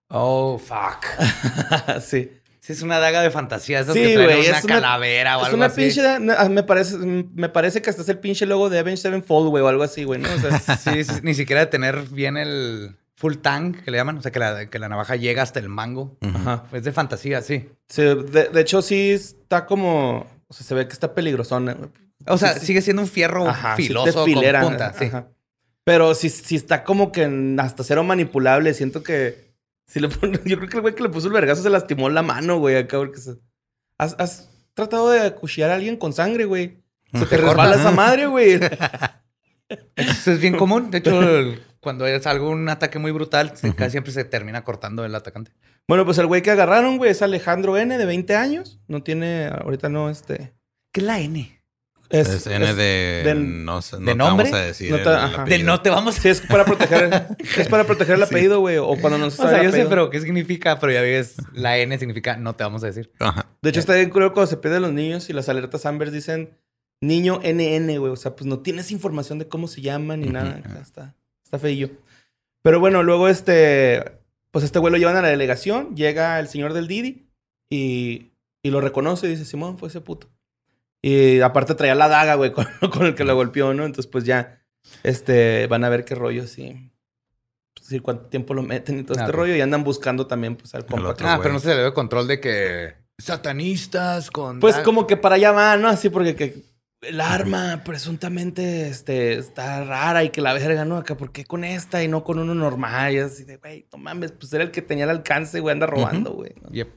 Oh, 0.10 0.58
fuck. 0.60 1.06
sí. 2.02 2.32
Sí, 2.60 2.72
es 2.74 2.82
una 2.82 3.00
daga 3.00 3.22
de 3.22 3.30
fantasía. 3.32 3.82
Esas 3.82 3.94
Sí, 3.94 4.02
que 4.02 4.14
traen 4.14 4.30
güey, 4.38 4.48
una 4.50 4.58
es 4.60 4.64
una- 4.64 4.74
calavera 4.76 5.38
o 5.38 5.42
Es 5.42 5.46
algo 5.48 5.58
una 5.58 5.66
así. 5.66 5.82
pinche... 5.82 6.02
da- 6.02 6.20
Me 6.50 6.64
parece, 6.64 6.98
me 6.98 7.50
parece 7.50 7.82
que 7.82 7.90
hasta 7.90 8.04
es 8.04 8.10
el 8.10 8.20
pinche 8.20 8.46
logo 8.46 8.70
de 8.70 8.80
Avenged 8.80 9.02
Sevenfold, 9.02 9.50
güey, 9.50 9.64
o 9.64 9.68
algo 9.68 9.84
así, 9.84 10.04
güey, 10.06 10.20
¿no? 10.22 10.30
O 10.34 10.38
sea, 10.40 10.60
Sí, 10.78 11.04
sí, 11.04 11.14
ni 11.24 11.34
siquiera 11.34 11.70
tener 11.70 12.04
bien 12.10 12.38
el 12.38 12.96
full 13.24 13.36
tang, 13.38 13.72
que 13.84 13.90
le 13.90 13.98
llaman. 13.98 14.18
O 14.18 14.22
sea, 14.22 14.32
que 14.34 14.40
la, 14.40 14.70
que 14.70 14.80
la 14.80 14.90
navaja 14.90 15.16
llega 15.16 15.42
hasta 15.44 15.60
el 15.62 15.70
mango. 15.70 16.18
Ajá. 16.22 16.66
Es 16.74 16.84
de 16.84 16.92
fantasía, 16.92 17.42
sí. 17.42 17.70
Sí, 17.88 18.02
de, 18.02 18.50
de 18.54 18.60
hecho, 18.62 18.82
sí 18.82 19.12
está 19.12 19.66
como. 19.66 20.28
O 20.48 20.54
sea, 20.54 20.66
se 20.68 20.76
ve 20.76 20.86
que 20.88 20.92
está 20.94 21.14
peligrosona. 21.16 21.74
güey. 21.74 21.90
O 22.28 22.38
sea, 22.38 22.54
Sí, 22.60 22.66
sigue 22.66 22.82
siendo 22.82 23.02
un 23.02 23.08
fierro 23.08 23.48
Ajá, 23.48 23.78
sí 23.78 23.84
te 23.84 23.88
filoso 23.88 24.26
filera, 24.26 24.60
con 24.60 24.70
punta. 24.72 24.94
Sí. 25.00 25.06
ajá. 25.06 25.28
Pero 25.86 26.16
si, 26.16 26.30
si 26.30 26.58
está 26.58 26.84
como 26.84 27.12
que 27.14 27.56
hasta 27.60 27.84
cero 27.86 28.04
manipulable, 28.04 28.74
siento 28.74 29.02
que. 29.04 29.54
Si 29.88 30.00
le 30.02 30.10
pone- 30.10 30.40
yo 30.46 30.58
creo 30.58 30.70
que 30.70 30.76
el 30.78 30.82
güey 30.82 30.96
que 30.96 31.04
le 31.04 31.10
puso 31.10 31.28
el 31.28 31.34
vergazo 31.34 31.64
se 31.64 31.70
lastimó 31.70 32.10
la 32.10 32.24
mano, 32.24 32.60
güey, 32.60 32.76
acá. 32.76 32.98
Porque 32.98 33.20
se- 33.20 33.38
¿Has, 33.98 34.16
has 34.20 34.50
tratado 34.74 35.10
de 35.12 35.22
acuchillar 35.22 35.72
a 35.72 35.76
alguien 35.76 35.96
con 35.96 36.12
sangre, 36.12 36.44
güey? 36.46 36.84
Se 37.14 37.26
te 37.26 37.38
resbala 37.38 37.76
esa 37.76 37.92
madre, 37.92 38.26
güey. 38.28 38.60
Eso 39.96 40.32
es 40.32 40.40
bien 40.40 40.56
común. 40.58 40.92
De 40.92 41.00
hecho, 41.00 41.20
cuando 41.80 42.06
es 42.08 42.26
algo, 42.28 42.50
un 42.50 42.68
ataque 42.70 43.00
muy 43.00 43.12
brutal, 43.12 43.54
casi 43.76 43.92
siempre 43.92 44.12
se 44.14 44.24
termina 44.26 44.64
cortando 44.64 45.04
el 45.06 45.14
atacante. 45.16 45.52
Bueno, 45.88 46.06
pues 46.06 46.18
el 46.18 46.28
güey 46.28 46.42
que 46.42 46.52
agarraron, 46.52 46.98
güey, 46.98 47.12
es 47.12 47.22
Alejandro 47.22 47.78
N, 47.78 47.98
de 47.98 48.06
20 48.06 48.36
años. 48.36 48.80
No 48.88 49.04
tiene, 49.04 49.48
ahorita 49.48 49.90
no, 49.90 50.10
este. 50.10 50.54
¿Qué 50.94 51.02
es 51.02 51.06
la 51.08 51.20
N? 51.20 51.60
Es, 52.10 52.30
Es 52.30 52.48
N 52.48 52.70
es- 52.70 52.76
de... 52.78 53.22
de- 53.26 53.34
no 53.36 53.80
no 53.80 53.82
¿de 53.82 54.06
te 54.06 54.16
nombre? 54.16 54.46
vamos 54.46 54.54
a 54.54 54.64
decir 54.66 54.92
No 54.92 54.98
te- 54.98 55.04
el 55.04 55.16
ajá. 55.16 55.42
apellido. 55.42 55.58
De 55.58 55.64
no 55.64 55.82
te 55.82 55.90
vamos 55.90 56.16
Sí, 56.16 56.30
es 56.30 56.42
para 56.42 56.64
proteger, 56.64 57.28
es 57.58 57.68
para 57.70 57.86
proteger 57.86 58.16
el 58.18 58.24
apellido, 58.24 58.60
güey. 58.60 58.78
O 58.78 58.96
cuando 59.02 59.18
no 59.18 59.32
se 59.32 59.38
O 59.42 59.46
sabe 59.46 59.50
sea, 59.56 59.60
el 59.62 59.66
yo 59.66 59.72
sé, 59.76 59.86
pero 59.90 60.10
¿qué 60.12 60.22
significa? 60.22 60.80
Pero 60.80 60.94
ya 60.94 61.02
ves, 61.02 61.36
la 61.54 61.78
N 61.80 61.98
significa 61.98 62.38
no 62.38 62.56
te 62.56 62.64
vamos 62.64 62.84
a 62.84 62.88
decir. 62.88 63.12
Ajá. 63.20 63.48
De 63.64 63.70
hecho, 63.72 63.80
está 63.80 63.96
bien 63.96 64.10
cruel 64.12 64.32
cuando 64.32 64.48
se 64.48 64.58
pierden 64.58 64.84
los 64.84 64.94
niños 64.94 65.30
y 65.30 65.34
las 65.34 65.50
alertas 65.50 65.86
Amber 65.88 66.12
dicen 66.12 66.56
niño 67.08 67.40
NN, 67.44 67.98
güey. 68.00 68.12
O 68.12 68.16
sea, 68.16 68.36
pues 68.36 68.46
no 68.46 68.60
tienes 68.60 68.92
información 68.92 69.40
de 69.40 69.48
cómo 69.48 69.68
se 69.68 69.82
llaman 69.82 70.22
ni 70.22 70.30
nada. 70.30 70.58
Acá 70.58 70.80
Está, 70.82 71.16
está 71.44 71.60
feillo. 71.60 71.90
Pero 72.62 72.80
bueno, 72.80 73.04
luego 73.04 73.28
este, 73.28 74.04
pues 74.52 74.64
este 74.66 74.80
güey 74.80 74.92
lo 74.92 74.98
llevan 74.98 75.18
a 75.18 75.22
la 75.22 75.28
delegación. 75.30 75.96
Llega 75.96 76.40
el 76.40 76.48
señor 76.48 76.74
del 76.74 76.88
Didi 76.88 77.28
y, 77.70 78.32
y 78.64 78.70
lo 78.70 78.80
reconoce 78.82 79.28
y 79.28 79.32
dice, 79.32 79.46
Simón, 79.46 79.78
fue 79.78 79.90
ese 79.90 80.02
puto. 80.02 80.30
Y 81.02 81.42
aparte 81.42 81.76
traía 81.76 81.96
la 81.96 82.08
daga, 82.08 82.36
güey, 82.36 82.52
con, 82.54 82.66
con 82.92 83.06
el 83.06 83.16
que 83.16 83.26
lo 83.26 83.36
golpeó, 83.36 83.74
¿no? 83.74 83.86
Entonces, 83.86 84.10
pues 84.10 84.24
ya, 84.24 84.62
este, 85.04 85.68
van 85.68 85.84
a 85.84 85.90
ver 85.90 86.06
qué 86.06 86.16
rollo, 86.16 86.48
sí. 86.48 86.90
Pues, 87.76 87.88
sí, 87.88 88.00
cuánto 88.00 88.28
tiempo 88.28 88.54
lo 88.54 88.64
meten 88.64 89.00
y 89.00 89.04
todo 89.04 89.18
Ah, 89.18 89.24
este 89.24 89.32
ok. 89.32 89.38
rollo. 89.38 89.56
Y 89.58 89.62
andan 89.62 89.84
buscando 89.84 90.26
también, 90.28 90.56
pues, 90.56 90.74
al 90.76 90.86
compa. 90.86 91.10
otro. 91.10 91.28
Ah, 91.28 91.40
pero 91.42 91.54
no 91.54 91.60
se 91.60 91.76
le 91.76 91.82
dio 91.82 91.94
control 91.94 92.28
de 92.28 92.40
que 92.40 92.94
satanistas 93.18 94.32
con... 94.32 94.60
Pues 94.62 94.78
como 94.78 95.06
que 95.06 95.18
para 95.18 95.36
allá 95.36 95.52
va, 95.52 95.76
¿no? 95.76 95.90
Así 95.90 96.10
porque 96.10 96.36
que 96.36 96.64
el 97.06 97.22
arma 97.22 97.84
presuntamente 97.84 98.88
este, 98.88 99.34
está 99.34 99.84
rara 99.84 100.24
y 100.24 100.30
que 100.30 100.42
la 100.42 100.54
verga, 100.54 100.86
¿no? 100.86 100.98
Acá, 100.98 101.16
¿por 101.16 101.32
qué 101.32 101.46
con 101.46 101.64
esta 101.64 102.04
y 102.04 102.08
no 102.08 102.24
con 102.24 102.40
uno 102.40 102.56
normal? 102.56 103.14
Y 103.14 103.20
así 103.20 103.44
de, 103.44 103.58
güey, 103.58 103.88
no 103.92 103.98
mames, 103.98 104.32
pues 104.32 104.52
era 104.54 104.64
el 104.64 104.72
que 104.72 104.82
tenía 104.82 105.04
el 105.06 105.10
alcance, 105.10 105.60
güey, 105.60 105.74
anda 105.74 105.88
robando, 105.88 106.34
güey. 106.34 106.54
¿no? 106.62 106.70
Yep. 106.70 106.90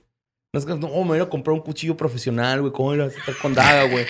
No 0.53 0.61
es 0.61 0.67
que, 0.67 0.75
no, 0.75 0.89
me 0.89 1.05
voy 1.05 1.21
a 1.21 1.29
comprar 1.29 1.55
un 1.55 1.61
cuchillo 1.61 1.97
profesional, 1.97 2.61
güey, 2.61 2.73
¿cómo 2.73 2.95
ir 2.95 3.03
a 3.03 3.07
estar 3.07 3.37
con 3.37 3.55
daga, 3.55 3.85
güey? 3.85 4.07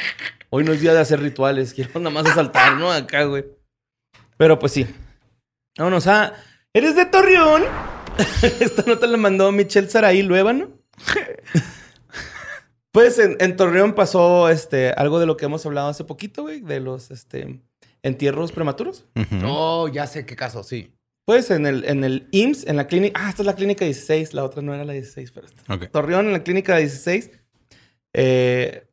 Hoy 0.50 0.64
no 0.64 0.72
es 0.72 0.80
día 0.80 0.94
de 0.94 1.00
hacer 1.00 1.20
rituales, 1.20 1.74
quiero 1.74 1.98
nada 2.00 2.10
más 2.10 2.26
asaltar, 2.26 2.76
¿no? 2.76 2.92
Acá, 2.92 3.24
güey. 3.24 3.44
Pero 4.36 4.58
pues 4.58 4.72
sí. 4.72 4.86
Vámonos 5.76 6.06
a... 6.06 6.34
¿Eres 6.72 6.94
de 6.94 7.06
Torreón? 7.06 7.64
Esta 8.60 8.82
nota 8.86 9.06
la 9.06 9.16
mandó 9.16 9.50
Michelle 9.50 9.88
Saraí 9.88 10.22
Luébano. 10.22 10.70
Pues 12.96 13.18
en, 13.18 13.36
en 13.40 13.56
Torreón 13.56 13.92
pasó 13.92 14.48
este, 14.48 14.88
algo 14.88 15.20
de 15.20 15.26
lo 15.26 15.36
que 15.36 15.44
hemos 15.44 15.66
hablado 15.66 15.88
hace 15.88 16.04
poquito, 16.04 16.44
güey, 16.44 16.62
de 16.62 16.80
los 16.80 17.10
este, 17.10 17.60
entierros 18.02 18.52
prematuros. 18.52 19.04
Ujú. 19.14 19.36
Oh, 19.44 19.88
ya 19.88 20.06
sé 20.06 20.24
qué 20.24 20.34
caso, 20.34 20.62
sí. 20.62 20.94
Pues 21.26 21.50
en 21.50 21.66
el, 21.66 21.84
en 21.84 22.04
el 22.04 22.26
IMSS, 22.30 22.66
en 22.66 22.76
la 22.76 22.86
clínica. 22.86 23.20
Ah, 23.22 23.28
esta 23.28 23.42
es 23.42 23.46
la 23.46 23.54
clínica 23.54 23.84
16, 23.84 24.32
la 24.32 24.44
otra 24.44 24.62
no 24.62 24.72
era 24.72 24.86
la 24.86 24.94
16, 24.94 25.30
pero 25.30 25.46
esta. 25.46 25.74
Ok. 25.74 25.90
Torreón, 25.90 26.24
en 26.24 26.32
la 26.32 26.42
clínica 26.42 26.78
16, 26.78 27.32
eh, 28.14 28.88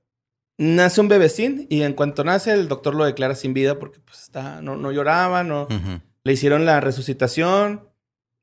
nace 0.57 0.99
un 0.99 1.07
bebecín 1.07 1.65
y 1.69 1.83
en 1.83 1.93
cuanto 1.93 2.25
nace, 2.25 2.51
el 2.51 2.67
doctor 2.67 2.95
lo 2.95 3.05
declara 3.05 3.35
sin 3.35 3.53
vida 3.53 3.79
porque 3.79 4.01
pues, 4.01 4.23
está, 4.23 4.61
no, 4.61 4.75
no 4.75 4.91
lloraba, 4.91 5.45
no. 5.45 5.69
Le 6.25 6.33
hicieron 6.33 6.65
la 6.65 6.81
resucitación 6.81 7.87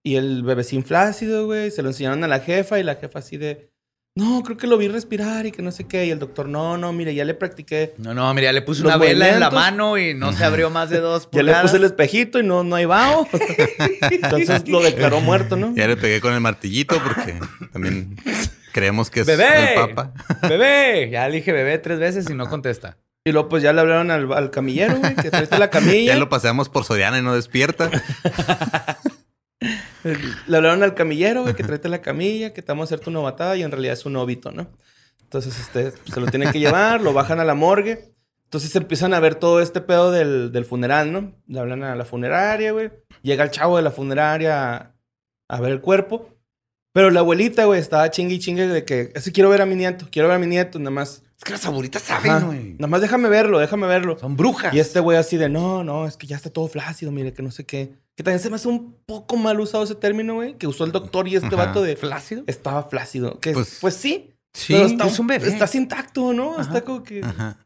y 0.03 0.17
el 0.17 0.43
bebecín 0.43 0.85
flácido, 0.85 1.45
güey. 1.45 1.71
Se 1.71 1.83
lo 1.83 1.91
enseñaron 1.91 2.25
a 2.25 2.29
la 2.29 2.41
jefa 2.41 2.81
y 2.81 2.83
la 2.83 2.95
jefa 2.95 3.19
así 3.19 3.37
de, 3.37 3.70
no, 4.21 4.43
creo 4.43 4.57
que 4.57 4.67
lo 4.67 4.77
vi 4.77 4.89
respirar 4.89 5.47
y 5.47 5.53
que 5.53 5.63
no 5.63 5.73
sé 5.73 5.85
qué. 5.85 6.05
Y 6.07 6.11
el 6.11 6.19
doctor, 6.19 6.49
no, 6.49 6.77
no, 6.77 6.93
mire, 6.93 7.15
ya 7.15 7.25
le 7.25 7.35
practiqué. 7.35 7.95
No, 7.97 8.13
no, 8.13 8.33
mira, 8.35 8.53
le 8.53 8.61
puse 8.61 8.83
una 8.83 8.97
vela 8.99 9.31
en 9.31 9.41
la 9.41 9.51
mano 9.51 9.97
y 9.97 10.13
no 10.15 10.33
se 10.33 10.45
abrió 10.45 10.69
más 10.69 10.91
de 10.91 11.01
dos 11.01 11.29
Ya 11.33 11.43
le 11.43 11.55
puse 11.55 11.79
el 11.79 11.85
espejito 11.85 12.39
y 12.39 12.43
no, 12.43 12.63
no 12.63 12.77
hay 12.77 12.85
vaho. 12.85 13.27
Entonces 14.11 14.69
lo 14.69 14.83
declaró 14.83 15.21
muerto, 15.21 15.57
¿no? 15.57 15.75
Ya 15.75 15.89
le 15.89 15.97
pegué 15.97 16.21
con 16.21 16.35
el 16.35 16.41
martillito 16.41 17.01
porque 17.03 17.41
también 17.73 18.17
creemos 18.73 19.11
que 19.11 19.21
es 19.21 19.27
¡Bebé! 19.27 19.75
el 19.75 19.95
papa. 19.95 20.13
¡Bebé! 20.49 21.09
Ya 21.11 21.27
le 21.29 21.37
dije 21.37 21.53
bebé 21.53 21.79
tres 21.79 21.99
veces 21.99 22.29
y 22.29 22.35
no 22.35 22.49
contesta. 22.49 22.99
Y 23.25 23.33
luego 23.33 23.49
pues 23.49 23.63
ya 23.63 23.73
le 23.73 23.81
hablaron 23.81 24.11
al, 24.11 24.33
al 24.33 24.51
camillero, 24.51 24.97
güey, 24.99 25.15
que 25.15 25.31
traiste 25.31 25.59
la 25.59 25.71
camilla. 25.71 26.13
Ya 26.13 26.19
lo 26.19 26.29
paseamos 26.29 26.69
por 26.69 26.85
Soriana 26.85 27.19
y 27.19 27.23
no 27.23 27.35
despierta. 27.35 27.91
Le 30.47 30.57
hablaron 30.57 30.83
al 30.83 30.95
camillero, 30.95 31.43
güey, 31.43 31.55
que 31.55 31.63
tráete 31.63 31.89
la 31.89 32.01
camilla, 32.01 32.53
que 32.53 32.63
te 32.63 32.73
vamos 32.73 32.91
a 32.91 32.95
hacer 32.95 33.05
tu 33.05 33.11
novatada 33.11 33.57
y 33.57 33.63
en 33.63 33.71
realidad 33.71 33.93
es 33.93 34.07
un 34.07 34.17
óbito, 34.17 34.51
¿no? 34.51 34.71
Entonces, 35.23 35.59
este, 35.61 35.93
se 36.13 36.21
lo 36.21 36.27
tienen 36.27 36.51
que 36.51 36.59
llevar, 36.59 37.01
lo 37.01 37.13
bajan 37.13 37.39
a 37.41 37.45
la 37.45 37.55
morgue. 37.55 38.15
Entonces 38.45 38.75
empiezan 38.75 39.15
a 39.15 39.21
ver 39.21 39.37
todo 39.37 39.61
este 39.61 39.81
pedo 39.81 40.11
del, 40.11 40.51
del 40.51 40.65
funeral, 40.65 41.13
¿no? 41.13 41.37
Le 41.47 41.61
hablan 41.61 41.85
a 41.85 41.95
la 41.95 42.05
funeraria, 42.05 42.73
güey. 42.73 42.91
Llega 43.23 43.45
el 43.45 43.53
chavo 43.53 43.77
de 43.77 43.85
la 43.85 43.93
funeraria 43.93 44.97
a, 45.47 45.61
ver 45.61 45.71
el 45.71 45.81
cuerpo. 45.81 46.31
Pero 46.93 47.11
la 47.11 47.21
abuelita, 47.21 47.67
güey, 47.67 47.79
estaba 47.79 48.11
chingue 48.11 48.35
y 48.35 48.39
chingue 48.41 48.67
de 48.67 48.85
que, 48.85 49.13
ese 49.15 49.31
quiero 49.31 49.51
ver 49.51 49.63
a 49.63 49.67
mi 49.67 49.77
nieto, 49.77 50.09
quiero 50.11 50.27
ver 50.27 50.39
a 50.39 50.41
mi 50.41 50.49
nieto, 50.49 50.81
nada 50.81 50.91
más. 50.91 51.23
Es 51.41 51.45
que 51.45 51.53
las 51.53 51.65
abuelitas 51.65 52.03
saben, 52.03 52.47
güey. 52.47 52.73
nada 52.75 52.87
más 52.89 53.01
déjame 53.01 53.31
verlo, 53.31 53.59
déjame 53.61 53.87
verlo. 53.87 54.19
Son 54.19 54.37
brujas. 54.37 54.75
Y 54.75 54.79
este 54.79 55.01
güey 55.01 55.17
así 55.17 55.39
de, 55.39 55.49
no, 55.49 55.83
no, 55.83 56.07
es 56.07 56.19
que 56.19 56.27
ya 56.27 56.37
está 56.37 56.51
todo 56.51 56.69
flácido, 56.69 57.11
mire, 57.13 57.33
que 57.33 57.43
no 57.43 57.51
sé 57.51 57.65
qué. 57.65 57.95
Que 58.15 58.23
también 58.23 58.41
se 58.41 58.51
me 58.51 58.57
hace 58.57 58.69
un 58.69 58.93
poco 59.07 59.39
mal 59.39 59.59
usado 59.59 59.83
ese 59.85 59.95
término, 59.95 60.35
güey, 60.35 60.59
que 60.59 60.67
usó 60.67 60.85
el 60.85 60.93
doctor 60.93 61.27
y 61.29 61.37
este 61.37 61.47
Ajá. 61.47 61.57
vato 61.57 61.81
de 61.81 61.97
¿Flácido? 61.97 62.45
estaba 62.47 62.83
flácido. 62.83 63.41
Que 63.41 63.53
pues, 63.53 63.79
Pues- 63.81 63.95
sí. 63.95 64.35
Sí, 64.53 64.75
pero 64.75 64.87
está, 64.87 65.07
es 65.07 65.19
un 65.19 65.29
bebé. 65.29 65.49
Estás 65.49 65.75
intacto, 65.77 66.35
¿no? 66.35 66.53
Ajá. 66.55 66.63
Está 66.63 66.83
como 66.83 67.03
que. 67.05 67.23
Ajá. 67.25 67.57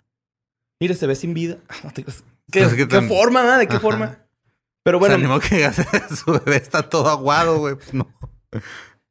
Mire, 0.81 0.95
se 0.95 1.07
ve 1.09 1.17
sin 1.17 1.35
vida. 1.35 1.57
No 1.83 1.91
te 1.91 2.05
creas. 2.05 2.23
¿Qué, 2.53 2.63
Pues 2.63 2.75
qué 2.87 3.01
forma, 3.03 3.55
ah? 3.55 3.59
¿De 3.59 3.67
qué 3.67 3.73
Ajá. 3.73 3.81
forma? 3.81 4.19
Pero 4.85 5.01
Bueno, 5.01 5.17
bueno, 5.19 5.41
se 5.41 5.47
animó 5.57 5.73
que 5.75 6.15
su 6.15 6.31
bebé 6.31 6.57
está 6.59 6.83
todo 6.89 7.09
aguado, 7.09 7.59
güey. 7.59 7.75
Pues 7.75 7.93
no. 7.95 8.07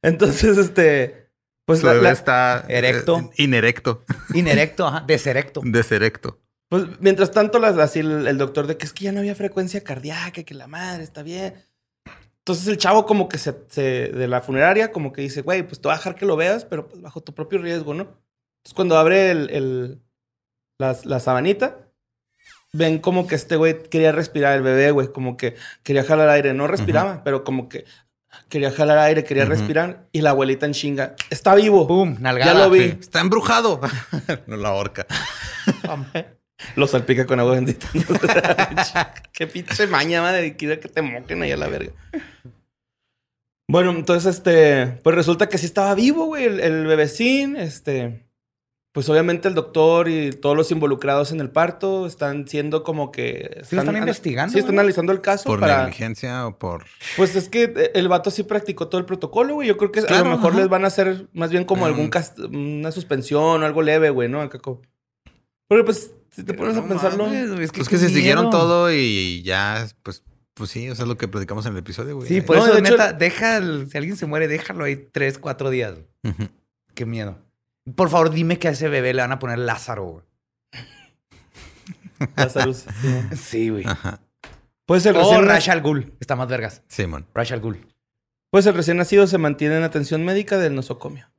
entonces, 0.01 0.57
este. 0.57 1.22
Pues 1.65 1.83
la- 1.83 1.91
bebé 1.93 2.03
la- 2.03 2.11
está 2.11 2.65
Erecto. 2.67 3.19
eh, 3.37 3.43
inerecto, 3.43 4.03
Inerecto, 4.33 4.87
ajá. 4.87 5.03
Deserecto. 5.07 5.61
deserecto. 5.63 6.39
Pues 6.69 6.85
mientras 6.99 7.31
tanto, 7.31 7.59
las, 7.59 7.77
así 7.77 7.99
el, 7.99 8.27
el 8.27 8.37
doctor 8.37 8.65
de 8.67 8.77
que 8.77 8.85
es 8.85 8.93
que 8.93 9.05
ya 9.05 9.11
no 9.11 9.19
había 9.19 9.35
frecuencia 9.35 9.81
cardíaca, 9.83 10.43
que 10.43 10.53
la 10.53 10.67
madre 10.67 11.03
está 11.03 11.21
bien. 11.23 11.53
Entonces 12.39 12.67
el 12.67 12.77
chavo 12.77 13.05
como 13.05 13.29
que 13.29 13.37
se, 13.37 13.55
se- 13.69 14.09
de 14.09 14.27
la 14.27 14.41
funeraria 14.41 14.91
como 14.91 15.13
que 15.13 15.21
dice, 15.21 15.41
güey, 15.43 15.63
pues 15.63 15.79
te 15.79 15.87
voy 15.87 15.93
a 15.93 15.97
dejar 15.97 16.15
que 16.15 16.25
lo 16.25 16.35
veas, 16.35 16.65
pero 16.65 16.87
pues 16.87 17.01
bajo 17.01 17.21
tu 17.21 17.33
propio 17.33 17.59
riesgo, 17.59 17.93
¿no? 17.93 18.01
Entonces 18.03 18.73
cuando 18.75 18.97
abre 18.97 19.31
el, 19.31 19.49
el- 19.51 20.01
las- 20.79 21.05
la, 21.05 21.19
sabanita, 21.19 21.87
ven 22.73 22.97
como 22.99 23.27
que 23.27 23.35
este 23.35 23.55
güey 23.55 23.83
quería 23.83 24.11
respirar 24.11 24.55
el 24.57 24.63
bebé, 24.63 24.91
güey, 24.91 25.07
como 25.09 25.37
que 25.37 25.55
quería 25.83 26.03
jalar 26.03 26.27
aire, 26.29 26.53
no 26.53 26.67
respiraba, 26.67 27.23
pero 27.23 27.43
como 27.43 27.69
que 27.69 27.85
quería 28.49 28.71
jalar 28.71 28.97
aire, 28.99 29.23
quería 29.23 29.45
respirar 29.45 30.07
y 30.11 30.21
la 30.21 30.31
abuelita 30.31 30.65
en 30.65 30.73
chinga, 30.73 31.15
está 31.29 31.55
vivo. 31.55 31.87
Pum, 31.87 32.17
nalgada. 32.19 32.53
Ya 32.53 32.59
lo 32.59 32.69
vi. 32.69 32.79
Sí, 32.79 32.97
Está 33.01 33.21
embrujado. 33.21 33.79
no 34.47 34.57
la 34.57 34.73
horca. 34.73 35.05
Lo 36.75 36.87
salpica 36.87 37.25
con 37.25 37.39
agua 37.39 37.55
bendita. 37.55 37.87
Qué 39.33 39.47
pinche 39.47 39.87
maña, 39.87 40.21
madre. 40.21 40.55
Quiero 40.55 40.79
que 40.79 40.87
te 40.87 41.01
moquen 41.01 41.41
ahí 41.41 41.51
a 41.51 41.57
la 41.57 41.67
verga. 41.67 41.91
Bueno, 43.67 43.91
entonces, 43.91 44.37
este... 44.37 44.99
Pues 45.03 45.15
resulta 45.15 45.49
que 45.49 45.57
sí 45.57 45.65
estaba 45.65 45.93
vivo, 45.93 46.25
güey. 46.25 46.45
El, 46.45 46.59
el 46.61 46.85
bebecín, 46.85 47.57
este... 47.57 48.25
Pues 48.93 49.09
obviamente 49.09 49.47
el 49.47 49.55
doctor 49.55 50.07
y 50.07 50.29
todos 50.31 50.55
los 50.55 50.69
involucrados 50.71 51.31
en 51.31 51.39
el 51.41 51.49
parto 51.49 52.05
están 52.05 52.47
siendo 52.47 52.83
como 52.83 53.11
que... 53.11 53.61
Sí, 53.63 53.75
lo 53.75 53.81
están 53.81 53.97
investigando, 53.97 54.53
Sí, 54.53 54.59
están 54.59 54.75
güey. 54.75 54.79
analizando 54.81 55.11
el 55.11 55.19
caso 55.19 55.45
¿Por 55.45 55.59
para... 55.59 55.79
negligencia 55.79 56.45
o 56.45 56.59
por...? 56.59 56.85
Pues 57.17 57.35
es 57.35 57.49
que 57.49 57.63
eh, 57.75 57.91
el 57.95 58.07
vato 58.07 58.29
sí 58.29 58.43
practicó 58.43 58.89
todo 58.89 58.99
el 58.99 59.05
protocolo, 59.05 59.55
güey. 59.55 59.67
Yo 59.67 59.77
creo 59.77 59.91
que 59.91 60.01
a 60.01 60.19
lo 60.19 60.25
mejor 60.25 60.51
ajá. 60.51 60.59
les 60.59 60.69
van 60.69 60.83
a 60.85 60.87
hacer 60.89 61.27
más 61.33 61.49
bien 61.49 61.65
como 61.65 61.81
Mm. 61.85 61.87
algún 61.87 62.11
cast- 62.11 62.37
una 62.55 62.91
suspensión 62.91 63.63
o 63.63 63.65
algo 63.65 63.81
leve, 63.81 64.11
güey, 64.11 64.29
¿no? 64.29 64.41
Acá 64.41 64.59
como- 64.59 64.81
Pero 65.67 65.83
pues, 65.85 66.13
si 66.29 66.43
te 66.43 66.53
pones 66.53 66.77
a 66.77 66.81
No 66.81 66.87
pensarlo... 66.87 67.25
mames, 67.25 67.49
güey, 67.51 67.63
es 67.63 67.71
Pues 67.71 67.89
qué 67.89 67.95
que 67.95 67.97
se 67.99 68.05
miedo. 68.05 68.15
siguieron 68.17 68.49
todo 68.51 68.93
y 68.93 69.41
ya, 69.41 69.87
pues, 70.03 70.23
pues 70.53 70.69
sí, 70.69 70.85
eso 70.85 71.01
es 71.01 71.07
lo 71.09 71.17
que 71.17 71.27
platicamos 71.27 71.65
en 71.65 71.71
el 71.71 71.79
episodio, 71.79 72.15
güey. 72.17 72.27
Sí, 72.27 72.41
por 72.41 72.57
No, 72.57 72.63
eso, 72.67 72.73
de 72.75 72.81
hecho- 72.81 72.91
neta, 72.91 73.11
deja, 73.13 73.57
el- 73.57 73.89
si 73.89 73.97
alguien 73.97 74.17
se 74.17 74.27
muere, 74.27 74.47
déjalo 74.47 74.83
ahí 74.83 74.97
tres, 75.11 75.39
cuatro 75.39 75.71
días. 75.71 75.95
Qué 76.93 77.07
miedo. 77.07 77.39
Por 77.95 78.09
favor, 78.09 78.29
dime 78.31 78.59
que 78.59 78.69
a 78.69 78.71
ese 78.71 78.89
bebé 78.89 79.13
le 79.13 79.21
van 79.21 79.31
a 79.31 79.39
poner 79.39 79.59
Lázaro, 79.59 80.05
güey. 80.05 80.25
Salud, 82.49 82.75
sí. 82.75 83.35
Sí, 83.35 83.69
güey. 83.69 83.85
Ajá. 83.85 84.19
Puede 84.85 85.01
ser 85.01 85.15
O 85.15 85.19
recién 85.19 85.45
Ra's 85.45 85.67
al 85.69 85.81
Ghul. 85.81 86.13
Está 86.19 86.35
más 86.35 86.47
vergas. 86.47 86.83
Simón. 86.87 87.25
Ra's 87.33 87.51
al 87.51 87.61
Ghul. 87.61 87.85
Pues 88.49 88.65
el 88.65 88.73
recién 88.73 88.97
nacido 88.97 89.27
se 89.27 89.37
mantiene 89.37 89.77
en 89.77 89.83
atención 89.83 90.23
médica 90.23 90.57
del 90.57 90.75
nosocomio. 90.75 91.29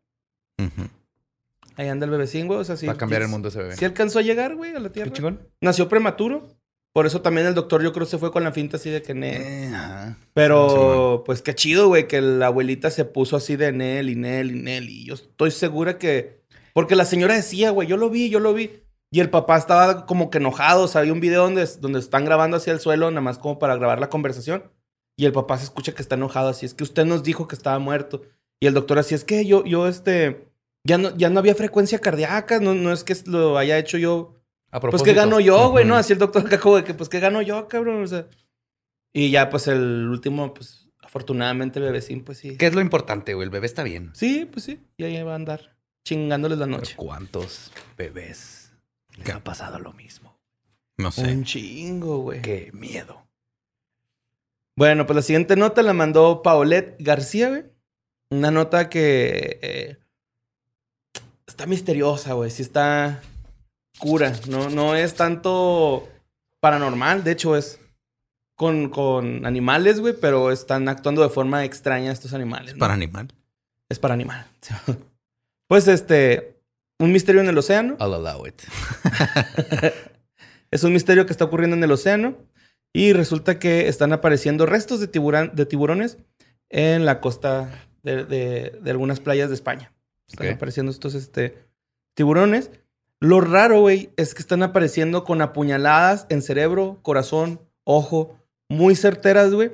Ahí 1.76 1.88
anda 1.88 2.04
el 2.04 2.10
bebecín, 2.10 2.46
güey. 2.46 2.60
O 2.60 2.64
sea, 2.64 2.76
sí. 2.76 2.86
Va 2.86 2.92
a 2.94 2.96
cambiar 2.96 3.22
el 3.22 3.28
mundo 3.28 3.48
ese 3.48 3.58
bebé. 3.58 3.76
Sí 3.76 3.84
alcanzó 3.84 4.18
a 4.18 4.22
llegar, 4.22 4.54
güey, 4.54 4.74
a 4.74 4.80
la 4.80 4.90
Tierra. 4.90 5.10
Qué 5.10 5.16
chingón. 5.16 5.48
Nació 5.60 5.88
prematuro. 5.88 6.48
Por 6.94 7.06
eso 7.06 7.22
también 7.22 7.48
el 7.48 7.54
doctor 7.54 7.82
yo 7.82 7.92
creo 7.92 8.06
se 8.06 8.18
fue 8.18 8.30
con 8.30 8.44
la 8.44 8.52
finta 8.52 8.76
así 8.76 8.88
de 8.88 9.02
que 9.02 9.14
Nel. 9.14 9.42
Eh, 9.42 9.72
ajá. 9.74 10.16
Pero 10.32 11.24
pues 11.26 11.42
qué 11.42 11.52
chido, 11.52 11.88
güey, 11.88 12.06
que 12.06 12.20
la 12.20 12.46
abuelita 12.46 12.88
se 12.88 13.04
puso 13.04 13.36
así 13.36 13.56
de 13.56 13.72
Nel 13.72 14.10
y 14.10 14.14
Nel 14.14 14.52
y 14.52 14.62
Nel. 14.62 14.88
Y 14.88 15.04
yo 15.04 15.14
estoy 15.14 15.50
segura 15.50 15.98
que... 15.98 16.44
Porque 16.72 16.94
la 16.94 17.04
señora 17.04 17.34
decía, 17.34 17.70
güey, 17.70 17.88
yo 17.88 17.96
lo 17.96 18.10
vi, 18.10 18.30
yo 18.30 18.38
lo 18.38 18.54
vi. 18.54 18.84
Y 19.10 19.18
el 19.18 19.28
papá 19.28 19.56
estaba 19.56 20.06
como 20.06 20.30
que 20.30 20.38
enojado. 20.38 20.84
O 20.84 20.88
sea, 20.88 21.00
había 21.00 21.12
un 21.12 21.18
video 21.18 21.42
donde, 21.42 21.68
donde 21.80 21.98
están 21.98 22.24
grabando 22.24 22.58
hacia 22.58 22.72
el 22.72 22.78
suelo, 22.78 23.10
nada 23.10 23.22
más 23.22 23.38
como 23.38 23.58
para 23.58 23.74
grabar 23.74 23.98
la 23.98 24.08
conversación. 24.08 24.70
Y 25.16 25.24
el 25.24 25.32
papá 25.32 25.58
se 25.58 25.64
escucha 25.64 25.94
que 25.94 26.02
está 26.02 26.14
enojado. 26.14 26.50
Así 26.50 26.64
es 26.64 26.74
que 26.74 26.84
usted 26.84 27.04
nos 27.06 27.24
dijo 27.24 27.48
que 27.48 27.56
estaba 27.56 27.80
muerto. 27.80 28.22
Y 28.60 28.68
el 28.68 28.74
doctor 28.74 29.00
así 29.00 29.16
es 29.16 29.24
que 29.24 29.44
yo, 29.44 29.64
yo, 29.64 29.88
este... 29.88 30.46
Ya 30.86 30.98
no, 30.98 31.16
ya 31.16 31.28
no 31.28 31.40
había 31.40 31.56
frecuencia 31.56 31.98
cardíaca. 31.98 32.60
No, 32.60 32.72
no 32.72 32.92
es 32.92 33.02
que 33.02 33.16
lo 33.26 33.58
haya 33.58 33.78
hecho 33.78 33.98
yo 33.98 34.43
A 34.74 34.80
pues 34.80 34.90
propósito. 34.90 35.04
que 35.04 35.14
gano 35.14 35.38
yo, 35.38 35.70
güey, 35.70 35.84
¿no? 35.84 35.94
Así 35.94 36.14
el 36.14 36.18
doctor 36.18 36.44
acá 36.44 36.58
como 36.58 36.74
de 36.74 36.82
que, 36.82 36.94
pues 36.94 37.08
que 37.08 37.20
gano 37.20 37.40
yo, 37.40 37.68
cabrón. 37.68 38.02
O 38.02 38.06
sea. 38.08 38.26
Y 39.12 39.30
ya, 39.30 39.48
pues 39.48 39.68
el 39.68 40.08
último, 40.08 40.52
pues 40.52 40.88
afortunadamente 41.00 41.78
el 41.78 41.84
bebecín, 41.84 42.24
pues 42.24 42.38
sí. 42.38 42.56
¿Qué 42.56 42.66
es 42.66 42.74
lo 42.74 42.80
importante, 42.80 43.34
güey? 43.34 43.44
El 43.44 43.50
bebé 43.50 43.66
está 43.66 43.84
bien. 43.84 44.10
Sí, 44.14 44.48
pues 44.50 44.64
sí. 44.64 44.80
Y 44.96 45.04
ahí 45.04 45.22
va 45.22 45.30
a 45.30 45.36
andar 45.36 45.76
chingándoles 46.04 46.58
la 46.58 46.66
noche. 46.66 46.94
¿Cuántos 46.96 47.70
bebés 47.96 48.72
les 49.16 49.30
ha 49.30 49.44
pasado 49.44 49.78
lo 49.78 49.92
mismo? 49.92 50.36
No 50.96 51.12
sé. 51.12 51.22
Un 51.22 51.44
chingo, 51.44 52.18
güey. 52.18 52.42
Qué 52.42 52.70
miedo. 52.72 53.28
Bueno, 54.74 55.06
pues 55.06 55.14
la 55.14 55.22
siguiente 55.22 55.54
nota 55.54 55.84
la 55.84 55.92
mandó 55.92 56.42
Paulette 56.42 56.96
García, 56.98 57.48
güey. 57.50 57.62
Una 58.30 58.50
nota 58.50 58.90
que 58.90 59.60
eh, 59.62 59.98
está 61.46 61.66
misteriosa, 61.66 62.32
güey. 62.32 62.50
Sí 62.50 62.62
está 62.62 63.22
No, 64.48 64.68
no 64.70 64.94
es 64.94 65.14
tanto 65.14 66.08
paranormal. 66.60 67.24
De 67.24 67.32
hecho, 67.32 67.56
es 67.56 67.80
con, 68.56 68.88
con 68.90 69.46
animales, 69.46 70.00
güey. 70.00 70.14
Pero 70.20 70.50
están 70.52 70.88
actuando 70.88 71.22
de 71.22 71.28
forma 71.28 71.64
extraña 71.64 72.12
estos 72.12 72.32
animales. 72.34 72.68
Es 72.70 72.74
¿no? 72.76 72.80
para 72.80 72.94
animal. 72.94 73.28
Es 73.88 73.98
para 73.98 74.14
animal. 74.14 74.46
pues 75.68 75.88
este, 75.88 76.56
un 76.98 77.12
misterio 77.12 77.40
en 77.40 77.48
el 77.48 77.58
océano. 77.58 77.96
I'll 78.00 78.14
allow 78.14 78.46
it. 78.46 78.62
Es 80.70 80.82
un 80.82 80.92
misterio 80.92 81.24
que 81.24 81.32
está 81.32 81.44
ocurriendo 81.44 81.76
en 81.76 81.84
el 81.84 81.92
océano 81.92 82.36
y 82.92 83.12
resulta 83.12 83.60
que 83.60 83.86
están 83.86 84.12
apareciendo 84.12 84.66
restos 84.66 84.98
de, 84.98 85.06
tiburán- 85.10 85.52
de 85.52 85.66
tiburones 85.66 86.18
en 86.68 87.04
la 87.06 87.20
costa 87.20 87.70
de, 88.02 88.24
de- 88.24 88.80
de 88.82 88.90
algunas 88.90 89.20
playas 89.20 89.50
de 89.50 89.54
España. 89.54 89.92
Están 90.28 90.48
apareciendo 90.48 90.90
estos 90.90 91.14
este, 91.14 91.56
tiburones. 92.14 92.70
Lo 93.20 93.40
raro, 93.40 93.80
güey, 93.80 94.10
es 94.16 94.34
que 94.34 94.42
están 94.42 94.62
apareciendo 94.62 95.24
con 95.24 95.40
apuñaladas 95.40 96.26
en 96.28 96.42
cerebro, 96.42 96.98
corazón, 97.02 97.60
ojo, 97.84 98.38
muy 98.68 98.96
certeras, 98.96 99.52
güey. 99.52 99.72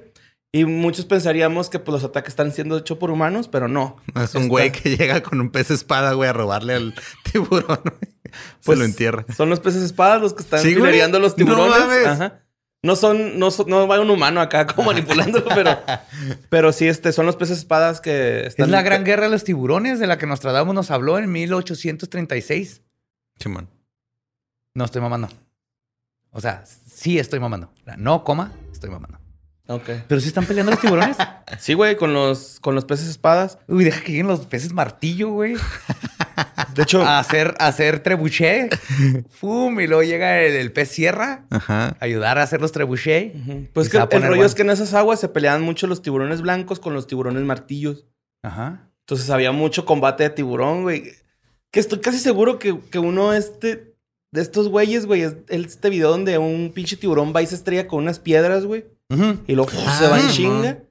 Y 0.52 0.64
muchos 0.64 1.04
pensaríamos 1.04 1.70
que 1.70 1.78
pues, 1.78 1.92
los 1.94 2.04
ataques 2.04 2.32
están 2.32 2.52
siendo 2.52 2.76
hechos 2.78 2.98
por 2.98 3.10
humanos, 3.12 3.46
pero 3.48 3.68
no. 3.68 3.96
Es 4.16 4.34
un 4.34 4.42
Está- 4.42 4.48
güey 4.48 4.72
que 4.72 4.96
llega 4.96 5.22
con 5.22 5.40
un 5.40 5.50
pez 5.50 5.70
espada, 5.70 6.12
güey, 6.12 6.28
a 6.28 6.32
robarle 6.32 6.74
al 6.74 6.94
tiburón. 7.32 7.80
güey. 7.84 8.12
Se 8.24 8.30
Pues, 8.64 8.78
lo 8.78 8.84
entierra. 8.84 9.24
Son 9.36 9.48
los 9.48 9.60
peces 9.60 9.82
espadas 9.82 10.20
los 10.20 10.34
que 10.34 10.42
están 10.42 10.60
Sí, 10.60 10.70
güey. 10.74 10.86
filereando 10.86 11.18
a 11.18 11.20
los 11.20 11.32
No 11.32 11.36
tiburones. 11.44 11.78
mames. 11.78 12.06
Ajá. 12.06 12.40
No 12.82 12.96
son, 12.96 13.38
no, 13.38 13.50
son- 13.50 13.68
no 13.68 13.86
va 13.86 14.00
un 14.00 14.10
humano 14.10 14.40
acá 14.40 14.66
como 14.66 14.84
manipulándolo, 14.92 15.44
pero, 15.54 15.78
pero 16.48 16.72
sí, 16.72 16.88
este, 16.88 17.12
son 17.12 17.26
los 17.26 17.36
peces 17.36 17.58
espadas 17.58 18.00
que 18.00 18.46
están. 18.46 18.66
Es 18.66 18.70
la 18.72 18.82
gran 18.82 19.04
guerra 19.04 19.24
de 19.24 19.30
los 19.30 19.44
tiburones 19.44 19.98
de 20.00 20.06
la 20.06 20.18
que 20.18 20.26
Nostradamus 20.26 20.74
nos 20.74 20.90
habló 20.90 21.18
en 21.18 21.30
1836. 21.30 22.82
Chimón. 23.40 23.68
No 24.74 24.84
estoy 24.84 25.00
mamando. 25.00 25.28
O 26.30 26.40
sea, 26.40 26.62
sí 26.64 27.18
estoy 27.18 27.40
mamando. 27.40 27.72
No, 27.96 28.22
coma, 28.22 28.52
estoy 28.70 28.90
mamando. 28.90 29.18
Ok. 29.66 29.88
Pero 30.08 30.20
sí 30.20 30.28
están 30.28 30.46
peleando 30.46 30.70
los 30.72 30.80
tiburones. 30.80 31.16
Sí, 31.58 31.74
güey, 31.74 31.96
con 31.96 32.14
los, 32.14 32.60
con 32.60 32.76
los 32.76 32.84
peces 32.84 33.08
espadas. 33.08 33.58
Uy, 33.66 33.82
deja 33.82 34.02
que 34.02 34.12
lleguen 34.12 34.28
los 34.28 34.46
peces 34.46 34.72
martillo, 34.72 35.30
güey. 35.30 35.54
De 36.74 36.84
hecho, 36.84 37.02
A 37.02 37.18
hacer, 37.18 37.56
a 37.58 37.66
hacer 37.66 38.00
trebuchet. 38.04 38.78
Fum, 39.30 39.80
y 39.80 39.88
luego 39.88 40.04
llega 40.04 40.40
el, 40.42 40.54
el 40.54 40.72
pez 40.72 40.90
sierra. 40.90 41.46
Ajá. 41.50 41.88
a 41.88 41.96
Ayudar 41.98 42.38
a 42.38 42.44
hacer 42.44 42.60
los 42.60 42.70
trebuchet. 42.70 43.34
ujú, 43.34 43.66
pues 43.72 43.88
que 43.88 43.98
el, 43.98 44.22
rollo 44.22 44.44
es 44.44 44.54
que 44.54 44.62
en 44.62 44.70
esas 44.70 44.94
aguas 44.94 45.18
se 45.18 45.28
peleaban 45.28 45.62
mucho 45.62 45.88
los 45.88 46.02
tiburones 46.02 46.40
blancos 46.40 46.78
con 46.78 46.94
los 46.94 47.08
tiburones 47.08 47.42
martillos. 47.42 48.06
Ajá. 48.42 48.88
Entonces 49.00 49.28
había 49.30 49.50
mucho 49.50 49.84
combate 49.84 50.22
de 50.22 50.30
tiburón, 50.30 50.82
güey. 50.82 51.12
Que 51.70 51.80
estoy 51.80 52.00
casi 52.00 52.18
seguro 52.18 52.58
que, 52.58 52.78
que 52.90 52.98
uno 52.98 53.32
este, 53.32 53.94
de 54.32 54.40
estos 54.42 54.68
güeyes, 54.68 55.06
güey, 55.06 55.22
es 55.22 55.36
este 55.48 55.90
video 55.90 56.10
donde 56.10 56.38
un 56.38 56.72
pinche 56.74 56.96
tiburón 56.96 57.32
va 57.34 57.42
y 57.42 57.46
se 57.46 57.54
estrella 57.54 57.86
con 57.86 58.00
unas 58.02 58.18
piedras, 58.18 58.64
güey. 58.64 58.86
Y 59.46 59.54
luego 59.54 59.70
Ah, 59.86 59.98
se 59.98 60.08
va 60.08 60.18
en 60.20 60.26
no. 60.26 60.32
chinga. 60.32 60.82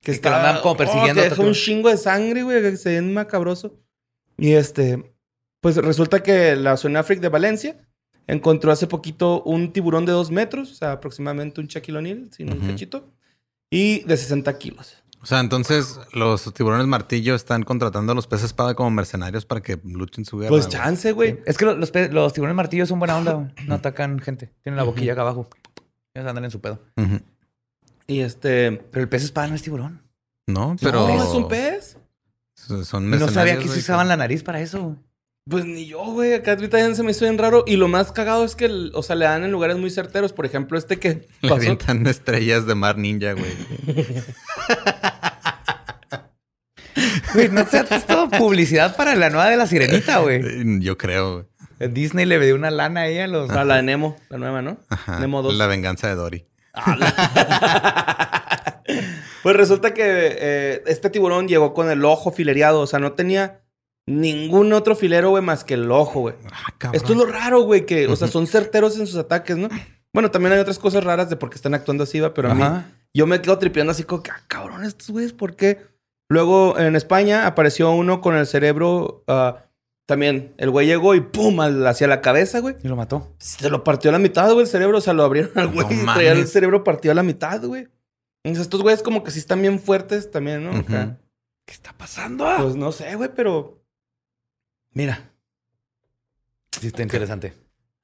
Que 0.00 0.20
lo 0.22 0.36
andan 0.36 0.60
como 0.62 0.76
persiguiendo 0.76 1.20
oh, 1.20 1.24
a 1.24 1.24
que 1.24 1.30
deja 1.30 1.42
un 1.42 1.52
chingo 1.52 1.88
de 1.88 1.96
sangre, 1.96 2.42
güey, 2.44 2.62
que 2.62 2.76
se 2.76 2.90
ven 2.90 3.12
macabroso. 3.12 3.74
Y 4.38 4.52
este, 4.52 5.12
pues 5.60 5.76
resulta 5.76 6.22
que 6.22 6.54
la 6.54 6.74
Oceanafric 6.74 7.20
de 7.20 7.28
Valencia 7.28 7.76
encontró 8.28 8.70
hace 8.70 8.86
poquito 8.86 9.42
un 9.42 9.72
tiburón 9.72 10.04
de 10.06 10.12
dos 10.12 10.30
metros, 10.30 10.70
o 10.70 10.74
sea, 10.74 10.92
aproximadamente 10.92 11.60
un 11.60 11.66
Shaquille 11.66 11.98
O'Neal, 11.98 12.28
sin 12.32 12.52
un 12.52 12.58
cachito, 12.60 13.12
y 13.70 14.04
de 14.04 14.16
60 14.16 14.58
kilos. 14.58 14.96
O 15.22 15.26
sea, 15.26 15.40
entonces 15.40 15.98
los 16.12 16.52
tiburones 16.54 16.86
martillo 16.86 17.34
están 17.34 17.62
contratando 17.64 18.12
a 18.12 18.14
los 18.14 18.26
peces 18.28 18.46
espada 18.46 18.74
como 18.74 18.90
mercenarios 18.90 19.44
para 19.44 19.60
que 19.60 19.78
luchen 19.84 20.24
su 20.24 20.38
guerra. 20.38 20.50
Pues 20.50 20.68
chance, 20.68 21.10
güey. 21.12 21.40
Es 21.46 21.58
que 21.58 21.64
lo- 21.64 21.76
los, 21.76 21.90
pe- 21.90 22.10
los 22.10 22.32
tiburones 22.32 22.54
martillos 22.56 22.88
son 22.88 22.98
buena 23.00 23.16
onda, 23.16 23.32
güey. 23.32 23.48
No 23.66 23.74
atacan 23.74 24.18
gente. 24.20 24.52
Tienen 24.62 24.76
la 24.76 24.84
boquilla 24.84 25.12
acá 25.14 25.22
abajo. 25.22 25.48
Ellos 26.14 26.28
andan 26.28 26.44
en 26.44 26.50
su 26.50 26.60
pedo. 26.60 26.80
Y 28.06 28.20
este, 28.20 28.72
Pero 28.72 29.02
el 29.02 29.08
pez 29.08 29.24
espada 29.24 29.48
no 29.48 29.54
es 29.56 29.62
tiburón. 29.62 30.02
No, 30.46 30.76
pero. 30.80 31.08
no, 31.08 31.22
es 31.24 31.28
un 31.30 31.48
pez. 31.48 31.98
Son 32.54 32.78
Y 32.78 33.06
mercenarios. 33.08 33.20
no 33.20 33.28
sabía 33.32 33.58
que 33.58 33.68
se 33.68 33.80
usaban 33.80 34.06
la 34.08 34.16
nariz 34.16 34.42
para 34.44 34.60
eso. 34.60 34.80
güey. 34.82 34.96
Pues 35.48 35.64
ni 35.64 35.86
yo, 35.86 36.04
güey. 36.06 36.34
Acá 36.34 36.52
ahorita 36.52 36.76
ya 36.78 36.92
se 36.94 37.02
me 37.04 37.12
hizo 37.12 37.24
bien 37.24 37.38
raro. 37.38 37.62
Y 37.68 37.76
lo 37.76 37.86
más 37.86 38.10
cagado 38.10 38.44
es 38.44 38.56
que, 38.56 38.64
el- 38.64 38.90
o 38.94 39.02
sea, 39.04 39.14
le 39.14 39.26
dan 39.26 39.44
en 39.44 39.52
lugares 39.52 39.76
muy 39.76 39.90
certeros. 39.90 40.32
Por 40.32 40.44
ejemplo, 40.44 40.76
este 40.76 40.98
que 40.98 41.28
Le 41.42 41.52
avientan 41.52 42.04
estrellas 42.06 42.66
de 42.66 42.74
mar 42.74 42.98
ninja, 42.98 43.32
güey. 43.32 43.52
Güey, 47.34 47.50
no 47.50 47.66
sé, 47.66 47.84
es 47.90 48.06
todo 48.06 48.30
publicidad 48.30 48.96
para 48.96 49.14
la 49.14 49.28
nueva 49.28 49.50
de 49.50 49.56
la 49.58 49.66
sirenita, 49.66 50.18
güey. 50.20 50.40
Eh, 50.42 50.64
Yo 50.80 50.96
creo, 50.96 51.44
güey. 51.78 51.90
Disney 51.92 52.24
le 52.24 52.38
dio 52.40 52.54
una 52.54 52.70
lana 52.70 53.02
ahí 53.02 53.18
a 53.18 53.26
los. 53.26 53.50
Ah, 53.50 53.64
la 53.64 53.76
de 53.76 53.82
Nemo, 53.82 54.16
la 54.30 54.38
nueva, 54.38 54.62
¿no? 54.62 54.78
Ajá. 54.88 55.20
Nemo 55.20 55.42
2. 55.42 55.54
La 55.56 55.66
venganza 55.66 56.08
de 56.08 56.14
Dory. 56.14 56.46
Pues 59.42 59.54
resulta 59.56 59.94
que 59.94 60.02
eh, 60.04 60.82
este 60.86 61.08
tiburón 61.10 61.46
llegó 61.46 61.72
con 61.72 61.88
el 61.90 62.04
ojo 62.04 62.32
filereado. 62.32 62.80
O 62.80 62.86
sea, 62.88 62.98
no 62.98 63.12
tenía 63.12 63.60
ningún 64.06 64.72
otro 64.72 64.96
filero, 64.96 65.30
güey, 65.30 65.42
más 65.42 65.64
que 65.64 65.74
el 65.74 65.90
ojo, 65.90 66.20
güey. 66.20 66.34
Ah, 66.52 66.72
cabrón. 66.78 66.96
Esto 66.96 67.12
es 67.12 67.18
lo 67.18 67.26
raro, 67.26 67.62
güey, 67.62 67.86
que, 67.86 68.06
o 68.06 68.16
sea, 68.16 68.28
son 68.28 68.46
certeros 68.46 68.98
en 68.98 69.06
sus 69.06 69.16
ataques, 69.16 69.56
¿no? 69.56 69.68
Bueno, 70.12 70.30
también 70.30 70.52
hay 70.52 70.60
otras 70.60 70.78
cosas 70.78 71.04
raras 71.04 71.28
de 71.28 71.36
por 71.36 71.50
qué 71.50 71.56
están 71.56 71.74
actuando 71.74 72.04
así, 72.04 72.20
va, 72.20 72.32
pero 72.32 72.50
a 72.50 72.54
mí, 72.54 72.62
Ajá. 72.62 72.86
yo 73.12 73.26
me 73.26 73.40
quedo 73.42 73.58
tripeando 73.58 73.90
así 73.90 74.04
como 74.04 74.22
que, 74.22 74.30
ah, 74.30 74.42
cabrón, 74.46 74.84
estos 74.84 75.10
güeyes, 75.10 75.32
¿por 75.32 75.56
qué? 75.56 75.80
Luego 76.28 76.78
en 76.78 76.96
España 76.96 77.46
apareció 77.46 77.90
uno 77.90 78.20
con 78.20 78.34
el 78.36 78.46
cerebro, 78.46 79.24
ah, 79.28 79.66
también, 80.06 80.54
el 80.56 80.70
güey 80.70 80.86
llegó 80.86 81.16
y 81.16 81.20
pum, 81.20 81.58
hacia 81.60 82.06
la 82.06 82.20
cabeza, 82.20 82.60
güey. 82.60 82.76
Y 82.82 82.88
lo 82.88 82.94
mató. 82.94 83.34
Se 83.38 83.68
lo 83.68 83.82
partió 83.82 84.10
a 84.10 84.12
la 84.12 84.20
mitad, 84.20 84.46
güey, 84.52 84.60
el 84.60 84.68
cerebro. 84.68 84.98
O 84.98 85.00
sea, 85.00 85.12
lo 85.12 85.24
abrieron 85.24 85.50
al 85.56 85.66
güey 85.66 85.84
No 85.84 86.12
y 86.12 86.14
traía 86.14 86.32
el 86.32 86.46
cerebro 86.46 86.84
partido 86.84 87.10
a 87.10 87.16
la 87.16 87.24
mitad, 87.24 87.60
güey. 87.64 87.88
Entonces, 88.44 88.66
estos 88.66 88.82
güeyes 88.82 89.02
como 89.02 89.24
que 89.24 89.32
sí 89.32 89.40
están 89.40 89.60
bien 89.60 89.80
fuertes 89.80 90.30
también, 90.30 90.64
¿no? 90.64 90.70
Acá. 90.70 91.06
Ujú. 91.06 91.16
¿Qué 91.66 91.74
está 91.74 91.92
pasando? 91.92 92.46
Pues 92.58 92.76
no 92.76 92.92
sé, 92.92 93.16
güey, 93.16 93.30
pero... 93.34 93.82
Mira. 94.96 95.30
Sí, 96.80 96.86
está 96.86 97.02
interesante. 97.02 97.52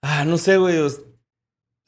Ah, 0.03 0.27
no 0.27 0.37
sé, 0.37 0.59
güey. 0.59 0.79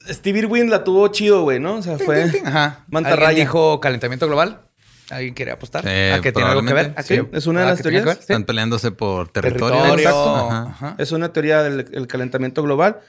Steve 0.08 0.38
Irwin 0.38 0.70
la 0.70 0.82
tuvo 0.82 1.06
chido, 1.08 1.42
güey, 1.42 1.60
¿no? 1.60 1.74
O 1.74 1.82
sea, 1.82 1.98
fue... 1.98 2.24
Ajá. 2.42 2.86
Mantarraya. 2.88 3.28
¿Alguien 3.28 3.46
dijo 3.46 3.80
calentamiento 3.80 4.26
global? 4.26 4.70
¿Alguien 5.10 5.34
quiere 5.34 5.52
apostar? 5.52 5.84
Eh, 5.86 6.14
¿A 6.14 6.22
que 6.22 6.32
tiene 6.32 6.48
algo 6.48 6.64
que 6.64 6.72
ver? 6.72 6.94
¿A 6.96 7.02
sí. 7.02 7.16
qué? 7.16 7.36
Es 7.36 7.46
una 7.46 7.60
de 7.60 7.66
¿A 7.66 7.70
las 7.70 7.82
teorías. 7.82 8.04
Sí. 8.04 8.20
Están 8.20 8.44
peleándose 8.44 8.92
por 8.92 9.28
territorio. 9.28 9.76
Territorio. 9.82 10.08
Exacto. 10.08 10.36
Ajá. 10.36 10.62
Ajá. 10.70 10.94
Es 10.96 11.12
una 11.12 11.34
teoría 11.34 11.62
del 11.62 11.86
el 11.92 12.06
calentamiento 12.06 12.62
global. 12.62 13.00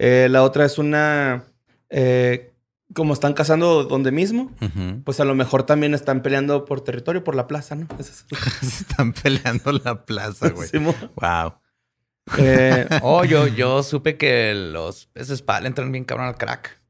Eh, 0.00 0.26
la 0.28 0.42
otra 0.42 0.64
es 0.64 0.78
una... 0.78 1.44
eh, 1.88 2.52
como 2.94 3.12
están 3.12 3.34
cazando 3.34 3.84
donde 3.84 4.10
mismo, 4.12 4.50
pues 5.04 5.20
a 5.20 5.24
lo 5.24 5.34
mejor 5.34 5.64
también 5.64 5.92
están 5.94 6.22
peleando 6.22 6.64
por 6.64 6.80
territorio, 6.80 7.22
por 7.24 7.34
la 7.34 7.46
plaza, 7.46 7.74
¿no? 7.74 7.86
Es- 7.98 8.24
están 8.62 9.12
peleando 9.12 9.72
la 9.72 10.04
plaza, 10.04 10.50
güey. 10.50 10.68
Wow. 11.16 11.54
Eh, 12.38 12.86
Oh, 13.02 13.24
yo, 13.24 13.46
yo 13.48 13.82
supe 13.82 14.16
que 14.16 14.54
los 14.54 15.06
peces 15.06 15.42
pal 15.42 15.66
entran 15.66 15.92
bien 15.92 16.04
cabrón 16.04 16.26
al 16.28 16.36
crack. 16.38 16.80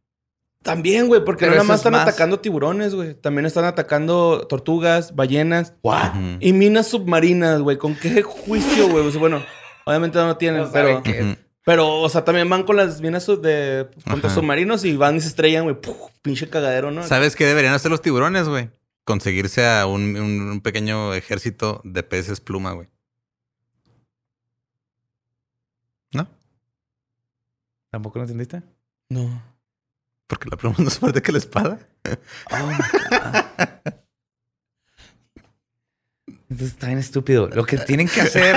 También, 0.63 1.09
güey, 1.09 1.23
porque 1.25 1.41
Pero 1.41 1.51
no 1.53 1.57
nada 1.57 1.69
más 1.69 1.75
es 1.75 1.81
están 1.81 1.93
más- 1.93 2.09
atacando 2.09 2.41
tiburones, 2.41 2.95
güey. 2.95 3.15
También 3.15 3.45
están 3.45 3.65
atacando 3.67 4.47
tortugas, 4.49 5.15
ballenas? 5.15 5.75
Ujú. 5.83 6.39
y 6.41 6.53
minas 6.55 6.87
submarinas, 6.89 7.61
güey. 7.61 7.77
¿Con 7.77 7.95
qué 7.97 8.23
juicio, 8.23 8.89
güey? 8.89 9.07
O 9.07 9.11
sea, 9.11 9.21
bueno, 9.21 9.43
obviamente 9.85 10.19
no 10.19 10.37
tienen, 10.39 10.63
No 10.63 10.73
pero... 10.73 11.03
Pero, 11.65 12.01
o 12.01 12.09
sea, 12.11 12.25
también 12.25 12.49
van 12.51 12.65
con 12.65 12.77
las 12.77 13.01
minas 13.01 13.27
de 13.27 13.89
contra 14.09 14.29
submarinos 14.31 14.85
y 14.85 14.97
van 14.97 15.17
y 15.17 15.21
se 15.21 15.29
estrellan, 15.29 15.65
güey. 15.65 15.77
Pinche 16.23 16.49
cagadero, 16.51 16.91
¿no? 16.91 17.03
¿Sabes 17.05 17.37
qué 17.37 17.47
deberían 17.47 17.75
hacer 17.75 17.91
los 17.91 18.03
tiburones, 18.03 18.49
güey? 18.49 18.71
Conseguirse 19.05 19.67
a 19.67 19.87
un, 19.87 20.17
un- 20.17 20.51
un 20.51 20.61
pequeño 20.61 21.15
ejército 21.15 21.81
de 21.85 22.03
peces 22.03 22.41
pluma, 22.41 22.73
güey. 22.73 22.89
¿No? 26.13 26.29
¿Tampoco 27.91 28.19
lo 28.19 28.25
entendiste? 28.25 28.63
No. 29.09 29.43
Porque 30.27 30.49
la 30.51 30.57
pluma 30.57 30.77
no 30.79 30.83
es 30.85 30.87
más 30.87 30.99
fuerte 30.99 31.23
que 31.23 31.33
la 31.33 31.39
espada. 31.39 31.79
Entonces 36.55 36.75
está 36.75 36.87
bien 36.87 37.01
estúpido. 37.01 37.49
Lo 37.49 37.65
que 37.65 37.79
tienen 37.79 38.07
que 38.07 38.21
hacer 38.21 38.55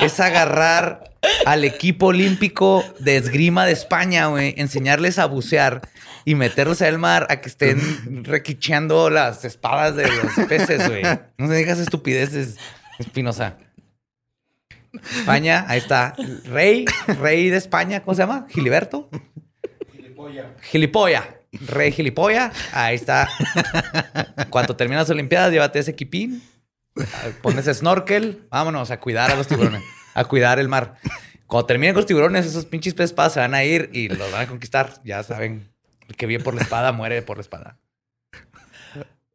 es 0.00 0.18
agarrar 0.18 1.12
al 1.44 1.62
equipo 1.62 2.06
olímpico 2.06 2.82
de 3.00 3.18
esgrima 3.18 3.66
de 3.66 3.72
España, 3.72 4.28
güey, 4.28 4.54
enseñarles 4.56 5.18
a 5.18 5.26
bucear 5.26 5.82
y 6.24 6.36
meterlos 6.36 6.80
al 6.80 6.98
mar 6.98 7.26
a 7.28 7.42
que 7.42 7.50
estén 7.50 8.24
requicheando 8.24 9.10
las 9.10 9.44
espadas 9.44 9.94
de 9.94 10.08
los 10.08 10.46
peces, 10.48 10.88
güey. 10.88 11.02
No 11.36 11.48
se 11.48 11.54
digas 11.54 11.78
estupideces, 11.78 12.56
Espinosa. 12.98 13.58
España, 15.18 15.66
ahí 15.68 15.80
está. 15.80 16.14
Rey, 16.46 16.86
rey 17.20 17.50
de 17.50 17.58
España, 17.58 18.00
¿cómo 18.00 18.14
se 18.14 18.22
llama? 18.22 18.46
Giliberto. 18.48 19.10
Gilipolla. 20.62 21.40
Rey 21.66 21.92
Gilipolla. 21.92 22.52
Ahí 22.72 22.94
está. 22.94 23.28
Cuando 24.48 24.74
terminas 24.76 25.10
Olimpiadas, 25.10 25.52
llévate 25.52 25.78
ese 25.78 25.90
equipín. 25.90 26.42
Pones 27.42 27.64
snorkel. 27.66 28.46
Vámonos 28.50 28.90
a 28.90 29.00
cuidar 29.00 29.30
a 29.30 29.36
los 29.36 29.46
tiburones. 29.46 29.82
A 30.14 30.24
cuidar 30.24 30.58
el 30.58 30.68
mar. 30.68 30.96
Cuando 31.46 31.66
terminen 31.66 31.94
con 31.94 32.00
los 32.00 32.06
tiburones, 32.06 32.46
esos 32.46 32.64
pinches 32.66 32.94
peces 32.94 33.10
espadas 33.10 33.32
se 33.34 33.40
van 33.40 33.54
a 33.54 33.64
ir 33.64 33.90
y 33.92 34.08
los 34.08 34.30
van 34.30 34.42
a 34.42 34.46
conquistar. 34.46 34.94
Ya 35.04 35.22
saben. 35.22 35.68
El 36.08 36.16
que 36.16 36.26
viene 36.26 36.42
por 36.44 36.54
la 36.54 36.62
espada 36.62 36.92
muere 36.92 37.22
por 37.22 37.36
la 37.38 37.42
espada. 37.42 37.78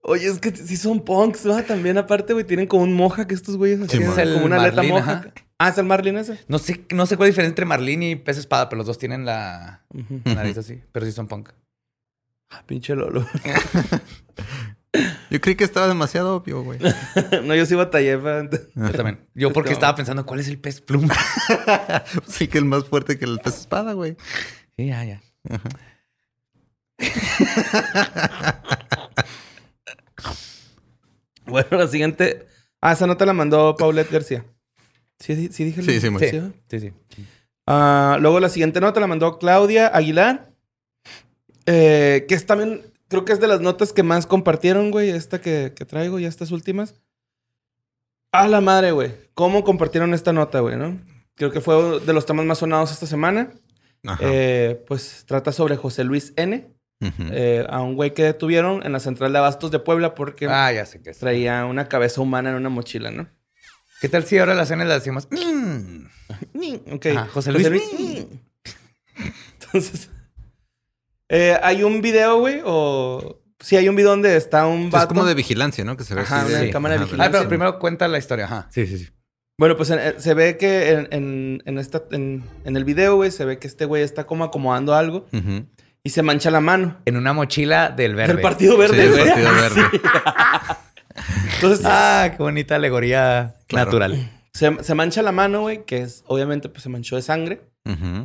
Oye, 0.02 0.28
es 0.28 0.40
que 0.40 0.56
sí 0.56 0.78
son 0.78 1.04
punks, 1.04 1.46
¿no? 1.46 1.62
También 1.64 1.98
aparte, 1.98 2.32
güey, 2.34 2.46
tienen 2.46 2.68
como 2.68 2.84
un 2.84 2.94
moja 2.94 3.28
que 3.28 3.34
estos 3.34 3.58
güeyes 3.58 3.80
Sí, 3.92 4.02
es 4.02 4.18
el 4.18 4.34
como 4.36 4.46
una 4.46 4.56
aleta 4.58 4.78
marlin, 4.78 4.94
moja. 4.94 5.12
ajá. 5.12 5.34
Ah, 5.60 5.70
es 5.70 5.78
el 5.80 5.86
marlin 5.86 6.18
ese. 6.18 6.40
No 6.48 6.60
sé, 6.60 6.86
no 6.92 7.06
sé 7.08 7.18
cuál 7.18 7.28
es 7.28 7.32
la 7.32 7.42
diferencia 7.42 7.50
entre 7.50 7.66
marlín 7.66 8.04
y 8.04 8.16
pez 8.16 8.38
espada, 8.38 8.70
pero 8.70 8.78
los 8.78 8.86
dos 8.86 8.98
tienen 9.00 9.26
la 9.26 9.84
nariz 10.24 10.58
así. 10.60 10.82
Pero 10.92 11.06
sí 11.06 11.12
son 11.12 11.28
punk. 11.28 11.50
Ah, 12.52 12.64
pinche 12.66 12.96
Lolo. 12.96 13.28
Yo 15.30 15.42
creí 15.42 15.56
que 15.56 15.64
estaba 15.64 15.88
demasiado 15.88 16.36
obvio, 16.38 16.64
güey. 16.64 16.80
no, 17.44 17.54
yo 17.56 17.66
sí 17.66 17.76
batallé 17.76 18.18
para... 18.18 18.50
Yo 18.50 18.92
también. 18.94 19.20
Yo 19.36 19.52
porque 19.54 19.74
estaba 19.74 19.96
pensando, 19.96 20.26
¿cuál 20.26 20.40
es 20.40 20.48
el 20.48 20.58
pez 20.60 20.80
pluma? 20.82 21.14
sí 22.28 22.48
que 22.48 22.58
el 22.58 22.66
más 22.66 22.86
fuerte 22.86 23.18
que 23.18 23.26
el 23.26 23.40
pez 23.40 23.58
espada, 23.60 23.94
güey. 23.94 24.16
Sí, 24.78 24.88
ya, 24.88 25.04
ya. 25.04 25.22
Bueno, 31.46 31.68
la 31.72 31.88
siguiente... 31.88 32.46
Ah, 32.82 32.92
esa 32.94 33.08
nota 33.08 33.26
la 33.26 33.34
mandó 33.34 33.76
Paulette 33.76 34.12
García. 34.12 34.46
¿Sí, 35.20 35.34
di- 35.36 35.48
sí 35.52 35.64
dije? 35.64 35.82
Sí, 35.82 36.00
sí, 36.00 36.10
muy- 36.10 36.22
Sí, 36.28 36.42
sí, 36.70 36.80
sí. 36.80 36.94
Ah, 37.66 38.18
luego 38.22 38.40
la 38.40 38.50
siguiente 38.50 38.80
nota 38.82 39.00
la 39.00 39.08
mandó 39.08 39.40
Claudia 39.40 39.88
Aguilar. 39.88 40.52
eh, 41.66 42.26
que 42.28 42.36
es 42.36 42.46
también, 42.46 42.82
creo 43.08 43.26
que 43.26 43.34
es 43.34 43.40
de 43.40 43.48
las 43.48 43.62
notas 43.62 43.94
que 43.94 44.04
más 44.04 44.26
compartieron, 44.28 44.92
güey. 44.92 45.10
Esta 45.10 45.40
que, 45.42 45.74
que 45.76 45.86
traigo, 45.86 46.20
ya 46.20 46.28
estas 46.28 46.52
últimas. 46.52 46.96
A 48.32 48.48
la 48.48 48.62
madre, 48.62 48.92
güey. 48.92 49.14
¿Cómo 49.34 49.64
compartieron 49.64 50.14
esta 50.14 50.34
nota, 50.34 50.60
güey, 50.60 50.76
no? 50.78 51.00
Creo 51.36 51.52
que 51.52 51.62
fue 51.62 52.00
de 52.02 52.14
los 52.14 52.26
temas 52.26 52.46
más 52.46 52.58
sonados 52.58 52.92
esta 52.92 53.06
semana. 53.08 53.52
Ajá. 54.06 54.20
Eh, 54.24 54.84
pues 54.88 55.24
trata 55.28 55.52
sobre 55.52 55.76
José 55.76 56.04
Luis 56.04 56.34
N. 56.36 56.74
Eh, 57.00 57.64
a 57.70 57.82
un 57.82 57.96
güey 57.96 58.14
que 58.16 58.24
detuvieron 58.24 58.84
en 58.84 58.92
la 58.92 59.00
central 59.00 59.32
de 59.32 59.38
abastos 59.38 59.70
de 59.70 59.78
Puebla 59.78 60.16
porque 60.16 60.48
Ah, 60.50 60.72
ya 60.74 60.84
sé 60.88 61.00
qué 61.02 61.12
es. 61.12 61.20
traía 61.20 61.64
una 61.66 61.88
cabeza 61.88 62.22
humana 62.22 62.50
en 62.50 62.56
una 62.56 62.70
mochila, 62.70 63.12
¿no? 63.12 63.28
¿Qué 64.02 64.10
tal 64.10 64.24
si 64.24 64.38
ahora 64.40 64.56
las 64.56 64.68
cenas 64.70 64.88
las 64.88 65.04
decimos? 65.04 65.28
"Mm"? 65.30 66.94
Ok. 66.94 67.06
Ajá, 67.08 67.28
José 67.28 67.52
Luis. 67.52 67.68
Entonces, 69.62 70.10
eh, 71.30 71.58
hay 71.62 71.84
un 71.84 72.02
video, 72.02 72.40
güey, 72.40 72.62
o... 72.66 73.42
Sí, 73.60 73.76
hay 73.76 73.90
un 73.90 73.96
video 73.96 74.12
donde 74.12 74.36
está 74.38 74.68
un 74.68 74.86
Es 74.86 74.92
vato. 74.92 75.08
como 75.08 75.26
de 75.26 75.34
vigilancia, 75.34 75.84
¿no? 75.84 75.98
Que 75.98 76.04
se 76.04 76.14
ve 76.14 76.22
Ajá, 76.22 76.42
así 76.44 76.52
una 76.52 76.60
de- 76.62 76.70
cámara 76.70 76.94
de 76.96 77.00
vigilancia. 77.06 77.26
Ah, 77.28 77.32
pero 77.40 77.50
primero 77.50 77.80
cuenta 77.80 78.08
la 78.08 78.20
historia. 78.20 78.46
Ajá. 78.46 78.68
Sí, 78.72 78.86
sí, 78.86 79.00
sí. 79.00 79.08
Bueno, 79.60 79.76
pues 79.76 79.90
en- 79.90 79.98
eh, 80.00 80.14
se 80.18 80.36
ve 80.36 80.58
que 80.58 80.92
en, 80.92 81.08
en- 81.12 81.64
en 81.66 81.78
esta, 81.80 82.04
en, 82.12 82.44
en 82.66 82.78
el 82.78 82.84
video, 82.86 83.16
güey, 83.16 83.32
se 83.32 83.46
ve 83.46 83.58
que 83.58 83.66
este 83.68 83.86
güey 83.86 84.04
está 84.04 84.26
como 84.28 84.44
acomodando 84.44 84.94
algo 84.94 85.26
y 86.04 86.10
se 86.12 86.22
mancha 86.22 86.52
la 86.52 86.62
mano. 86.62 86.98
En 87.06 87.18
una 87.18 87.34
mochila 87.34 87.90
del 87.90 88.14
verde. 88.14 88.34
Del 88.34 88.42
Partido 88.44 88.74
Sí, 88.74 88.80
Verde, 88.80 89.04
el 89.06 89.10
güey. 89.12 89.26
Partido 89.26 89.50
Verde. 89.56 89.82
Entonces, 91.56 91.86
Ah, 91.90 92.32
qué 92.38 92.44
bonita 92.44 92.76
alegoría 92.76 93.56
Claro. 93.68 93.86
natural. 93.88 94.32
se, 94.54 94.84
se 94.84 94.94
mancha 94.96 95.22
la 95.24 95.32
mano, 95.32 95.62
güey, 95.62 95.84
que 95.86 96.02
es, 96.02 96.24
obviamente, 96.28 96.70
pues 96.70 96.84
se 96.84 96.90
manchó 96.90 97.16
de 97.16 97.22
sangre. 97.24 97.62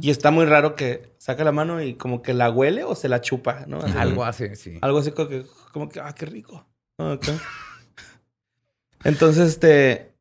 Y 0.00 0.10
está 0.10 0.30
muy 0.30 0.44
raro 0.44 0.74
que 0.74 1.12
saca 1.18 1.44
la 1.44 1.52
mano 1.52 1.82
y 1.82 1.94
como 1.94 2.22
que 2.22 2.34
la 2.34 2.50
huele 2.50 2.84
o 2.84 2.94
se 2.94 3.08
la 3.08 3.20
chupa, 3.20 3.64
¿no? 3.66 3.78
Así 3.78 3.96
Algo 3.96 4.24
así, 4.24 4.56
sí. 4.56 4.78
Algo 4.80 4.98
así 4.98 5.12
como 5.12 5.28
que, 5.28 5.46
como 5.72 5.88
que, 5.88 6.00
ah, 6.00 6.14
qué 6.14 6.26
rico. 6.26 6.66
Ah. 6.98 7.18
Entonces, 9.04 9.50
este, 9.50 10.14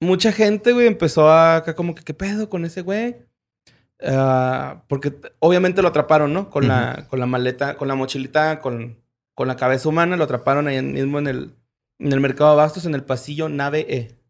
mucha 0.00 0.32
gente, 0.32 0.72
güey, 0.72 0.86
empezó 0.86 1.28
a 1.28 1.56
acá 1.56 1.74
como 1.74 1.94
que, 1.94 2.04
¿qué 2.04 2.14
pedo 2.14 2.48
con 2.48 2.64
ese 2.64 2.82
güey? 2.82 3.16
Ah, 4.02 4.82
porque 4.88 5.14
obviamente 5.38 5.82
lo 5.82 5.88
atraparon, 5.88 6.32
¿no? 6.32 6.50
Con, 6.50 6.68
la, 6.68 7.06
con 7.08 7.18
la 7.20 7.26
maleta, 7.26 7.76
con 7.76 7.88
la 7.88 7.94
mochilita, 7.94 8.60
con, 8.60 9.02
con 9.34 9.48
la 9.48 9.56
cabeza 9.56 9.88
humana, 9.88 10.16
lo 10.16 10.24
atraparon 10.24 10.68
ahí 10.68 10.80
mismo 10.82 11.18
en 11.18 11.26
el, 11.26 11.54
en 11.98 12.12
el 12.12 12.20
mercado 12.20 12.50
de 12.50 12.60
abastos, 12.60 12.86
en 12.86 12.94
el 12.94 13.04
pasillo 13.04 13.48
Nave 13.48 13.86
E. 13.88 14.23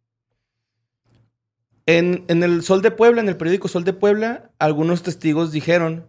En, 1.86 2.24
en 2.28 2.42
el 2.42 2.62
Sol 2.62 2.82
de 2.82 2.90
Puebla, 2.90 3.20
en 3.20 3.28
el 3.28 3.36
periódico 3.36 3.68
Sol 3.68 3.84
de 3.84 3.92
Puebla, 3.92 4.50
algunos 4.58 5.02
testigos 5.02 5.52
dijeron 5.52 6.08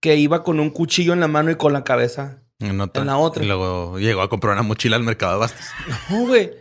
que 0.00 0.16
iba 0.16 0.44
con 0.44 0.60
un 0.60 0.70
cuchillo 0.70 1.12
en 1.12 1.20
la 1.20 1.28
mano 1.28 1.50
y 1.50 1.56
con 1.56 1.72
la 1.72 1.84
cabeza 1.84 2.42
En, 2.60 2.80
otra. 2.80 3.02
En 3.02 3.06
la 3.08 3.18
otra. 3.18 3.42
Y 3.42 3.46
luego 3.46 3.98
llegó 3.98 4.22
a 4.22 4.28
comprar 4.28 4.52
una 4.52 4.62
mochila 4.62 4.96
al 4.96 5.02
mercado 5.02 5.32
de 5.32 5.38
bastos. 5.40 5.66
No, 6.10 6.26
güey. 6.26 6.52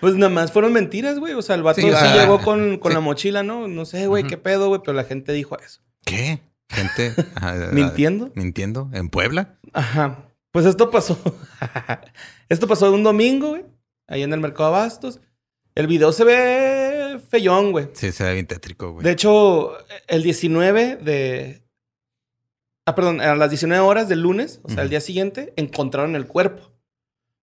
Pues 0.00 0.14
nada 0.14 0.30
más 0.30 0.50
fueron 0.50 0.72
mentiras, 0.72 1.18
güey. 1.18 1.34
O 1.34 1.42
sea, 1.42 1.54
el 1.56 1.62
vato 1.62 1.80
sí, 1.80 1.88
Sí, 1.88 1.94
ah, 1.94 2.16
llegó 2.16 2.40
con, 2.40 2.78
con 2.78 2.90
sí. 2.90 2.94
la 2.94 3.00
mochila, 3.00 3.42
¿no? 3.42 3.68
No 3.68 3.84
sé, 3.84 4.06
güey, 4.06 4.24
qué 4.26 4.38
pedo, 4.38 4.68
güey, 4.68 4.80
pero 4.84 4.94
la 4.94 5.04
gente 5.04 5.32
dijo 5.32 5.58
eso. 5.58 5.82
¿Qué? 6.04 6.40
Gente 6.68 7.14
ajá, 7.34 7.68
¿Mintiendo? 7.72 8.30
mintiendo 8.34 8.88
en 8.92 9.08
Puebla. 9.08 9.58
Ajá. 9.72 10.24
Pues 10.52 10.66
esto 10.66 10.90
pasó. 10.90 11.18
esto 12.48 12.66
pasó 12.66 12.92
un 12.92 13.02
domingo, 13.02 13.50
güey. 13.50 13.64
Ahí 14.08 14.22
en 14.22 14.32
el 14.32 14.40
mercado 14.40 14.70
de 14.70 14.76
Abastos. 14.76 15.20
El 15.74 15.86
video 15.86 16.12
se 16.12 16.24
ve 16.24 16.79
feyón, 17.30 17.72
güey. 17.72 17.88
Sí, 17.94 18.12
se 18.12 18.24
ve 18.24 18.34
bien 18.34 18.46
tétrico, 18.46 18.92
güey. 18.92 19.04
De 19.04 19.12
hecho, 19.12 19.72
el 20.08 20.22
19 20.22 20.96
de... 20.96 21.62
Ah, 22.86 22.94
perdón, 22.94 23.20
a 23.20 23.34
las 23.36 23.50
19 23.50 23.80
horas 23.82 24.08
del 24.08 24.20
lunes, 24.20 24.60
o 24.64 24.68
sea, 24.68 24.82
el 24.82 24.90
día 24.90 25.00
siguiente, 25.00 25.52
encontraron 25.56 26.16
el 26.16 26.26
cuerpo. 26.26 26.72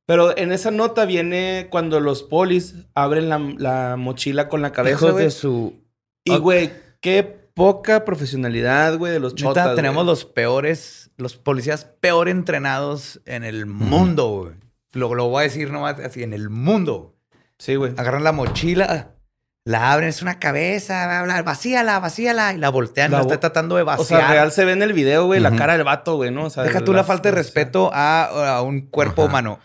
Pero 0.05 0.37
en 0.37 0.51
esa 0.51 0.71
nota 0.71 1.05
viene 1.05 1.67
cuando 1.69 1.99
los 1.99 2.23
polis 2.23 2.75
abren 2.93 3.29
la, 3.29 3.39
la 3.57 3.95
mochila 3.97 4.49
con 4.49 4.61
la 4.61 4.71
cabeza, 4.71 5.07
Hijos 5.07 5.17
de 5.17 5.31
su... 5.31 5.81
Y, 6.23 6.37
güey, 6.37 6.71
qué 7.01 7.23
poca 7.23 8.05
profesionalidad, 8.05 8.97
güey, 8.97 9.11
de 9.13 9.19
los 9.19 9.33
Neta, 9.33 9.47
chotas, 9.47 9.75
tenemos 9.75 10.03
güey. 10.03 10.11
los 10.11 10.25
peores, 10.25 11.11
los 11.17 11.37
policías 11.37 11.85
peor 11.85 12.29
entrenados 12.29 13.21
en 13.25 13.43
el 13.43 13.65
mundo, 13.65 14.27
güey. 14.29 14.55
Lo, 14.93 15.15
lo 15.15 15.27
voy 15.29 15.41
a 15.41 15.43
decir 15.43 15.71
nomás 15.71 15.99
así, 15.99 16.23
en 16.23 16.33
el 16.33 16.49
mundo. 16.49 17.15
Sí, 17.57 17.75
güey. 17.75 17.93
Agarran 17.97 18.23
la 18.23 18.31
mochila, 18.31 19.15
la 19.67 19.91
abren, 19.91 20.07
es 20.09 20.21
una 20.21 20.39
cabeza, 20.39 21.05
bla, 21.07 21.23
bla, 21.23 21.43
vacíala, 21.43 21.99
vacíala, 21.99 22.53
y 22.53 22.57
la 22.57 22.69
voltean, 22.69 23.11
La 23.11 23.17
la, 23.17 23.23
está 23.23 23.39
tratando 23.39 23.75
de 23.75 23.83
vaciar. 23.83 24.01
O 24.01 24.05
sea, 24.23 24.31
real 24.31 24.51
se 24.51 24.63
ve 24.65 24.71
en 24.71 24.81
el 24.81 24.93
video, 24.93 25.25
güey, 25.25 25.39
la 25.41 25.55
cara 25.55 25.73
del 25.73 25.83
vato, 25.83 26.15
güey, 26.15 26.31
¿no? 26.31 26.45
O 26.45 26.49
sea, 26.49 26.63
Deja 26.63 26.81
tú 26.81 26.93
la 26.93 27.03
falta 27.03 27.29
de 27.29 27.35
respeto 27.35 27.89
a, 27.93 28.55
a 28.57 28.61
un 28.61 28.81
cuerpo 28.81 29.23
Ajá. 29.23 29.29
humano. 29.29 29.59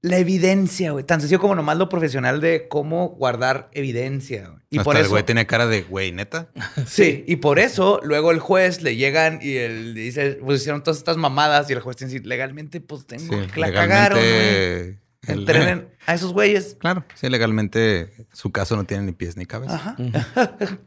La 0.00 0.18
evidencia, 0.18 0.92
güey. 0.92 1.04
Tan 1.04 1.20
sencillo 1.20 1.40
como 1.40 1.56
nomás 1.56 1.76
lo 1.76 1.88
profesional 1.88 2.40
de 2.40 2.68
cómo 2.68 3.08
guardar 3.08 3.68
evidencia. 3.72 4.46
güey. 4.48 4.62
Y 4.70 4.78
Hasta 4.78 4.84
por 4.84 4.94
el 4.96 5.02
eso. 5.02 5.10
güey 5.10 5.24
tenía 5.24 5.44
cara 5.48 5.66
de, 5.66 5.82
güey, 5.82 6.12
neta. 6.12 6.48
Sí, 6.86 7.24
y 7.26 7.36
por 7.36 7.58
eso 7.58 8.00
luego 8.04 8.30
el 8.30 8.38
juez 8.38 8.80
le 8.82 8.94
llegan 8.94 9.40
y 9.42 9.56
él 9.56 9.94
dice, 9.94 10.38
pues 10.44 10.60
hicieron 10.60 10.84
todas 10.84 10.98
estas 10.98 11.16
mamadas 11.16 11.68
y 11.68 11.72
el 11.72 11.80
juez 11.80 11.96
tiene 11.96 12.10
que 12.12 12.14
decir, 12.18 12.28
legalmente, 12.28 12.80
pues 12.80 13.06
tengo 13.08 13.34
Sí, 13.40 13.46
que 13.52 13.60
la 13.60 13.72
cagaron, 13.72 14.18
güey. 14.20 14.98
Entrenen 15.26 15.88
a 16.06 16.14
esos 16.14 16.32
güeyes. 16.32 16.76
Claro, 16.80 17.04
sí, 17.14 17.28
legalmente 17.28 18.26
su 18.32 18.52
caso 18.52 18.76
no 18.76 18.84
tiene 18.84 19.02
ni 19.04 19.12
pies 19.12 19.36
ni 19.36 19.46
cabeza. 19.46 19.74
Ajá. 19.74 19.96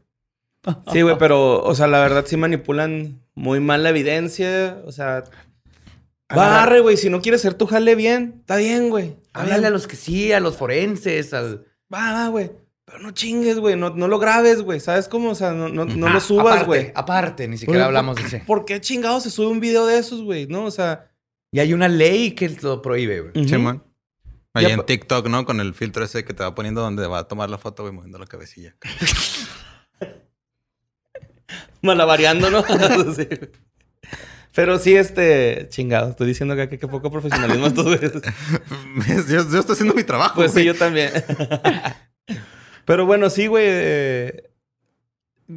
Sí, 0.94 1.02
güey, 1.02 1.18
pero, 1.18 1.64
o 1.64 1.74
sea, 1.74 1.88
la 1.88 2.00
verdad 2.02 2.24
sí 2.28 2.38
manipulan 2.38 3.20
muy 3.34 3.60
mal 3.60 3.82
la 3.82 3.90
evidencia. 3.90 4.80
O 4.86 4.92
sea, 4.92 5.24
Va, 6.38 6.62
arre, 6.62 6.82
güey. 6.82 6.98
Si 6.98 7.10
no 7.10 7.20
quieres 7.22 7.42
hacer 7.42 7.56
tu 7.56 7.66
jale 7.66 7.96
bien, 7.96 8.36
está 8.42 8.58
bien, 8.58 8.90
güey. 8.90 9.18
Háblale 9.34 9.66
a 9.66 9.70
los 9.72 9.88
que 9.88 9.96
sí, 9.96 10.32
a 10.34 10.40
los 10.40 10.58
forenses, 10.58 11.34
al... 11.34 11.66
Va, 11.92 12.14
va, 12.14 12.28
güey. 12.28 12.52
Pero 12.86 13.00
no 13.00 13.10
chingues, 13.10 13.58
güey. 13.58 13.76
No, 13.76 13.90
no 13.90 14.08
lo 14.08 14.20
grabes, 14.20 14.62
güey. 14.62 14.80
¿Sabes 14.80 15.08
cómo? 15.08 15.32
O 15.32 15.36
sea, 15.36 15.52
no, 15.52 15.68
no, 15.68 15.86
no 15.86 16.08
Ah, 16.08 16.14
lo 16.14 16.20
subas, 16.20 16.64
güey. 16.68 16.92
Aparte, 16.94 17.48
ni 17.48 17.58
siquiera 17.58 17.80
Por- 17.82 17.88
hablamos 17.88 18.16
de 18.18 18.22
ese. 18.22 18.40
¿Por 18.46 18.64
qué 18.64 18.80
chingados 18.80 19.24
se 19.24 19.32
sube 19.32 19.48
un 19.48 19.60
video 19.60 19.88
de 19.88 19.98
esos, 19.98 20.22
güey? 20.22 20.46
No, 20.46 20.66
o 20.66 20.72
sea. 20.72 21.10
Y 21.52 21.60
hay 21.60 21.74
una 21.74 21.88
ley 21.88 22.32
que 22.36 22.50
lo 22.62 22.84
prohíbe, 22.84 23.20
güey. 23.22 23.32
ujú. 23.36 23.50
Simón. 23.50 23.84
Ahí 24.54 24.66
en 24.66 24.86
TikTok, 24.86 25.28
¿no? 25.28 25.45
Con 25.45 25.60
el 25.62 25.74
filtro 25.74 26.04
ese 26.04 26.26
que 26.26 26.34
te 26.34 26.43
va 26.43 26.54
poniendo 26.54 26.82
donde 26.82 27.08
va 27.08 27.20
a 27.20 27.28
tomar 27.28 27.49
la 27.49 27.58
foto, 27.58 27.84
güey, 27.84 27.93
moviendo 27.93 28.20
la 28.20 28.26
cabecilla. 28.26 28.76
Malabareando, 31.82 32.49
¿no? 32.52 32.64
Sí. 33.16 33.28
Pero 34.54 34.78
sí, 34.80 34.95
este. 34.95 35.68
Chingado. 35.70 36.10
Estoy 36.10 36.28
diciendo 36.28 36.56
que 36.56 36.68
qué 36.78 36.88
poco 36.88 37.10
profesionalismo 37.10 37.68
estos 37.68 37.86
güeyes. 37.86 38.12
yo, 39.30 39.49
yo 39.49 39.60
estoy 39.60 39.74
haciendo 39.74 39.93
mi 39.93 40.04
trabajo. 40.04 40.36
Pues 40.36 40.52
sí, 40.54 40.64
yo 40.66 40.76
también. 40.76 41.12
Pero 42.86 43.06
bueno, 43.06 43.30
sí, 43.30 43.47
güey. 43.47 43.64
eh, 43.66 44.49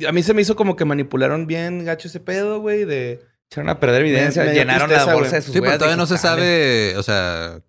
a 0.07 0.13
mí 0.13 0.23
se 0.23 0.33
me 0.35 0.43
hizo 0.43 0.55
como 0.55 0.77
que 0.77 0.85
manipularon 0.85 1.47
bien 1.49 1.85
gacho 1.85 2.07
ese 2.09 2.21
pedo, 2.21 2.61
güey, 2.61 2.85
de... 2.85 3.21
Echaron 3.51 3.69
a 3.69 3.79
perder 3.79 4.01
evidencia, 4.03 4.43
Me- 4.43 4.49
me 4.49 4.55
dio 4.55 4.63
llenaron 4.63 4.89
tristeza, 4.89 5.07
la 5.11 5.15
bolsa 5.15 5.31
güey. 5.31 5.41
de 5.41 5.43
sus 5.47 5.55
Sí, 5.55 5.61
pero 5.61 5.75
todavía 5.75 5.97
no 5.97 6.07
se 6.07 6.19
sabe, 6.19 6.97
o 6.97 7.03
sea, 7.05 7.61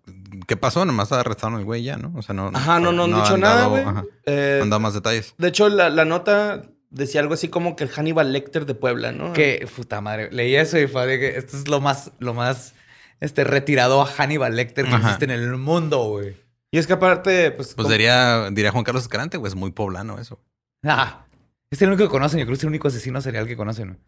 qué 0.46 0.56
pasó. 0.56 0.84
Nomás 0.84 1.10
arrestaron 1.12 1.56
al 1.58 1.64
güey 1.64 1.82
ya, 1.82 1.96
¿no? 1.96 2.12
O 2.16 2.22
sea, 2.22 2.34
no. 2.34 2.50
Ajá, 2.54 2.80
no, 2.80 2.92
no 2.92 3.04
han 3.04 3.14
dicho 3.14 3.34
han 3.34 3.40
nada, 3.40 3.66
güey. 3.66 3.84
Eh, 4.24 4.56
no 4.58 4.64
han 4.64 4.70
dado 4.70 4.80
más 4.80 4.94
detalles. 4.94 5.34
de 5.38 5.48
hecho, 5.48 5.68
la, 5.68 5.90
la 5.90 6.04
nota 6.04 6.64
decía 6.90 7.20
algo 7.20 7.34
así 7.34 7.48
como 7.48 7.76
que 7.76 7.84
el 7.84 7.90
Hannibal 7.90 8.32
Lecter 8.32 8.64
de 8.66 8.74
Puebla, 8.74 9.12
¿no? 9.12 9.32
Que 9.32 9.66
puta 9.74 10.00
madre. 10.00 10.30
Leí 10.32 10.56
eso 10.56 10.78
y 10.78 10.86
fue 10.86 11.06
de 11.06 11.18
que 11.18 11.36
esto 11.38 11.56
es 11.56 11.68
lo 11.68 11.80
más, 11.80 12.12
lo 12.18 12.32
más 12.34 12.74
este, 13.20 13.44
retirado 13.44 14.00
a 14.02 14.06
Hannibal 14.06 14.56
Lecter 14.56 14.84
que 14.86 14.90
Ajá. 14.94 14.98
existe 15.08 15.24
en 15.26 15.30
el 15.32 15.56
mundo, 15.56 16.04
güey. 16.04 16.36
Y 16.70 16.78
es 16.78 16.86
que 16.86 16.94
aparte, 16.94 17.50
pues... 17.52 17.74
Pues 17.74 17.76
como- 17.76 17.88
diría, 17.90 18.50
diría 18.50 18.70
Juan 18.72 18.84
Carlos 18.84 19.02
Escalante, 19.04 19.36
güey, 19.36 19.48
es 19.48 19.54
muy 19.56 19.70
poblano 19.72 20.18
eso. 20.18 20.40
Ah, 20.84 21.24
es 21.70 21.80
el 21.82 21.88
único 21.88 22.04
que 22.04 22.10
conocen. 22.10 22.38
Yo 22.40 22.46
creo 22.46 22.54
que 22.54 22.58
es 22.58 22.62
el 22.64 22.68
único 22.68 22.88
asesino 22.88 23.20
serial 23.20 23.46
que 23.46 23.56
conocen. 23.56 23.98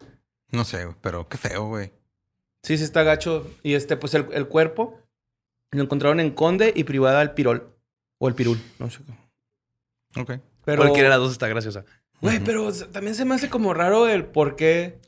No 0.51 0.63
sé, 0.65 0.85
güey, 0.85 0.95
pero 1.01 1.27
qué 1.27 1.37
feo, 1.37 1.67
güey. 1.67 1.91
Sí, 2.63 2.77
sí 2.77 2.83
está 2.83 3.03
gacho. 3.03 3.47
Y 3.63 3.73
este, 3.73 3.97
pues 3.97 4.13
el, 4.13 4.27
el 4.33 4.47
cuerpo 4.47 4.99
lo 5.71 5.83
encontraron 5.83 6.19
en 6.19 6.31
Conde 6.31 6.73
y 6.75 6.83
privada 6.83 7.21
al 7.21 7.33
Pirol. 7.33 7.75
O 8.19 8.27
el 8.27 8.35
Pirul, 8.35 8.59
no 8.79 8.89
sé. 8.89 8.99
Ok. 10.17 10.33
Pero... 10.65 10.81
Cualquiera 10.81 11.09
de 11.09 11.15
las 11.15 11.19
dos 11.19 11.31
está 11.31 11.47
graciosa. 11.47 11.85
Güey, 12.21 12.39
pero 12.43 12.71
también 12.91 13.15
se 13.15 13.23
me 13.25 13.35
hace 13.35 13.49
como 13.49 13.73
raro 13.73 14.07
el 14.09 14.25
por 14.25 14.55
qué 14.57 14.99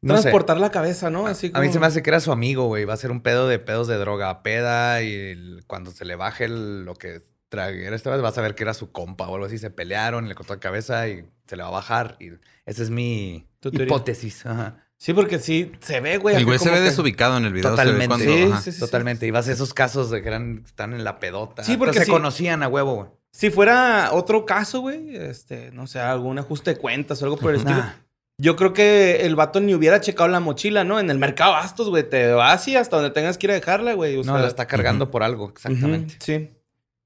No 0.00 0.16
sé. 0.16 0.22
transportar 0.22 0.58
la 0.58 0.70
cabeza, 0.72 1.08
¿no? 1.08 1.26
Así 1.28 1.46
A 1.54 1.60
mí 1.60 1.66
como- 1.66 1.72
se 1.72 1.78
me 1.80 1.86
hace 1.86 2.02
que 2.02 2.10
era 2.10 2.18
su 2.20 2.32
amigo, 2.32 2.66
güey. 2.66 2.84
Va 2.84 2.94
a 2.94 2.98
ser 2.98 3.10
un 3.12 3.20
pedo 3.22 3.46
de 3.46 3.58
pedos 3.60 3.86
de 3.86 3.96
droga, 3.96 4.42
peda 4.42 5.02
y 5.02 5.12
el- 5.14 5.64
cuando 5.68 5.92
se 5.92 6.04
le 6.04 6.16
baje 6.16 6.46
el- 6.46 6.84
lo 6.84 6.94
que 6.94 7.22
traguera 7.48 7.94
esta 7.94 8.10
vez 8.10 8.20
vas 8.20 8.36
a 8.36 8.42
ver 8.42 8.54
que 8.56 8.64
era 8.64 8.74
su 8.74 8.90
compa 8.90 9.28
o 9.28 9.34
algo 9.34 9.46
así. 9.46 9.56
Se 9.58 9.70
pelearon, 9.70 10.28
le 10.28 10.34
cortó 10.34 10.54
la 10.54 10.60
cabeza 10.60 11.08
y 11.08 11.24
se 11.46 11.56
le 11.56 11.62
va 11.62 11.68
a 11.68 11.72
bajar. 11.72 12.16
Y 12.18 12.30
esa 12.66 12.82
es 12.82 12.90
mi 12.90 13.46
hipótesis. 13.62 14.44
Ajá. 14.46 14.84
Sí, 15.00 15.14
porque 15.14 15.38
sí, 15.38 15.70
se 15.80 16.00
ve, 16.00 16.18
güey. 16.18 16.34
El 16.36 16.44
güey 16.44 16.58
se 16.58 16.70
ve 16.70 16.80
desubicado 16.80 17.36
en 17.36 17.44
el 17.44 17.52
video. 17.52 17.70
Totalmente. 17.70 18.08
cuando- 18.08 18.24
Sí, 18.58 18.62
sí, 18.64 18.72
sí. 18.72 18.80
Totalmente. 18.80 19.26
Y 19.26 19.30
vas 19.30 19.48
a 19.48 19.52
esos 19.52 19.72
casos 19.72 20.10
de 20.10 20.20
que 20.22 20.28
eran, 20.28 20.62
están 20.66 20.92
en 20.92 21.04
la 21.04 21.20
pedota. 21.20 21.62
Sí, 21.62 21.76
porque 21.76 21.92
Pero 21.92 22.00
se 22.00 22.06
sí. 22.06 22.10
conocían 22.10 22.62
a 22.64 22.68
huevo, 22.68 22.94
güey. 22.96 23.08
Si 23.30 23.50
fuera 23.50 24.10
otro 24.12 24.44
caso, 24.44 24.80
güey, 24.80 25.14
este, 25.16 25.70
no 25.70 25.86
sé, 25.86 26.00
algún 26.00 26.38
ajuste 26.40 26.74
de 26.74 26.80
cuentas 26.80 27.22
o 27.22 27.26
algo 27.26 27.36
por 27.36 27.50
el 27.52 27.58
estilo. 27.60 27.76
Nah. 27.78 27.92
Yo 28.40 28.56
creo 28.56 28.72
que 28.72 29.20
el 29.26 29.36
vato 29.36 29.60
ni 29.60 29.74
hubiera 29.74 30.00
checado 30.00 30.28
la 30.28 30.40
mochila, 30.40 30.82
¿no? 30.84 30.98
En 30.98 31.10
el 31.10 31.18
mercado 31.18 31.52
Bastos, 31.52 31.88
güey, 31.90 32.08
te 32.08 32.32
vas 32.32 32.66
y 32.68 32.76
hasta 32.76 32.96
donde 32.96 33.10
tengas 33.12 33.38
que 33.38 33.46
ir 33.46 33.50
a 33.52 33.54
dejarla, 33.54 33.94
güey. 33.94 34.14
O 34.16 34.24
No, 34.24 34.32
sea, 34.34 34.42
la 34.42 34.48
está 34.48 34.66
cargando 34.66 35.10
por 35.12 35.22
algo, 35.22 35.50
exactamente. 35.50 36.16
sí. 36.20 36.50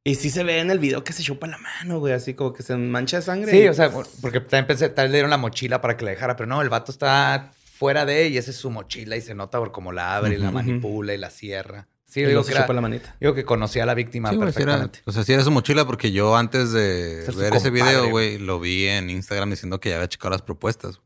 Y 0.05 0.16
sí 0.16 0.30
se 0.30 0.43
ve 0.45 0.59
en 0.61 0.70
el 0.70 0.78
video 0.78 1.05
que 1.05 1.12
se 1.12 1.22
chupa 1.22 1.47
la 1.47 1.59
mano, 1.59 2.01
güey, 2.01 2.12
así 2.12 2.34
como 2.34 2.53
que 2.53 2.62
se 2.62 2.76
mancha 2.76 3.18
de 3.18 3.22
sangre. 3.22 3.51
Sí, 3.53 3.59
y- 3.62 3.68
o 3.68 3.74
sea, 3.74 3.90
porque 4.20 4.40
también 4.40 4.66
pensé, 4.66 4.88
tal 4.88 5.05
vez 5.07 5.12
le 5.12 5.16
dieron 5.18 5.30
la 5.30 5.36
mochila 5.36 5.80
para 5.80 5.97
que 5.97 6.05
la 6.05 6.11
dejara, 6.11 6.34
pero 6.36 6.49
no, 6.49 6.61
el 6.61 6.68
vato 6.68 6.90
está 6.90 7.53
fuera 7.83 8.05
de 8.07 8.28
y 8.28 8.39
esa 8.39 8.53
es 8.53 8.57
su 8.59 8.70
mochila 8.70 9.16
y 9.16 9.20
se 9.20 9.35
nota 9.35 9.59
por 9.59 9.72
cómo 9.72 9.91
la 9.91 10.14
abre 10.16 10.37
y 10.37 10.39
la 10.39 10.53
manipula 10.53 11.14
y 11.14 11.18
la 11.18 11.30
cierra. 11.30 11.89
Sí, 12.05 12.20
y 12.20 12.26
digo 12.26 12.45
que, 12.45 12.53
era- 12.53 12.61
chupa 12.61 12.74
la 12.74 12.80
manita. 12.80 13.16
digo 13.20 13.35
que 13.35 13.45
conocía 13.45 13.83
a 13.83 13.87
la 13.87 13.95
víctima 13.95 14.28
Sí, 14.28 14.37
era- 14.37 14.45
perfectamente. 14.45 15.01
o 15.05 15.11
sea, 15.11 15.24
sí 15.24 15.33
era 15.33 15.43
su 15.43 15.51
mochila 15.51 15.85
porque 15.85 16.12
yo 16.12 16.37
antes 16.37 16.70
de 16.70 17.26
ver 17.37 17.57
ese 17.57 17.70
video, 17.70 18.09
güey. 18.09 18.39
lo 18.39 18.61
vi 18.61 18.87
en 18.87 19.11
Instagram 19.11 19.51
diciendo 19.51 19.80
que 19.80 19.89
ya 19.89 19.97
había 19.97 20.09
checado 20.09 20.30
las 20.30 20.43
propuestas. 20.43 21.01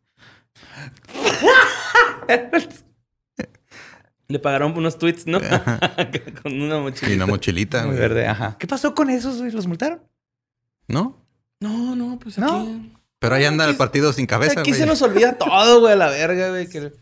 Le 4.29 4.39
pagaron 4.41 4.77
unos 4.77 4.99
tweets, 4.99 5.27
¿no? 5.27 5.39
Con 6.43 6.61
una 6.61 6.81
mochila. 6.81 7.11
Y 7.11 7.15
una 7.15 7.27
mochilita, 7.27 7.79
Muy 7.87 7.91
güey. 7.97 7.99
verde, 8.01 8.27
ajá. 8.27 8.57
¿Qué 8.59 8.67
pasó 8.67 8.93
con 8.95 9.09
esos, 9.09 9.39
güey? 9.39 9.53
¿Los 9.53 9.67
multaron? 9.67 10.03
¿No? 10.89 11.25
No, 11.61 11.95
no, 11.97 12.19
pues 12.19 12.37
No. 12.37 12.85
Pero 13.27 13.37
ahí 13.37 13.45
anda 13.45 13.69
el 13.69 13.77
partido 13.77 14.13
sin 14.13 14.27
cabeza, 14.27 14.61
Aquí 14.61 14.71
güey. 14.71 14.81
se 14.81 14.87
nos 14.87 15.03
olvida 15.03 15.37
todo, 15.37 15.81
güey, 15.81 15.93
a 15.93 15.97
la 15.97 16.09
verga, 16.11 16.51
güey. 16.51 16.69
que- 16.69 16.93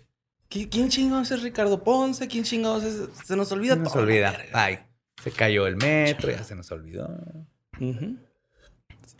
¿Qui- 0.50 0.68
¿Quién 0.70 0.88
chingados 0.88 1.30
es 1.30 1.42
Ricardo 1.42 1.82
Ponce? 1.82 2.28
¿Quién 2.28 2.44
chingados 2.44 2.84
es...? 2.84 3.08
Se 3.26 3.34
nos 3.36 3.50
olvida 3.52 3.74
Se 3.74 3.80
nos 3.80 3.92
todo. 3.92 4.02
olvida. 4.02 4.36
Ay, 4.52 4.78
se 5.22 5.30
cayó 5.32 5.66
el 5.66 5.76
metro, 5.76 6.30
ya 6.30 6.44
se 6.44 6.54
nos 6.54 6.70
olvidó. 6.70 7.08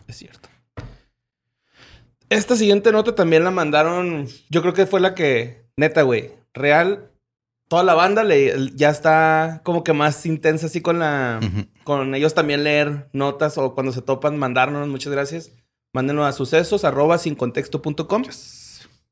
Es 0.07 0.17
cierto. 0.17 0.49
Esta 2.31 2.57
siguiente 2.57 2.91
nota 2.93 3.15
también 3.15 3.45
la 3.45 3.51
mandaron. 3.51 4.27
Yo 4.51 4.63
creo 4.63 4.75
que 4.75 4.87
fue 4.87 5.01
la 5.01 5.15
que, 5.15 5.67
neta, 5.77 6.03
güey. 6.03 6.33
Real. 6.53 7.11
Toda 7.69 7.83
la 7.83 7.95
banda 7.95 8.23
le, 8.25 8.71
ya 8.75 8.91
está 8.91 9.61
como 9.65 9.83
que 9.85 9.93
más 9.93 10.25
intensa 10.27 10.67
así 10.67 10.81
con 10.81 10.99
la. 10.99 11.41
Con 11.85 12.15
ellos 12.15 12.35
también 12.35 12.63
leer 12.65 13.09
notas 13.13 13.57
o 13.59 13.75
cuando 13.75 13.93
se 13.93 14.03
topan, 14.03 14.39
mandárnoslas. 14.39 14.89
Muchas 14.89 15.13
gracias. 15.13 15.53
Mándenos 15.95 16.27
a 16.27 16.33
sucesos 16.33 16.85
arroba 16.85 17.17
sin 17.19 17.35
contexto.com. 17.37 18.25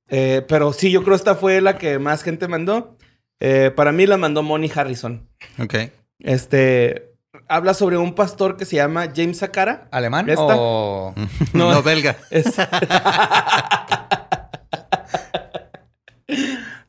Eh, 0.09 0.45
pero 0.49 0.73
sí, 0.75 0.91
yo 0.91 1.03
creo 1.05 1.15
esta 1.17 1.35
fue 1.37 1.61
la 1.63 1.79
que 1.79 1.99
más 1.99 2.23
gente 2.23 2.49
mandó. 2.49 2.99
Eh, 3.41 3.71
para 3.75 3.93
mí 3.93 4.05
la 4.07 4.17
mandó 4.19 4.43
Moni 4.43 4.71
Harrison. 4.75 5.27
Ok. 5.59 5.75
Este. 6.19 7.09
Habla 7.49 7.73
sobre 7.75 7.97
un 7.97 8.15
pastor 8.15 8.57
que 8.57 8.65
se 8.67 8.77
llama 8.77 9.09
James 9.15 9.39
Sakara. 9.39 9.89
¿Alemán 9.91 10.29
¿Esta? 10.29 10.45
o...? 10.57 11.15
No. 11.55 11.73
No, 11.73 11.83
belga. 11.83 12.17
Es... 12.31 12.47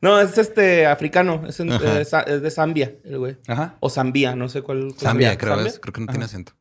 no, 0.00 0.20
es 0.20 0.36
este 0.38 0.86
africano. 0.86 1.44
Es, 1.48 1.60
en- 1.60 1.72
Ajá. 1.72 2.00
es- 2.00 2.12
es 2.12 2.42
de 2.42 2.50
Zambia, 2.50 2.94
el 3.04 3.18
güey. 3.18 3.36
Ajá. 3.46 3.76
O 3.80 3.88
Zambia, 3.90 4.34
no 4.36 4.48
sé 4.48 4.62
cuál. 4.62 4.88
cuál 4.88 4.98
Zambia, 4.98 5.36
creo 5.38 5.54
¿Zambia? 5.56 5.72
Creo 5.80 5.92
que 5.92 6.00
no 6.00 6.06
tiene 6.08 6.24
acento. 6.24 6.52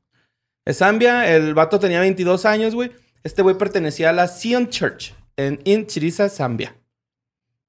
Es 0.66 0.78
Zambia. 0.78 1.34
El 1.36 1.54
vato 1.54 1.80
tenía 1.80 2.00
22 2.00 2.46
años, 2.46 2.74
güey. 2.76 2.92
Este 3.24 3.42
güey 3.42 3.58
pertenecía 3.58 4.10
a 4.10 4.14
la 4.14 4.28
Zion 4.28 4.70
Church 4.70 5.14
en 5.38 5.60
Inchiriza, 5.64 6.30
Zambia. 6.30 6.76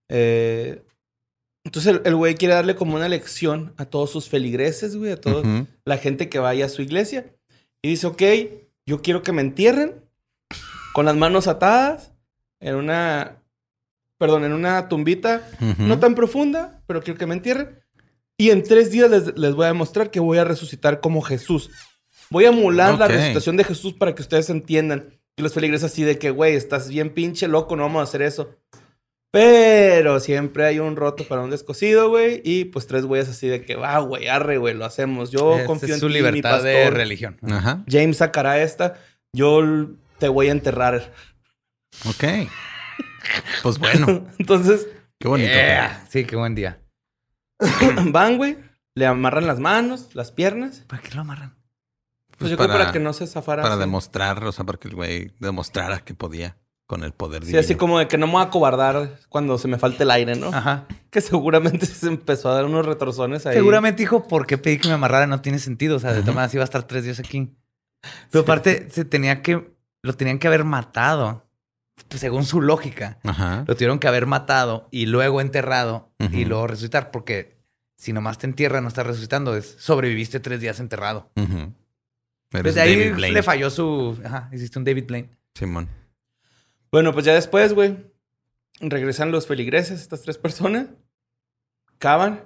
Eh, 0.08 0.82
Entonces 1.66 2.00
el- 2.04 2.14
güey 2.16 2.34
quiere 2.34 2.52
darle 2.54 2.76
como 2.76 2.94
una 2.96 3.08
lección 3.08 3.72
a 3.78 3.86
todos 3.86 4.10
sus 4.10 4.28
feligreses, 4.28 4.96
güey, 4.96 5.12
a 5.12 5.20
toda 5.20 5.66
la 5.86 5.96
gente 5.96 6.28
que 6.28 6.38
vaya 6.38 6.66
a 6.66 6.68
su 6.68 6.82
iglesia. 6.82 7.32
Y 7.80 7.88
dice, 7.88 8.06
ok, 8.06 8.22
yo 8.84 9.00
quiero 9.00 9.22
que 9.22 9.32
me 9.32 9.40
entierren 9.40 9.94
con 10.92 11.06
las 11.06 11.16
manos 11.16 11.48
atadas 11.48 12.12
en 12.60 12.74
una, 12.74 13.42
perdón, 14.18 14.44
en 14.44 14.52
una 14.52 14.88
tumbita 14.90 15.48
Ujú. 15.58 15.82
no 15.84 15.98
tan 15.98 16.14
profunda, 16.14 16.82
pero 16.86 17.02
quiero 17.02 17.18
que 17.18 17.26
me 17.26 17.34
entierren. 17.34 17.80
Y 18.36 18.50
en 18.50 18.62
tres 18.62 18.90
días 18.90 19.10
les, 19.10 19.34
les 19.38 19.54
voy 19.54 19.64
a 19.64 19.68
demostrar 19.68 20.10
que 20.10 20.20
voy 20.20 20.36
a 20.36 20.44
resucitar 20.44 21.00
como 21.00 21.22
Jesús. 21.22 21.70
Voy 22.28 22.44
a 22.44 22.48
emular 22.48 22.98
la 22.98 23.08
resucitación 23.08 23.56
de 23.56 23.64
Jesús 23.64 23.94
para 23.94 24.14
que 24.14 24.20
ustedes 24.20 24.50
entiendan. 24.50 25.13
Y 25.36 25.42
los 25.42 25.52
feligreses 25.54 25.90
así 25.92 26.04
de 26.04 26.18
que, 26.18 26.30
güey, 26.30 26.54
estás 26.54 26.88
bien 26.88 27.10
pinche 27.10 27.48
loco, 27.48 27.74
no 27.76 27.82
vamos 27.82 28.00
a 28.00 28.04
hacer 28.04 28.22
eso. 28.22 28.56
Pero 29.32 30.20
siempre 30.20 30.64
hay 30.64 30.78
un 30.78 30.94
roto 30.94 31.24
para 31.26 31.42
un 31.42 31.50
descosido, 31.50 32.08
güey. 32.08 32.40
Y 32.44 32.66
pues 32.66 32.86
tres 32.86 33.04
güeyes 33.04 33.28
así 33.28 33.48
de 33.48 33.62
que, 33.64 33.74
va, 33.74 33.98
güey, 33.98 34.28
arre, 34.28 34.58
güey, 34.58 34.74
lo 34.74 34.84
hacemos. 34.84 35.32
Yo 35.32 35.56
Esa 35.56 35.66
confío 35.66 35.88
es 35.88 35.94
en 35.94 36.00
su 36.00 36.06
ti, 36.06 36.12
mi 36.12 36.18
libertad 36.20 36.62
de 36.62 36.74
pastor. 36.74 36.94
religión. 36.94 37.36
Ajá. 37.42 37.82
James 37.88 38.18
sacará 38.18 38.62
esta. 38.62 38.94
Yo 39.34 39.60
te 40.18 40.28
voy 40.28 40.48
a 40.48 40.52
enterrar. 40.52 41.12
Ok. 42.06 42.24
Pues 43.64 43.78
bueno, 43.78 44.24
Entonces, 44.38 44.86
qué 45.18 45.26
bonito. 45.26 45.50
Yeah. 45.50 46.06
Sí, 46.08 46.24
qué 46.24 46.36
buen 46.36 46.54
día. 46.54 46.80
van, 48.12 48.36
güey. 48.36 48.56
Le 48.94 49.06
amarran 49.06 49.48
las 49.48 49.58
manos, 49.58 50.10
las 50.14 50.30
piernas. 50.30 50.84
¿Para 50.86 51.02
qué 51.02 51.12
lo 51.12 51.22
amarran? 51.22 51.56
Pues, 52.36 52.38
Pues 52.38 52.50
yo 52.50 52.56
para- 52.56 52.68
creo 52.74 52.78
para 52.80 52.92
que 52.92 53.00
no 53.00 53.12
se 53.12 53.26
zafara. 53.26 53.62
Para 53.62 53.74
así. 53.74 53.80
demostrar, 53.80 54.42
o 54.44 54.52
sea, 54.52 54.64
para 54.64 54.78
que 54.78 54.88
el 54.88 54.94
güey 54.94 55.32
demostrara 55.40 56.00
que 56.00 56.14
podía 56.14 56.56
con 56.86 57.02
el 57.02 57.12
poder 57.12 57.42
Sí, 57.42 57.46
divino. 57.48 57.60
así 57.60 57.74
como 57.76 57.98
de 57.98 58.08
que 58.08 58.18
no 58.18 58.26
me 58.26 58.34
voy 58.34 58.42
a 58.42 58.50
cobardar 58.50 59.18
cuando 59.30 59.56
se 59.56 59.68
me 59.68 59.78
falte 59.78 60.02
el 60.02 60.10
aire, 60.10 60.36
¿no? 60.36 60.48
Ajá. 60.48 60.86
Que 61.10 61.20
seguramente 61.20 61.86
se 61.86 62.08
empezó 62.08 62.50
a 62.50 62.54
dar 62.54 62.64
unos 62.66 62.84
retorzones 62.84 63.46
ahí. 63.46 63.54
Seguramente 63.54 64.02
dijo, 64.02 64.26
¿por 64.28 64.46
qué 64.46 64.58
pedí 64.58 64.78
que 64.78 64.88
me 64.88 64.94
amarrara? 64.94 65.26
No 65.26 65.40
tiene 65.40 65.58
sentido. 65.58 65.96
O 65.96 65.98
sea, 66.00 66.12
de 66.12 66.20
todas 66.20 66.34
maneras 66.34 66.52
iba 66.54 66.62
a 66.62 66.64
estar 66.64 66.82
tres 66.82 67.04
días 67.04 67.20
aquí. 67.20 67.54
Pero 68.30 68.42
aparte, 68.42 68.88
se 68.90 69.04
tenía 69.04 69.40
que... 69.42 69.72
Lo 70.02 70.12
tenían 70.14 70.38
que 70.38 70.46
haber 70.48 70.64
matado. 70.64 71.46
Pues, 72.08 72.20
según 72.20 72.44
su 72.44 72.60
lógica. 72.60 73.18
Ajá. 73.24 73.64
Lo 73.66 73.74
tuvieron 73.76 73.98
que 73.98 74.08
haber 74.08 74.26
matado 74.26 74.88
y 74.90 75.06
luego 75.06 75.40
enterrado 75.40 76.10
y 76.18 76.44
luego 76.44 76.66
resucitar. 76.66 77.10
Porque 77.10 77.56
si 77.96 78.12
nomás 78.12 78.36
te 78.36 78.46
entierran, 78.46 78.82
no 78.82 78.88
estás 78.88 79.06
resucitando, 79.06 79.56
es 79.56 79.76
sobreviviste 79.78 80.38
tres 80.40 80.60
días 80.60 80.80
enterrado. 80.80 81.30
Ujú. 81.36 81.72
Eres 82.54 82.74
Desde 82.74 82.80
ahí 82.80 82.96
David 82.98 83.14
Blaine. 83.16 83.34
le 83.34 83.42
falló 83.42 83.68
su. 83.70 84.18
Ajá, 84.24 84.48
hiciste 84.52 84.78
un 84.78 84.84
David 84.84 85.04
Blaine. 85.06 85.30
Simón. 85.54 85.88
Bueno, 86.92 87.12
pues 87.12 87.24
ya 87.24 87.34
después, 87.34 87.72
güey, 87.74 87.96
regresan 88.80 89.30
los 89.32 89.46
feligreses, 89.46 90.00
estas 90.00 90.22
tres 90.22 90.38
personas, 90.38 90.86
cavan, 91.98 92.44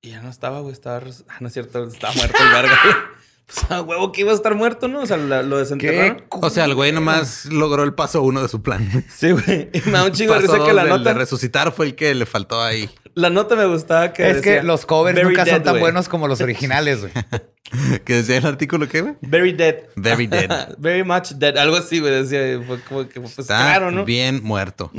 y 0.00 0.10
ya 0.10 0.20
no 0.22 0.28
estaba, 0.30 0.60
güey, 0.60 0.72
estaba... 0.72 1.02
Ah, 1.28 1.36
no 1.40 1.48
es 1.48 1.52
cierto, 1.54 1.84
estaba 1.84 2.12
muerto 2.14 2.36
el 2.42 2.50
verga, 2.52 2.78
güey. 2.84 2.94
Pues 3.46 3.70
a 3.70 3.82
huevo 3.82 4.10
que 4.10 4.22
iba 4.22 4.32
a 4.32 4.34
estar 4.34 4.54
muerto, 4.54 4.88
¿no? 4.88 5.00
O 5.02 5.06
sea, 5.06 5.18
la- 5.18 5.42
lo 5.42 5.58
desenterraron. 5.58 6.24
O 6.30 6.48
sea, 6.48 6.64
el 6.64 6.74
güey 6.74 6.92
nomás 6.92 7.44
logró 7.44 7.82
el 7.82 7.92
paso 7.92 8.22
uno 8.22 8.40
de 8.40 8.48
su 8.48 8.62
plan. 8.62 9.04
Sí, 9.14 9.32
güey. 9.32 9.68
Y 9.74 9.82
me 9.84 9.92
da 9.92 10.04
un 10.06 10.12
chingo 10.12 10.32
de 10.32 10.40
Paso 10.40 10.52
risa 10.54 10.64
que 10.64 10.70
dos 10.70 10.74
la 10.74 10.82
del 10.84 10.90
nota... 10.92 11.10
de 11.12 11.14
resucitar 11.18 11.70
fue 11.70 11.84
el 11.84 11.94
que 11.94 12.14
le 12.14 12.24
faltó 12.24 12.62
ahí. 12.62 12.88
La 13.14 13.30
nota 13.30 13.54
me 13.54 13.66
gustaba 13.66 14.12
que 14.12 14.28
es 14.28 14.40
que 14.40 14.50
decía, 14.50 14.62
los 14.64 14.86
covers 14.86 15.14
"Very 15.14 15.28
nunca 15.28 15.44
dead", 15.44 15.54
son 15.54 15.62
tan 15.62 15.78
buenos 15.80 16.08
como 16.08 16.26
los 16.26 16.40
originales, 16.40 17.00
güey. 17.00 17.12
¿Qué 18.04 18.14
decía 18.14 18.36
el 18.36 18.46
artículo 18.46 18.88
qué, 18.88 19.00
güey? 19.02 19.14
Very 19.20 19.52
dead. 19.52 19.84
Very 19.96 20.26
dead. 20.26 20.74
Very 20.78 21.04
much 21.04 21.30
dead. 21.32 21.56
Algo 21.56 21.76
así, 21.76 22.00
güey. 22.00 22.12
Decía, 22.12 22.60
fue 22.66 22.80
como 22.80 23.08
que, 23.08 23.20
pues 23.20 23.38
Está 23.38 23.58
claro, 23.58 23.90
¿no? 23.90 24.04
bien 24.04 24.42
muerto. 24.42 24.90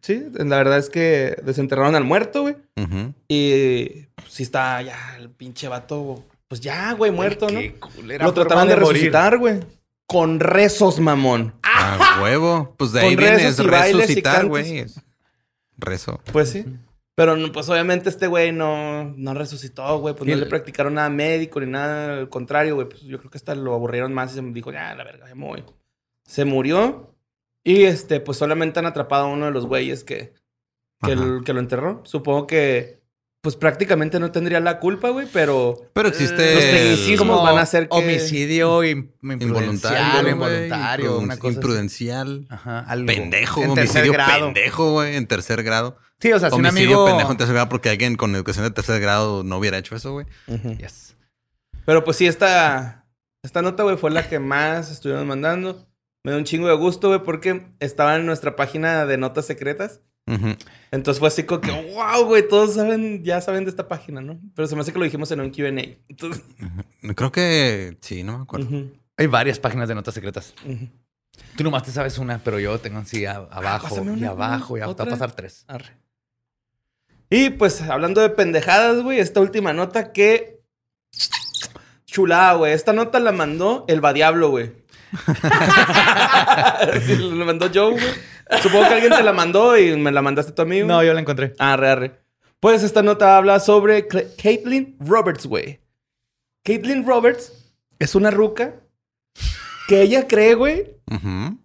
Sí, 0.00 0.22
la 0.34 0.56
verdad 0.56 0.78
es 0.78 0.90
que 0.90 1.36
desenterraron 1.44 1.94
al 1.94 2.04
muerto, 2.04 2.42
güey. 2.42 2.56
Y 3.28 4.06
pues, 4.14 4.32
sí 4.32 4.42
está 4.42 4.80
ya 4.82 5.16
el 5.18 5.30
pinche 5.30 5.68
vato, 5.68 6.24
pues 6.48 6.60
ya, 6.60 6.92
güey, 6.92 7.10
muerto, 7.10 7.48
¿no? 7.48 7.58
Qué 7.58 7.74
culera 7.74 8.24
Lo 8.24 8.34
trataron 8.34 8.68
de, 8.68 8.76
resucitar, 8.76 9.38
güey. 9.38 9.60
Con 10.06 10.40
rezos, 10.40 11.00
mamón. 11.00 11.54
A 11.62 12.20
huevo. 12.22 12.74
Pues 12.76 12.92
de 12.92 13.00
ahí 13.00 13.06
Con 13.08 13.16
viene 13.16 13.36
rezos 13.38 13.58
es 13.58 13.64
y 13.64 13.68
bailes 13.68 13.94
y 13.94 14.00
resucitar, 14.00 14.46
güey. 14.46 14.84
Rezo. 15.78 16.20
Pues 16.32 16.50
sí. 16.50 16.64
Pero 17.14 17.36
pues 17.52 17.68
obviamente 17.68 18.08
este 18.08 18.26
güey 18.26 18.52
no, 18.52 19.12
no 19.16 19.34
resucitó, 19.34 19.98
güey. 19.98 20.14
Pues 20.14 20.28
no 20.30 20.36
le 20.36 20.46
practicaron 20.46 20.94
nada 20.94 21.10
médico 21.10 21.60
ni 21.60 21.66
nada. 21.66 22.18
Al 22.18 22.28
contrario, 22.30 22.74
güey. 22.76 22.88
Pues 22.88 23.02
yo 23.02 23.18
creo 23.18 23.30
que 23.30 23.36
hasta 23.38 23.54
lo 23.54 23.74
aburrieron 23.74 24.14
más 24.14 24.32
y 24.32 24.36
se 24.36 24.42
me 24.42 24.52
dijo, 24.52 24.72
ya, 24.72 24.94
la 24.94 25.04
verga, 25.04 25.28
ya 25.28 25.34
me 25.34 25.46
voy. 25.46 25.64
Se 26.26 26.44
murió. 26.44 27.14
Y 27.64 27.84
este, 27.84 28.20
pues 28.20 28.38
solamente 28.38 28.78
han 28.78 28.86
atrapado 28.86 29.26
a 29.26 29.28
uno 29.28 29.44
de 29.46 29.52
los 29.52 29.66
güeyes 29.66 30.04
que, 30.04 30.32
que, 31.04 31.12
Ajá. 31.12 31.22
el- 31.22 31.44
que 31.44 31.52
lo 31.52 31.60
enterró. 31.60 32.00
Supongo 32.04 32.46
que, 32.46 33.02
pues 33.42 33.56
prácticamente 33.56 34.18
no 34.18 34.32
tendría 34.32 34.58
la 34.60 34.78
culpa, 34.80 35.10
güey, 35.10 35.26
pero. 35.32 35.90
Pero 35.92 36.08
existe 36.08 36.54
Los 36.54 36.64
el- 36.64 36.70
tecnicismos 36.76 37.28
Como 37.28 37.42
van 37.42 37.58
a 37.58 37.62
hacer 37.62 37.88
que- 37.88 37.96
homicidio 37.98 38.82
involuntario, 38.84 40.28
involuntario, 40.30 41.18
una 41.18 41.36
cosa 41.36 41.48
así. 41.50 41.56
imprudencial. 41.56 42.46
Ajá, 42.48 42.80
algo. 42.80 43.06
Pendejo, 43.06 43.62
En 43.62 43.74
tercer 43.74 44.02
homicidio 44.02 44.12
grado. 44.12 44.44
pendejo, 44.46 44.92
güey, 44.92 45.16
en 45.16 45.26
tercer 45.26 45.62
grado. 45.62 45.96
Sí, 46.22 46.32
o 46.32 46.38
sea, 46.38 46.50
si 46.50 46.56
un 46.56 46.64
amigo... 46.66 47.04
pendejo 47.04 47.32
en 47.32 47.36
tercer 47.36 47.52
grado 47.54 47.68
porque 47.68 47.90
alguien 47.90 48.14
con 48.16 48.34
educación 48.34 48.64
de 48.64 48.70
tercer 48.70 49.00
grado 49.00 49.42
no 49.42 49.58
hubiera 49.58 49.76
hecho 49.76 49.96
eso, 49.96 50.12
güey. 50.12 50.26
Yes. 50.78 51.16
Pero 51.84 52.04
pues 52.04 52.16
sí, 52.16 52.26
esta, 52.28 53.06
esta 53.42 53.60
nota, 53.60 53.82
güey, 53.82 53.96
fue 53.96 54.10
la 54.12 54.28
que 54.28 54.38
más 54.38 54.90
estuvieron 54.90 55.26
mandando. 55.26 55.84
Me 56.24 56.30
dio 56.30 56.38
un 56.38 56.44
chingo 56.44 56.68
de 56.68 56.74
gusto, 56.76 57.08
güey, 57.08 57.20
porque 57.24 57.66
estaba 57.80 58.14
en 58.14 58.24
nuestra 58.24 58.54
página 58.54 59.04
de 59.04 59.18
notas 59.18 59.46
secretas. 59.46 60.00
Entonces 60.92 61.18
fue 61.18 61.26
así 61.26 61.42
como 61.42 61.60
que, 61.60 61.72
wow, 61.72 62.24
güey, 62.24 62.46
todos 62.48 62.74
saben, 62.74 63.24
ya 63.24 63.40
saben 63.40 63.64
de 63.64 63.70
esta 63.70 63.88
página, 63.88 64.20
¿no? 64.20 64.40
Pero 64.54 64.68
se 64.68 64.76
me 64.76 64.82
hace 64.82 64.92
que 64.92 64.98
lo 65.00 65.04
dijimos 65.04 65.30
en 65.32 65.40
un 65.40 65.50
QA. 65.50 65.66
Entonces, 66.08 66.44
Creo 67.16 67.32
que 67.32 67.98
sí, 68.00 68.22
no 68.22 68.38
me 68.38 68.44
acuerdo. 68.44 68.68
Hay 69.16 69.26
varias 69.26 69.58
páginas 69.58 69.88
de 69.88 69.96
notas 69.96 70.14
secretas. 70.14 70.54
Tú 71.56 71.64
nomás 71.64 71.82
te 71.82 71.90
sabes 71.90 72.18
una, 72.18 72.38
pero 72.38 72.60
yo 72.60 72.78
tengo 72.78 73.00
así 73.00 73.26
a- 73.26 73.36
abajo 73.50 73.96
y 73.96 73.98
una, 74.08 74.28
abajo 74.30 74.76
y 74.76 74.80
una, 74.80 74.86
a- 74.90 74.94
te 74.94 75.02
va 75.02 75.04
a 75.04 75.06
otra. 75.06 75.06
pasar 75.06 75.32
tres. 75.32 75.64
Arre. 75.66 75.96
Y 77.34 77.48
pues 77.50 77.80
hablando 77.80 78.20
de 78.20 78.28
pendejadas, 78.28 79.02
güey, 79.02 79.18
esta 79.18 79.40
última 79.40 79.72
nota 79.72 80.12
que. 80.12 80.60
Chulada, 82.04 82.54
güey. 82.54 82.74
Esta 82.74 82.92
nota 82.92 83.18
la 83.20 83.32
mandó 83.32 83.86
el 83.88 84.02
Diablo, 84.12 84.50
güey. 84.50 84.72
sí, 87.06 87.16
la 87.16 87.44
mandó 87.46 87.70
Joe, 87.72 87.92
güey. 87.92 88.04
Supongo 88.62 88.86
que 88.88 88.94
alguien 88.94 89.12
te 89.16 89.22
la 89.22 89.32
mandó 89.32 89.78
y 89.78 89.96
me 89.96 90.12
la 90.12 90.20
mandaste 90.20 90.52
tú 90.52 90.60
a 90.62 90.64
mí, 90.66 90.76
güey. 90.76 90.86
No, 90.88 91.02
yo 91.02 91.14
la 91.14 91.20
encontré. 91.20 91.54
Arre, 91.58 91.88
arre. 91.88 92.20
Pues 92.60 92.82
esta 92.82 93.02
nota 93.02 93.36
habla 93.38 93.60
sobre 93.60 94.06
Cla- 94.08 94.26
Caitlyn 94.40 94.96
Roberts, 95.00 95.46
güey. 95.46 95.80
Caitlyn 96.64 97.06
Roberts 97.06 97.72
es 97.98 98.14
una 98.14 98.30
ruca 98.30 98.74
que 99.88 100.02
ella 100.02 100.28
cree, 100.28 100.54
güey, 100.54 100.96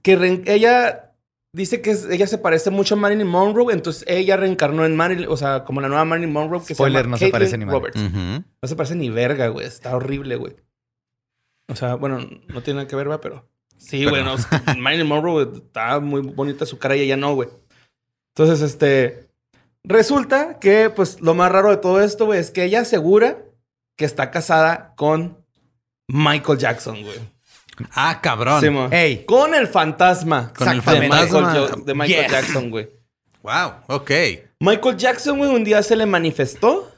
que 0.02 0.44
ella 0.48 1.07
dice 1.58 1.82
que 1.82 1.90
es- 1.92 2.06
ella 2.10 2.28
se 2.28 2.38
parece 2.38 2.70
mucho 2.70 2.96
a 2.96 2.98
Marilyn 2.98 3.28
Monroe, 3.28 3.74
entonces 3.74 4.06
ella 4.08 4.38
reencarnó 4.38 4.86
en 4.86 4.96
Marilyn, 4.96 5.28
o 5.30 5.36
sea, 5.36 5.64
como 5.66 5.82
la 5.82 5.90
nueva 5.90 6.06
Marilyn 6.06 6.32
Monroe 6.32 6.62
que 6.66 6.74
Spoiler, 6.74 7.02
se 7.02 7.04
llama 7.04 7.12
no 7.12 7.18
se 7.18 7.30
parece 7.30 7.58
ni. 7.58 7.66
Roberts. 7.66 8.02
Ujú. 8.02 8.44
No 8.62 8.68
se 8.68 8.76
parece 8.76 8.96
ni 8.96 9.10
verga, 9.10 9.48
güey. 9.50 9.66
Está 9.68 9.96
horrible, 9.96 10.36
güey. 10.38 10.56
O 11.68 11.76
sea, 11.76 11.96
bueno, 11.96 12.20
no 12.48 12.62
tiene 12.64 12.78
nada 12.78 12.88
que 12.88 12.96
ver, 12.96 13.08
¿verdad? 13.08 13.20
Pero 13.22 13.50
sí, 13.78 14.06
güey. 14.06 14.24
No, 14.24 14.36
Marilyn 14.78 15.08
Monroe 15.08 15.46
güey, 15.46 15.58
está 15.64 16.00
muy 16.00 16.22
bonita 16.22 16.66
su 16.66 16.78
cara 16.78 16.96
y 16.96 17.02
ella 17.02 17.18
no, 17.18 17.36
güey. 17.36 17.50
Entonces, 18.36 18.62
este... 18.62 19.28
Resulta 19.84 20.60
que, 20.60 20.90
pues, 20.90 21.22
lo 21.22 21.34
más 21.34 21.50
raro 21.52 21.70
de 21.70 21.78
todo 21.78 22.02
esto, 22.02 22.26
güey, 22.26 22.40
es 22.40 22.52
que 22.52 22.64
ella 22.66 22.82
asegura 22.82 23.38
que 23.96 24.04
está 24.06 24.32
casada 24.32 24.94
con 24.98 25.38
Michael 26.08 26.58
Jackson, 26.60 27.02
güey. 27.04 27.18
Ah, 27.94 28.20
cabrón. 28.22 28.62
Sí. 28.62 28.96
Ey. 28.96 29.26
Con 29.26 29.54
el 29.54 29.68
fantasma. 29.68 30.52
Con 30.58 30.68
el 30.70 30.78
de 30.78 30.82
fantasma. 30.82 31.52
Michael, 31.52 31.86
de 31.86 31.94
Michael 31.94 32.24
Yes. 32.24 32.32
Jackson, 32.32 32.70
güey. 32.70 32.90
Wow, 33.44 33.74
ok. 33.88 34.12
Michael 34.60 34.98
Jackson, 34.98 35.38
güey, 35.38 35.50
un 35.54 35.64
día 35.64 35.82
se 35.84 35.96
le 35.96 36.06
manifestó 36.06 36.92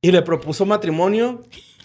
y 0.00 0.10
le 0.10 0.22
propuso 0.22 0.64
matrimonio, 0.66 1.42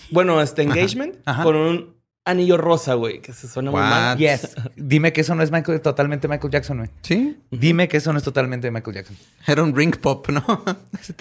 bueno, 0.10 0.42
este 0.42 0.64
engagement, 0.64 1.16
ajá. 1.26 1.44
con 1.44 1.56
un 1.56 1.98
anillo 2.26 2.58
rosa, 2.58 2.94
güey, 2.96 3.22
que 3.22 3.32
se 3.34 3.48
suena 3.48 3.70
muy 3.72 3.80
mal. 3.80 4.18
Yes. 4.18 4.56
Dime 4.76 5.14
que 5.14 5.22
eso 5.22 5.36
no 5.36 5.44
es 5.44 5.52
Michael, 5.52 5.82
totalmente 5.82 6.28
Michael 6.28 6.52
Jackson, 6.52 6.78
güey. 6.78 6.90
Sí, 7.02 7.38
Dime 7.52 7.88
que 7.88 7.98
eso 7.98 8.12
no 8.12 8.18
es 8.18 8.24
totalmente 8.24 8.72
Michael 8.72 8.96
Jackson. 8.96 9.18
era 9.46 9.62
un 9.64 9.76
ring 9.76 9.96
pop, 9.98 10.28
¿no? 10.30 10.44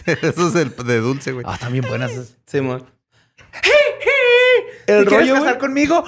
Eso 0.07 0.49
es 0.49 0.55
el 0.55 0.75
de 0.87 0.99
dulce, 1.01 1.33
güey. 1.33 1.45
Ah, 1.47 1.59
bien 1.69 1.85
buenas. 1.89 2.13
Sí, 2.47 2.61
mon. 2.61 2.85
¿Te 4.87 4.99
El 5.01 5.07
quieres 5.07 5.29
rollo, 5.29 5.35
casar 5.41 5.49
güey, 5.55 5.59
conmigo? 5.59 6.05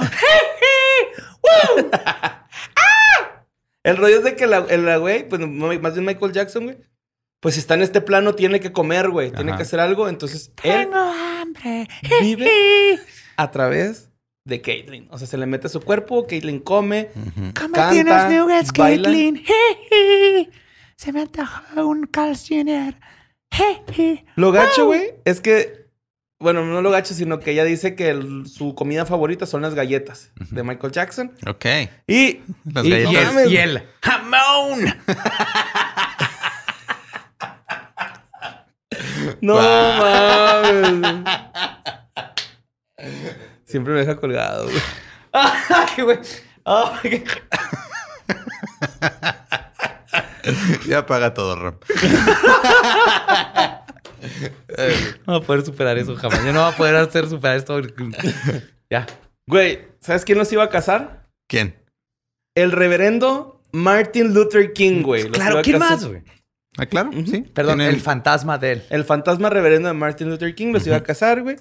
El 3.83 3.97
rollo 3.97 4.19
es 4.19 4.25
de 4.25 4.37
que 4.37 4.47
la, 4.47 4.97
güey, 4.99 5.29
pues 5.29 5.41
más 5.41 5.95
bien 5.95 6.05
Michael 6.05 6.33
Jackson, 6.33 6.65
güey, 6.65 6.79
pues 7.41 7.55
si 7.55 7.61
está 7.61 7.75
en 7.75 7.83
este 7.83 8.01
plano 8.01 8.35
tiene 8.35 8.61
que 8.61 8.73
comer, 8.73 9.11
güey, 9.11 9.31
tiene 9.31 9.57
que 9.57 9.63
hacer 9.63 9.81
algo, 9.81 10.09
entonces 10.09 10.53
él 10.63 10.91
hambre. 10.93 11.89
vive 12.21 12.99
a 13.37 13.51
través 13.51 14.11
de 14.45 14.61
Caitlyn. 14.61 15.09
O 15.11 15.19
sea, 15.19 15.27
se 15.27 15.37
le 15.39 15.47
mete 15.47 15.67
a 15.67 15.71
su 15.71 15.81
cuerpo, 15.81 16.27
Caitlyn 16.27 16.61
come, 16.61 17.11
Ujú. 17.15 17.53
Canta, 17.55 17.91
unos 17.93 18.31
nuggets, 18.33 18.73
baila. 18.73 19.11
Caitlyn. 19.11 19.45
Se 20.97 21.13
me 21.13 21.21
antoja 21.21 21.63
un 21.85 22.07
Carl 22.07 22.35
Jr. 22.37 22.95
Lo 24.35 24.51
gacho, 24.53 24.87
güey, 24.87 25.15
es 25.25 25.41
que, 25.41 25.88
bueno, 26.41 26.65
no 26.65 26.83
lo 26.83 26.91
gacho, 26.91 27.15
sino 27.15 27.41
que 27.41 27.51
ella 27.53 27.65
dice 27.65 27.95
que 27.97 28.11
el- 28.11 28.47
su 28.47 28.75
comida 28.75 29.05
favorita 29.07 29.45
son 29.47 29.63
las 29.63 29.75
galletas 29.75 30.31
de 30.51 30.63
Michael 30.63 30.93
Jackson. 30.93 31.33
Ok. 31.47 31.67
Y, 32.07 32.41
Las 32.73 32.85
y- 32.85 32.91
galletas. 32.91 33.35
no 33.35 33.45
Y 33.47 33.57
el 33.57 33.83
jamón. 34.03 34.95
No 39.41 39.55
mames. 39.57 41.25
Siempre 43.65 43.93
me 43.95 44.01
deja 44.01 44.17
colgado, 44.17 44.65
güey. 44.65 44.81
Ay, 45.33 46.03
güey. 46.03 46.19
Ay, 46.65 47.25
Ya 50.87 50.99
apaga 50.99 51.35
todo, 51.35 51.57
Ram. 51.57 51.79
No 55.27 55.35
voy 55.35 55.43
a 55.43 55.47
poder 55.47 55.65
superar 55.65 55.99
eso 55.99 56.17
jamás. 56.17 56.45
Yo 56.45 56.53
no 56.53 56.63
voy 56.65 56.73
a 56.73 56.77
poder 56.77 56.97
hacer 56.97 57.29
superar 57.29 57.57
esto. 57.57 57.81
Ya. 58.91 59.07
Güey, 59.47 59.81
¿sabes 60.01 60.25
quién 60.25 60.39
nos 60.39 60.53
iba 60.53 60.65
a 60.65 60.71
casar? 60.71 61.27
¿Quién? 61.49 61.75
El 62.55 62.73
reverendo 62.73 63.63
Martin 63.73 64.35
Luther 64.35 64.73
King, 64.73 65.03
güey. 65.03 65.25
Los 65.25 65.33
Claro, 65.33 65.63
¿quién 65.63 65.79
casar. 65.79 65.97
más, 65.97 66.07
güey? 66.07 66.23
Ah, 66.77 66.87
claro, 66.87 67.11
sí. 67.27 67.43
Perdón, 67.55 67.81
el 67.81 68.01
fantasma 68.01 68.57
de 68.59 68.73
él. 68.73 68.83
El 68.91 69.05
fantasma 69.05 69.51
reverendo 69.51 69.89
de 69.89 69.95
Martin 69.95 70.31
Luther 70.31 70.55
King 70.55 70.73
los 70.73 70.87
iba 70.87 70.97
a 70.97 71.03
casar, 71.03 71.43
güey. 71.43 71.57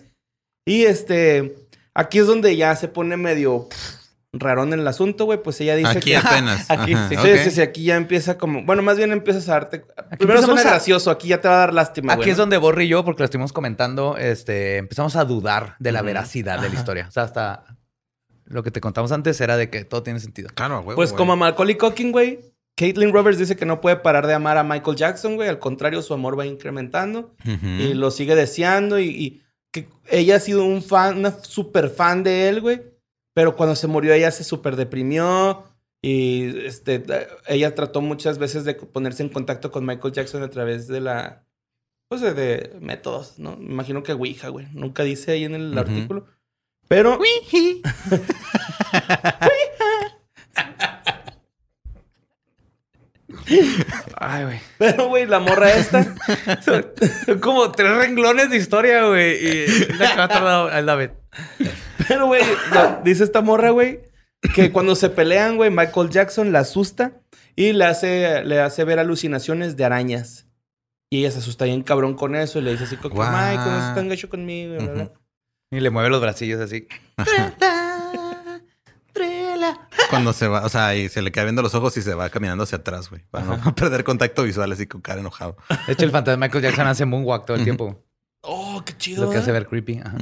Y 0.66 0.84
este, 0.84 1.56
aquí 1.94 2.20
es 2.20 2.28
donde 2.28 2.56
ya 2.56 2.76
se 2.76 2.88
pone 2.88 3.18
medio 3.18 3.68
pff, 3.70 3.97
rarón 4.34 4.74
el 4.74 4.88
asunto, 4.88 5.26
güey. 5.26 5.42
Pues 5.42 5.60
ella 5.62 5.76
dice 5.76 5.90
Aquí 5.98 6.12
que... 6.12 6.18
apenas. 6.18 6.66
Aquí, 6.70 6.94
Ajá, 6.94 7.10
Sí, 7.10 7.16
sí, 7.16 7.38
sí, 7.46 7.52
sí, 7.52 7.62
aquí 7.62 7.84
ya 7.86 7.96
empieza 7.96 8.38
como... 8.38 8.64
Bueno, 8.64 8.82
más 8.82 8.98
bien 8.98 9.12
empiezas 9.12 9.48
a 9.50 9.54
darte... 9.54 9.80
Primero 10.18 10.40
empezamos 10.40 10.46
suena 10.46 10.62
a- 10.62 10.74
gracioso, 10.74 11.12
aquí 11.12 11.30
ya 11.30 11.42
te 11.42 11.48
va 11.48 11.56
a 11.56 11.60
dar 11.60 11.74
lástima, 11.74 12.14
Aquí 12.14 12.30
es 12.30 12.38
donde 12.38 12.58
Borri 12.58 12.86
y 12.86 12.88
yo, 12.90 13.04
porque 13.06 13.22
lo 13.22 13.26
estuvimos 13.26 13.54
comentando, 13.54 14.18
este, 14.18 14.78
empezamos 14.78 15.16
a 15.16 15.26
dudar 15.26 15.76
de 15.80 15.92
la 15.92 16.02
veracidad 16.02 16.60
de 16.60 16.70
la 16.70 16.76
historia. 16.76 17.06
O 17.08 17.12
sea, 17.12 17.24
hasta 17.24 17.64
lo 18.46 18.64
que 18.64 18.72
te 18.72 18.80
contamos 18.82 19.12
antes 19.12 19.40
era 19.42 19.58
de 19.58 19.70
que 19.70 19.84
todo 19.86 20.04
tiene 20.04 20.20
sentido. 20.20 20.50
Claro, 20.54 20.82
güey. 20.84 20.96
Pues 20.96 21.14
como 21.14 21.34
a 21.34 21.36
Macaulay 21.36 21.76
Culkin, 21.76 22.12
güey, 22.12 22.40
Caitlin 22.76 23.12
Roberts 23.12 23.40
dice 23.40 23.56
que 23.56 23.66
no 23.66 23.82
puede 23.82 23.96
parar 23.98 24.28
de 24.28 24.34
amar 24.36 24.58
a 24.58 24.64
Michael 24.64 24.96
Jackson, 24.96 25.36
güey. 25.36 25.50
Al 25.50 25.58
contrario, 25.60 26.02
su 26.02 26.14
amor 26.14 26.38
va 26.38 26.46
incrementando 26.46 27.34
y 27.44 27.94
lo 27.96 28.12
sigue 28.12 28.36
deseando 28.36 29.00
y, 29.00 29.08
y 29.08 29.42
que 29.72 29.90
ella 30.10 30.36
ha 30.36 30.40
sido 30.40 30.64
un 30.64 30.82
fan, 30.84 31.18
una 31.18 31.32
super 31.44 31.90
fan 31.90 32.24
de 32.24 32.50
él, 32.50 32.62
güey. 32.62 32.82
Pero 33.38 33.56
cuando 33.56 33.76
se 33.76 33.86
murió 33.86 34.16
ella 34.16 34.32
se 34.32 34.44
super 34.44 34.76
deprimió 34.76 35.64
y 36.02 36.66
este, 36.66 37.04
ella 37.46 37.76
trató 37.76 38.02
muchas 38.02 38.40
veces 38.40 38.66
de 38.66 38.74
ponerse 38.74 39.22
en 39.22 39.30
contacto 39.30 39.70
con 39.72 39.86
Michael 39.86 40.12
Jackson 40.12 40.42
a 40.42 40.50
través 40.50 40.88
de 40.88 41.02
la, 41.02 41.46
pues 42.10 42.22
de, 42.22 42.34
de 42.34 42.80
métodos, 42.82 43.38
¿no? 43.38 43.56
Me 43.56 43.74
imagino 43.74 44.02
que 44.02 44.14
Ouija, 44.14 44.50
güey. 44.50 44.66
Nunca 44.74 45.04
dice 45.04 45.34
ahí 45.34 45.44
en 45.44 45.54
el 45.54 45.70
Ujú. 45.70 45.80
artículo. 45.82 46.26
Pero... 46.88 47.20
Ay, 54.16 54.46
güey. 54.46 54.60
Pero, 54.80 55.10
güey, 55.10 55.28
la 55.28 55.40
morra 55.40 55.72
esta... 55.74 56.16
Son 56.66 57.40
como 57.40 57.72
tres 57.72 57.96
renglones 57.98 58.50
de 58.50 58.58
historia, 58.58 59.06
güey. 59.06 59.36
Y 59.46 59.68
la 59.94 60.10
que 60.10 60.16
me 60.16 60.22
ha 60.24 60.28
tardado. 60.28 60.76
I 60.76 60.82
love 60.82 61.04
it. 61.04 61.12
Pero, 62.08 62.28
güey, 62.28 62.44
dice 63.04 63.24
esta 63.24 63.42
morra, 63.42 63.72
güey, 63.72 64.02
que 64.56 64.72
cuando 64.72 64.96
se 64.96 65.10
pelean, 65.10 65.58
güey, 65.58 65.70
Michael 65.70 66.10
Jackson 66.10 66.52
la 66.52 66.60
asusta 66.60 67.14
y 67.56 67.74
le 67.74 67.86
hace, 67.86 68.44
le 68.44 68.62
hace 68.62 68.84
ver 68.84 69.00
alucinaciones 69.00 69.78
de 69.78 69.86
arañas. 69.86 70.46
Y 71.10 71.20
ella 71.20 71.32
se 71.32 71.40
asusta 71.40 71.66
bien 71.66 71.84
cabrón 71.84 72.16
con 72.16 72.36
eso 72.36 72.60
y 72.60 72.62
le 72.64 72.72
dice 72.72 72.84
así 72.84 72.98
como 72.98 73.10
que, 73.10 73.16
Guau. 73.16 73.32
Michael, 73.32 73.72
no 73.72 73.96
tan 73.96 74.10
gacho 74.10 74.30
conmigo. 74.30 74.76
bla, 74.76 74.92
bla". 74.92 75.04
Ujú. 75.04 75.14
Y 75.72 75.80
le 75.80 75.90
mueve 75.90 76.10
los 76.10 76.22
bracillos 76.22 76.62
así. 76.62 76.88
Cuando 80.10 80.32
se 80.32 80.48
va, 80.48 80.64
o 80.66 80.70
sea, 80.70 80.96
y 80.96 81.10
se 81.10 81.22
le 81.22 81.32
queda 81.32 81.44
viendo 81.44 81.62
los 81.62 81.76
ojos 81.76 81.98
y 81.98 82.02
se 82.02 82.14
va 82.14 82.30
caminando 82.30 82.64
hacia 82.64 82.78
atrás, 82.78 83.10
güey. 83.10 83.24
Para 83.30 83.46
no 83.46 83.58
perder 83.76 84.04
contacto 84.04 84.44
visual, 84.44 84.72
así 84.72 84.86
con 84.88 85.02
cara 85.02 85.20
enojado. 85.20 85.58
De 85.86 85.94
hecho, 85.94 86.06
el 86.06 86.12
fantasma 86.12 86.46
de 86.46 86.48
Michael 86.48 86.64
Jackson 86.64 86.88
hace 86.88 87.06
moonwalk 87.06 87.46
todo 87.46 87.58
el 87.58 87.64
tiempo. 87.64 88.04
Oh, 88.42 88.82
qué 88.86 88.96
chido. 88.96 89.26
lo 89.26 89.32
que 89.32 89.38
hace 89.38 89.50
¿eh? 89.50 89.54
ver 89.54 89.68
creepy. 89.68 90.00
Ajá. 90.00 90.18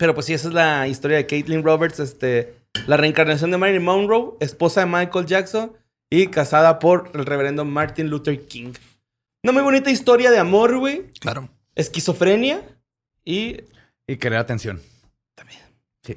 Pero 0.00 0.14
pues 0.14 0.24
sí, 0.24 0.32
esa 0.32 0.48
es 0.48 0.54
la 0.54 0.88
historia 0.88 1.18
de 1.18 1.26
Caitlin 1.26 1.62
Roberts, 1.62 2.00
este, 2.00 2.54
la 2.86 2.96
reencarnación 2.96 3.50
de 3.50 3.58
Marilyn 3.58 3.84
Monroe, 3.84 4.32
esposa 4.40 4.80
de 4.80 4.86
Michael 4.86 5.26
Jackson 5.26 5.74
y 6.08 6.28
casada 6.28 6.78
por 6.78 7.10
el 7.12 7.26
reverendo 7.26 7.66
Martin 7.66 8.08
Luther 8.08 8.46
King. 8.46 8.72
Una 9.42 9.52
muy 9.52 9.60
bonita 9.60 9.90
historia 9.90 10.30
de 10.30 10.38
amor, 10.38 10.78
güey. 10.78 11.10
Claro. 11.20 11.50
Esquizofrenia 11.74 12.62
y 13.26 13.58
Y 14.06 14.16
querer 14.16 14.38
atención. 14.38 14.80
También. 15.34 15.60
Sí. 16.02 16.16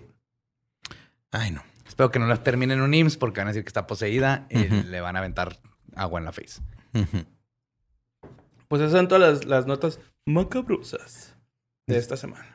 Ay, 1.31 1.51
no. 1.51 1.61
Espero 1.85 2.09
que 2.09 2.19
no 2.19 2.27
la 2.27 2.41
terminen 2.41 2.77
en 2.77 2.85
un 2.85 2.93
IMSS 2.93 3.17
porque 3.17 3.41
van 3.41 3.49
a 3.49 3.51
decir 3.51 3.65
que 3.65 3.69
está 3.69 3.85
poseída 3.85 4.47
y 4.49 4.69
le 4.69 5.01
van 5.01 5.17
a 5.17 5.19
aventar 5.19 5.59
agua 5.93 6.21
en 6.21 6.25
la 6.25 6.31
face. 6.31 6.61
Pues 8.69 8.81
esas 8.81 8.93
son 8.93 9.09
todas 9.09 9.39
las, 9.39 9.45
las 9.45 9.65
notas 9.67 9.99
macabrosas 10.25 11.35
de 11.85 11.97
esta 11.97 12.15
semana. 12.15 12.52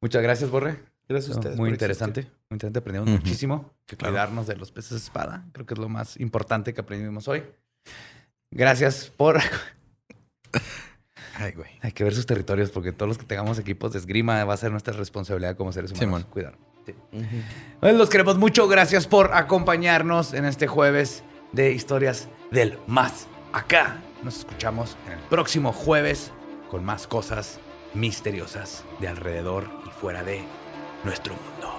Muchas 0.00 0.22
gracias, 0.22 0.50
Borre. 0.50 0.78
Gracias 1.08 1.34
a 1.36 1.38
ustedes. 1.40 1.56
Muy 1.58 1.70
interesante. 1.70 2.20
existir. 2.20 2.38
Muy 2.50 2.54
interesante. 2.56 2.78
Aprendimos 2.78 3.10
muchísimo. 3.10 3.70
Que 3.86 3.96
Claro. 3.96 4.12
cuidarnos 4.14 4.46
de 4.46 4.56
los 4.56 4.70
peces 4.70 4.90
de 4.92 4.96
espada. 4.98 5.44
Creo 5.52 5.66
que 5.66 5.74
es 5.74 5.80
lo 5.80 5.88
más 5.88 6.18
importante 6.20 6.72
que 6.72 6.80
aprendimos 6.80 7.26
hoy. 7.28 7.42
Gracias 8.50 9.12
por... 9.16 9.40
Ay, 11.36 11.52
güey. 11.52 11.70
Hay 11.80 11.92
que 11.92 12.04
ver 12.04 12.14
sus 12.14 12.26
territorios 12.26 12.70
porque 12.70 12.92
todos 12.92 13.08
los 13.08 13.18
que 13.18 13.24
tengamos 13.24 13.58
equipos 13.58 13.92
de 13.92 13.98
esgrima 13.98 14.44
va 14.44 14.54
a 14.54 14.56
ser 14.56 14.70
nuestra 14.70 14.92
responsabilidad 14.94 15.56
como 15.56 15.72
seres 15.72 15.90
humanos. 15.92 16.04
Simón. 16.20 16.22
Cuidar. 16.30 16.56
Sí. 16.86 16.94
Bueno, 17.80 17.98
los 17.98 18.10
queremos 18.10 18.36
mucho. 18.38 18.68
Gracias 18.68 19.06
por 19.06 19.32
acompañarnos 19.34 20.34
en 20.34 20.44
este 20.44 20.66
jueves 20.66 21.22
de 21.52 21.72
historias 21.72 22.28
del 22.50 22.78
más 22.86 23.26
acá. 23.52 24.02
Nos 24.22 24.38
escuchamos 24.40 24.96
en 25.06 25.12
el 25.14 25.18
próximo 25.30 25.72
jueves 25.72 26.30
con 26.70 26.84
más 26.84 27.06
cosas 27.06 27.58
misteriosas 27.94 28.84
de 29.00 29.08
alrededor 29.08 29.68
fuera 30.00 30.24
de 30.24 30.40
nuestro 31.04 31.34
mundo. 31.34 31.74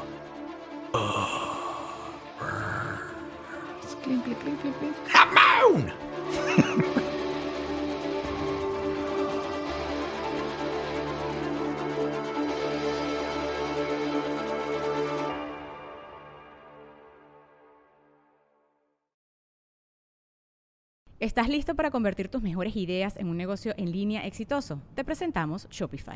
Clink, 4.04 4.24
clink, 4.24 4.38
clink, 4.40 4.62
clink, 4.62 4.78
clink. 4.78 4.96
¡Jamón! 5.08 5.92
¿Estás 21.20 21.50
listo 21.50 21.76
para 21.76 21.90
convertir 21.90 22.30
tus 22.30 22.42
mejores 22.44 22.76
ideas 22.76 23.18
en 23.18 23.28
un 23.30 23.38
negocio 23.38 23.74
en 23.78 23.92
línea 23.92 24.26
exitoso? 24.28 24.82
Te 24.96 25.04
presentamos 25.04 25.68
Shopify. 25.70 26.16